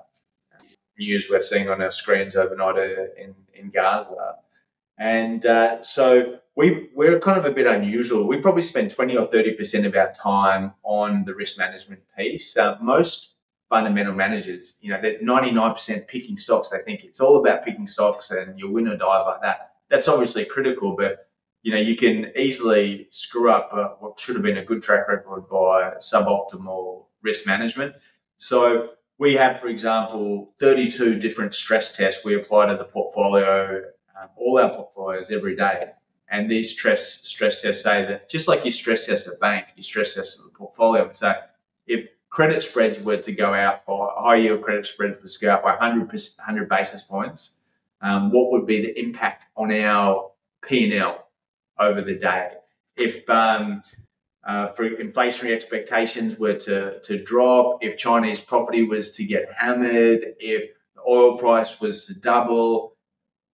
news 1.00 1.28
we're 1.30 1.40
seeing 1.40 1.70
on 1.70 1.82
our 1.82 1.90
screens 1.90 2.36
overnight 2.36 2.76
uh, 2.76 3.06
in 3.18 3.34
in 3.54 3.70
Gaza, 3.70 4.36
and 5.00 5.46
uh, 5.46 5.82
so 5.84 6.40
we 6.58 6.90
we're 6.94 7.18
kind 7.20 7.40
of 7.40 7.46
a 7.46 7.52
bit 7.52 7.66
unusual. 7.66 8.28
We 8.28 8.38
probably 8.38 8.62
spend 8.62 8.92
twenty 8.92 9.18
or 9.18 9.26
thirty 9.26 9.54
percent 9.54 9.86
of 9.86 9.96
our 9.96 10.12
time 10.12 10.74
on 10.84 11.24
the 11.24 11.34
risk 11.34 11.58
management 11.58 12.02
piece. 12.18 12.58
Uh, 12.58 12.78
most 12.82 13.31
fundamental 13.72 14.14
managers, 14.14 14.78
you 14.82 14.92
know, 14.92 15.00
they're 15.02 15.22
ninety 15.22 15.50
nine 15.50 15.74
percent 15.74 16.08
picking 16.08 16.38
stocks. 16.38 16.70
They 16.70 16.80
think 16.80 17.06
it's 17.06 17.22
all 17.22 17.38
about 17.38 17.64
picking 17.64 17.88
stocks 17.88 18.30
and 18.30 18.60
you'll 18.60 18.74
win 18.74 18.88
or 18.88 18.98
die 18.98 19.24
by 19.24 19.38
that. 19.42 19.76
That's 19.90 20.10
obviously 20.10 20.44
critical, 20.46 20.96
but 20.96 21.30
you 21.64 21.72
know, 21.72 21.80
you 21.80 21.96
can 21.96 22.32
easily 22.38 23.08
screw 23.12 23.50
up 23.50 23.70
uh, 23.72 23.90
what 24.00 24.20
should 24.20 24.36
have 24.36 24.44
been 24.44 24.58
a 24.58 24.66
good 24.66 24.82
track 24.84 25.08
record 25.08 25.48
by 25.50 25.94
suboptimal 26.02 27.06
risk 27.22 27.48
management. 27.48 27.96
So 28.38 28.90
we 29.18 29.36
have, 29.36 29.62
for 29.62 29.68
example, 29.68 30.54
32 30.60 31.16
different 31.16 31.54
stress 31.54 31.96
tests 31.96 32.26
we 32.26 32.36
apply 32.36 32.66
to 32.66 32.78
the 32.78 32.86
portfolio, 32.86 33.84
um, 34.20 34.30
all 34.36 34.60
our 34.60 34.70
portfolios 34.70 35.32
every 35.32 35.56
day. 35.56 35.92
And 36.30 36.50
these 36.50 36.72
stress 36.72 37.22
stress 37.28 37.62
tests 37.62 37.84
say 37.84 38.06
that 38.06 38.30
just 38.30 38.48
like 38.50 38.66
you 38.66 38.72
stress 38.72 39.06
test 39.06 39.28
a 39.28 39.38
bank, 39.40 39.68
you 39.78 39.84
stress 39.84 40.16
test 40.16 40.42
the 40.44 40.50
portfolio. 40.58 41.10
So 41.14 41.34
if 41.88 42.10
credit 42.32 42.64
spreads 42.64 43.00
were 43.00 43.18
to 43.18 43.32
go 43.32 43.54
out 43.54 43.86
by 43.86 44.08
high 44.18 44.36
yield 44.38 44.64
credit 44.64 44.88
spreads 44.88 45.22
were 45.22 45.30
to 45.30 45.40
go 45.40 45.52
out 45.52 45.64
by 45.64 45.72
100, 45.72 46.08
100 46.08 46.70
basis 46.70 47.04
points, 47.04 47.58
um, 48.02 48.32
what 48.32 48.52
would 48.52 48.66
be 48.66 48.82
the 48.82 49.00
impact 49.00 49.46
on 49.56 49.72
our 49.72 50.32
P&L 50.64 51.28
over 51.80 52.02
the 52.02 52.16
day. 52.16 52.50
If 52.96 53.30
um, 53.30 53.84
uh, 54.48 54.70
for 54.74 54.90
inflationary 54.90 55.54
expectations 55.54 56.38
were 56.38 56.56
to, 56.56 57.00
to 57.02 57.24
drop, 57.24 57.84
if 57.84 57.98
Chinese 57.98 58.42
property 58.42 58.84
was 58.84 59.12
to 59.14 59.26
get 59.26 59.52
hammered, 59.56 60.22
if 60.40 60.72
the 60.96 61.02
oil 61.08 61.38
price 61.38 61.80
was 61.80 62.06
to 62.08 62.14
double, 62.14 62.96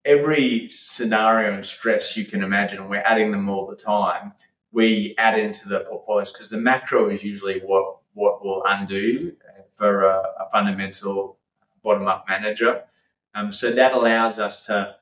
every 0.06 0.70
scenario 0.70 1.54
and 1.54 1.66
stress 1.66 2.16
you 2.16 2.26
can 2.26 2.44
imagine, 2.44 2.80
and 2.80 2.90
we're 2.90 2.98
adding 2.98 3.32
them 3.32 3.50
all 3.50 3.68
the 3.68 3.76
time, 3.76 4.34
we 4.72 5.16
add 5.18 5.38
into 5.38 5.68
the 5.68 5.82
portfolios 5.82 6.32
because 6.32 6.50
the 6.50 6.58
macro 6.58 7.10
is 7.10 7.24
usually 7.24 7.60
what, 7.60 7.97
what 8.18 8.44
will 8.44 8.64
undo 8.66 9.34
for 9.72 10.06
a, 10.06 10.20
a 10.40 10.50
fundamental 10.52 11.38
bottom 11.84 12.08
up 12.08 12.26
manager. 12.28 12.84
Um, 13.36 13.52
so 13.52 13.72
that 13.72 13.94
allows 13.94 14.40
us 14.40 14.66
to 14.66 14.96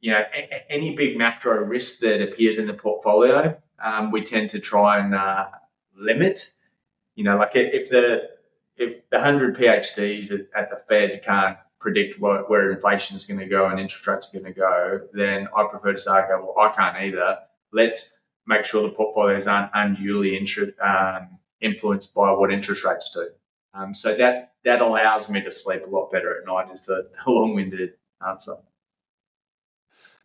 you 0.00 0.12
know, 0.12 0.24
a- 0.34 0.72
any 0.72 0.94
big 0.96 1.16
macro 1.16 1.62
risk 1.62 2.00
that 2.00 2.22
appears 2.22 2.58
in 2.58 2.66
the 2.66 2.74
portfolio, 2.74 3.56
um, 3.82 4.10
we 4.10 4.22
tend 4.22 4.50
to 4.50 4.58
try 4.58 4.98
and 4.98 5.14
uh, 5.14 5.46
limit. 5.96 6.50
You 7.14 7.24
know, 7.24 7.36
like 7.36 7.54
if 7.54 7.90
the 7.90 8.30
if 8.76 9.08
the 9.10 9.20
hundred 9.20 9.56
PhDs 9.56 10.32
at, 10.32 10.46
at, 10.56 10.70
the 10.70 10.82
Fed 10.88 11.22
can't 11.22 11.58
predict 11.80 12.18
what, 12.18 12.48
where 12.48 12.72
inflation 12.72 13.14
is 13.14 13.26
going 13.26 13.40
to 13.40 13.46
go 13.46 13.66
and 13.66 13.78
interest 13.78 14.06
rates 14.06 14.28
are 14.28 14.38
going 14.40 14.52
to 14.52 14.58
go, 14.58 15.00
then 15.12 15.48
I 15.54 15.64
prefer 15.70 15.92
to 15.92 15.98
say, 15.98 16.10
okay, 16.10 16.28
well, 16.30 16.54
I 16.58 16.70
can't 16.74 16.96
either. 16.96 17.38
Let's 17.72 18.10
make 18.46 18.64
sure 18.64 18.82
the 18.82 18.88
portfolios 18.88 19.46
aren't 19.46 19.70
unduly 19.74 20.38
um, 20.82 21.38
influenced 21.60 22.14
by 22.14 22.30
what 22.32 22.52
interest 22.52 22.84
rates 22.84 23.10
do. 23.10 23.28
Um, 23.74 23.94
so 23.94 24.14
that 24.16 24.54
that 24.64 24.80
allows 24.80 25.30
me 25.30 25.40
to 25.42 25.50
sleep 25.50 25.86
a 25.86 25.90
lot 25.90 26.10
better 26.10 26.38
at 26.38 26.46
night. 26.46 26.72
Is 26.72 26.86
the, 26.86 27.08
the 27.24 27.30
long-winded 27.30 27.90
answer. 28.26 28.56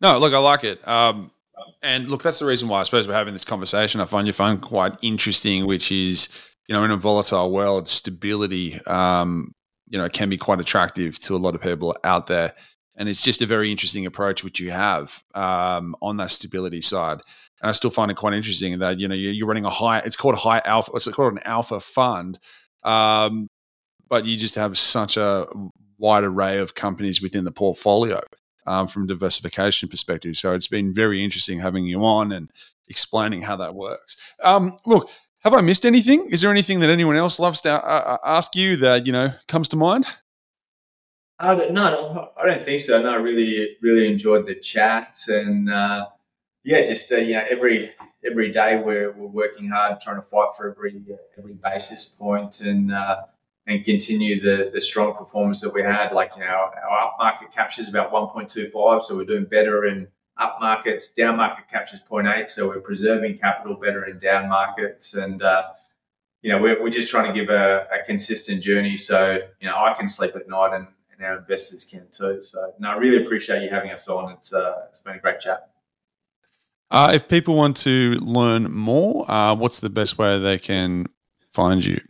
No, 0.00 0.18
look, 0.18 0.34
I 0.34 0.38
like 0.38 0.64
it. 0.64 0.86
Um, 0.86 1.30
and 1.82 2.08
look, 2.08 2.22
that's 2.22 2.38
the 2.38 2.46
reason 2.46 2.68
why 2.68 2.80
I 2.80 2.82
suppose 2.82 3.08
we're 3.08 3.14
having 3.14 3.32
this 3.32 3.44
conversation. 3.44 4.00
I 4.00 4.04
find 4.04 4.26
your 4.26 4.34
phone 4.34 4.58
quite 4.58 4.94
interesting, 5.00 5.66
which 5.66 5.90
is, 5.90 6.28
you 6.66 6.74
know, 6.74 6.84
in 6.84 6.90
a 6.90 6.96
volatile 6.96 7.50
world, 7.50 7.88
stability, 7.88 8.78
um, 8.86 9.54
you 9.88 9.98
know, 9.98 10.08
can 10.08 10.28
be 10.28 10.36
quite 10.36 10.60
attractive 10.60 11.18
to 11.20 11.34
a 11.34 11.38
lot 11.38 11.54
of 11.54 11.62
people 11.62 11.96
out 12.04 12.26
there. 12.26 12.52
And 12.96 13.08
it's 13.08 13.22
just 13.22 13.40
a 13.40 13.46
very 13.46 13.70
interesting 13.70 14.04
approach 14.04 14.42
which 14.42 14.60
you 14.60 14.70
have 14.70 15.22
um, 15.34 15.94
on 16.02 16.16
that 16.18 16.30
stability 16.30 16.80
side. 16.80 17.20
And 17.62 17.68
I 17.68 17.72
still 17.72 17.90
find 17.90 18.10
it 18.10 18.16
quite 18.16 18.34
interesting 18.34 18.78
that 18.78 19.00
you 19.00 19.08
know 19.08 19.14
you're 19.14 19.46
running 19.46 19.64
a 19.64 19.70
high. 19.70 19.98
It's 19.98 20.16
called 20.16 20.34
a 20.34 20.38
high 20.38 20.60
alpha. 20.64 20.92
It's 20.94 21.08
called 21.08 21.32
an 21.32 21.40
alpha 21.44 21.80
fund, 21.80 22.38
um, 22.84 23.48
but 24.08 24.26
you 24.26 24.36
just 24.36 24.54
have 24.56 24.78
such 24.78 25.16
a 25.16 25.46
wide 25.98 26.24
array 26.24 26.58
of 26.58 26.74
companies 26.74 27.22
within 27.22 27.44
the 27.44 27.52
portfolio 27.52 28.20
um, 28.66 28.86
from 28.86 29.06
diversification 29.06 29.88
perspective. 29.88 30.36
So 30.36 30.54
it's 30.54 30.68
been 30.68 30.92
very 30.92 31.24
interesting 31.24 31.60
having 31.60 31.86
you 31.86 32.04
on 32.04 32.32
and 32.32 32.50
explaining 32.88 33.42
how 33.42 33.56
that 33.56 33.74
works. 33.74 34.16
Um, 34.42 34.76
look, 34.84 35.08
have 35.40 35.54
I 35.54 35.60
missed 35.60 35.86
anything? 35.86 36.28
Is 36.30 36.40
there 36.40 36.50
anything 36.50 36.80
that 36.80 36.90
anyone 36.90 37.16
else 37.16 37.38
loves 37.38 37.60
to 37.62 37.72
uh, 37.72 37.78
uh 37.78 38.18
ask 38.24 38.54
you 38.56 38.76
that 38.78 39.06
you 39.06 39.12
know 39.12 39.32
comes 39.48 39.68
to 39.68 39.76
mind? 39.76 40.06
Uh, 41.38 41.66
no, 41.70 42.30
I 42.36 42.46
don't 42.46 42.64
think 42.64 42.80
so. 42.80 43.00
No, 43.00 43.10
I 43.10 43.16
really, 43.16 43.76
really 43.82 44.10
enjoyed 44.10 44.46
the 44.46 44.54
chat, 44.54 45.18
and 45.28 45.70
uh, 45.70 46.06
yeah, 46.66 46.84
just 46.84 47.12
uh, 47.12 47.16
you 47.16 47.34
know, 47.34 47.44
every 47.48 47.92
every 48.24 48.50
day 48.50 48.82
we're, 48.84 49.12
we're 49.12 49.28
working 49.28 49.68
hard, 49.68 50.00
trying 50.00 50.16
to 50.16 50.22
fight 50.22 50.48
for 50.56 50.68
every 50.72 51.00
every 51.38 51.54
basis 51.54 52.06
point, 52.06 52.60
and 52.60 52.92
uh, 52.92 53.22
and 53.68 53.84
continue 53.84 54.40
the, 54.40 54.70
the 54.74 54.80
strong 54.80 55.14
performance 55.14 55.60
that 55.60 55.72
we 55.72 55.82
had. 55.82 56.12
Like, 56.12 56.32
you 56.34 56.40
know, 56.40 56.46
our 56.48 57.06
up 57.06 57.16
market 57.20 57.52
capture 57.52 57.82
is 57.82 57.88
about 57.88 58.12
1.25, 58.12 59.02
so 59.02 59.16
we're 59.16 59.24
doing 59.24 59.44
better 59.44 59.86
in 59.86 60.08
up 60.38 60.58
markets. 60.60 61.12
Down 61.12 61.36
market 61.36 61.68
capture 61.68 61.96
is 61.96 62.02
0.8, 62.02 62.50
so 62.50 62.66
we're 62.66 62.80
preserving 62.80 63.38
capital 63.38 63.76
better 63.76 64.04
in 64.04 64.18
down 64.18 64.48
markets. 64.48 65.14
And, 65.14 65.42
uh, 65.42 65.62
you 66.42 66.50
know, 66.50 66.60
we're, 66.60 66.82
we're 66.82 66.90
just 66.90 67.08
trying 67.08 67.32
to 67.32 67.38
give 67.38 67.48
a, 67.48 67.86
a, 67.92 68.04
consistent 68.04 68.60
journey 68.60 68.96
so, 68.96 69.38
you 69.60 69.68
know, 69.68 69.76
I 69.76 69.94
can 69.94 70.08
sleep 70.08 70.34
at 70.34 70.48
night 70.48 70.74
and, 70.74 70.86
and 71.12 71.24
our 71.24 71.38
investors 71.38 71.84
can 71.84 72.06
too. 72.10 72.40
So, 72.40 72.72
no, 72.80 72.90
I 72.90 72.96
really 72.96 73.24
appreciate 73.24 73.62
you 73.62 73.70
having 73.70 73.90
us 73.92 74.08
on. 74.08 74.32
It's, 74.32 74.52
uh, 74.52 74.86
it's 74.88 75.00
been 75.00 75.16
a 75.16 75.20
great 75.20 75.40
chat. 75.40 75.70
Uh, 76.90 77.12
if 77.14 77.28
people 77.28 77.56
want 77.56 77.76
to 77.76 78.12
learn 78.22 78.70
more, 78.72 79.28
uh, 79.30 79.54
what's 79.54 79.80
the 79.80 79.90
best 79.90 80.18
way 80.18 80.38
they 80.38 80.58
can 80.58 81.06
find 81.46 81.84
you? 81.84 82.00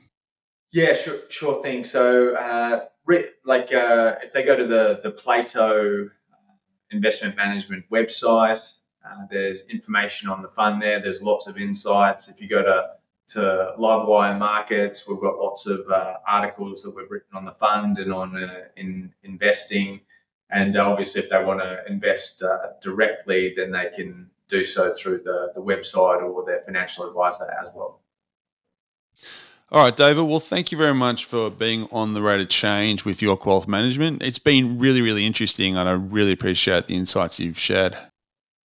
Yeah, 0.72 0.92
sure, 0.92 1.20
sure 1.28 1.62
thing. 1.62 1.84
So, 1.84 2.34
uh, 2.34 2.84
like, 3.44 3.72
uh, 3.72 4.16
if 4.22 4.32
they 4.32 4.42
go 4.42 4.56
to 4.56 4.66
the 4.66 5.00
the 5.02 5.10
Plato 5.10 6.04
uh, 6.04 6.54
investment 6.90 7.36
management 7.36 7.84
website, 7.90 8.74
uh, 9.04 9.24
there's 9.30 9.60
information 9.70 10.28
on 10.28 10.42
the 10.42 10.48
fund 10.48 10.82
there. 10.82 11.00
There's 11.00 11.22
lots 11.22 11.46
of 11.46 11.56
insights. 11.56 12.28
If 12.28 12.42
you 12.42 12.48
go 12.48 12.62
to 12.62 12.88
to 13.28 13.74
Livewire 13.78 14.38
Markets, 14.38 15.08
we've 15.08 15.20
got 15.20 15.38
lots 15.38 15.66
of 15.66 15.80
articles 16.28 16.82
that 16.82 16.94
we've 16.94 17.10
written 17.10 17.34
on 17.34 17.44
the 17.44 17.52
fund 17.52 17.98
and 17.98 18.12
on 18.12 18.36
in 18.76 19.12
investing. 19.22 20.00
And 20.50 20.76
obviously, 20.76 21.22
if 21.22 21.30
they 21.30 21.42
want 21.42 21.60
to 21.60 21.80
invest 21.88 22.42
directly, 22.80 23.54
then 23.56 23.72
they 23.72 23.90
can 23.96 24.30
do 24.48 24.64
so 24.64 24.94
through 24.94 25.22
the, 25.24 25.52
the 25.54 25.62
website 25.62 26.22
or 26.22 26.44
their 26.44 26.60
financial 26.62 27.08
advisor 27.08 27.44
as 27.60 27.68
well. 27.74 28.00
All 29.72 29.82
right, 29.82 29.96
David. 29.96 30.22
Well, 30.22 30.38
thank 30.38 30.70
you 30.70 30.78
very 30.78 30.94
much 30.94 31.24
for 31.24 31.50
being 31.50 31.88
on 31.90 32.14
the 32.14 32.22
rate 32.22 32.40
of 32.40 32.48
change 32.48 33.04
with 33.04 33.20
York 33.20 33.44
Wealth 33.46 33.66
Management. 33.66 34.22
It's 34.22 34.38
been 34.38 34.78
really, 34.78 35.02
really 35.02 35.26
interesting, 35.26 35.76
and 35.76 35.88
I 35.88 35.92
really 35.92 36.32
appreciate 36.32 36.86
the 36.86 36.94
insights 36.94 37.40
you've 37.40 37.58
shared. 37.58 37.96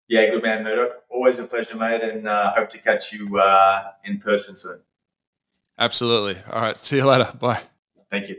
Yeah, 0.07 0.29
good 0.29 0.43
man, 0.43 0.63
Murdoch. 0.63 1.03
Always 1.09 1.39
a 1.39 1.45
pleasure, 1.45 1.75
mate, 1.75 2.01
and 2.01 2.27
uh, 2.27 2.53
hope 2.53 2.69
to 2.69 2.77
catch 2.77 3.11
you 3.13 3.39
uh, 3.39 3.91
in 4.03 4.19
person 4.19 4.55
soon. 4.55 4.81
Absolutely. 5.79 6.39
All 6.51 6.61
right. 6.61 6.77
See 6.77 6.97
you 6.97 7.05
later. 7.05 7.31
Bye. 7.39 7.61
Thank 8.11 8.29
you. 8.29 8.35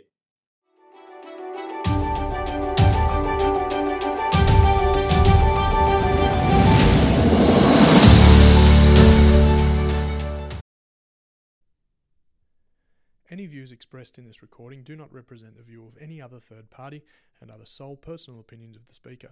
Any 13.33 13.47
views 13.47 13.73
expressed 13.73 14.19
in 14.19 14.27
this 14.27 14.43
recording 14.43 14.83
do 14.83 14.95
not 14.95 15.11
represent 15.11 15.57
the 15.57 15.63
view 15.63 15.87
of 15.87 15.97
any 15.99 16.21
other 16.21 16.39
third 16.39 16.69
party 16.69 17.03
and 17.41 17.51
are 17.51 17.57
the 17.57 17.65
sole 17.65 17.97
personal 17.97 18.41
opinions 18.41 18.77
of 18.77 18.87
the 18.87 18.93
speaker. 18.93 19.31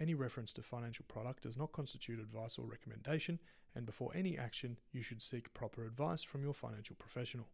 Any 0.00 0.14
reference 0.14 0.52
to 0.54 0.62
financial 0.62 1.04
product 1.06 1.44
does 1.44 1.56
not 1.56 1.70
constitute 1.70 2.18
advice 2.18 2.58
or 2.58 2.66
recommendation 2.66 3.38
and 3.76 3.86
before 3.86 4.10
any 4.12 4.36
action, 4.36 4.76
you 4.90 5.02
should 5.02 5.22
seek 5.22 5.54
proper 5.54 5.84
advice 5.84 6.24
from 6.24 6.42
your 6.42 6.52
financial 6.52 6.96
professional. 6.96 7.46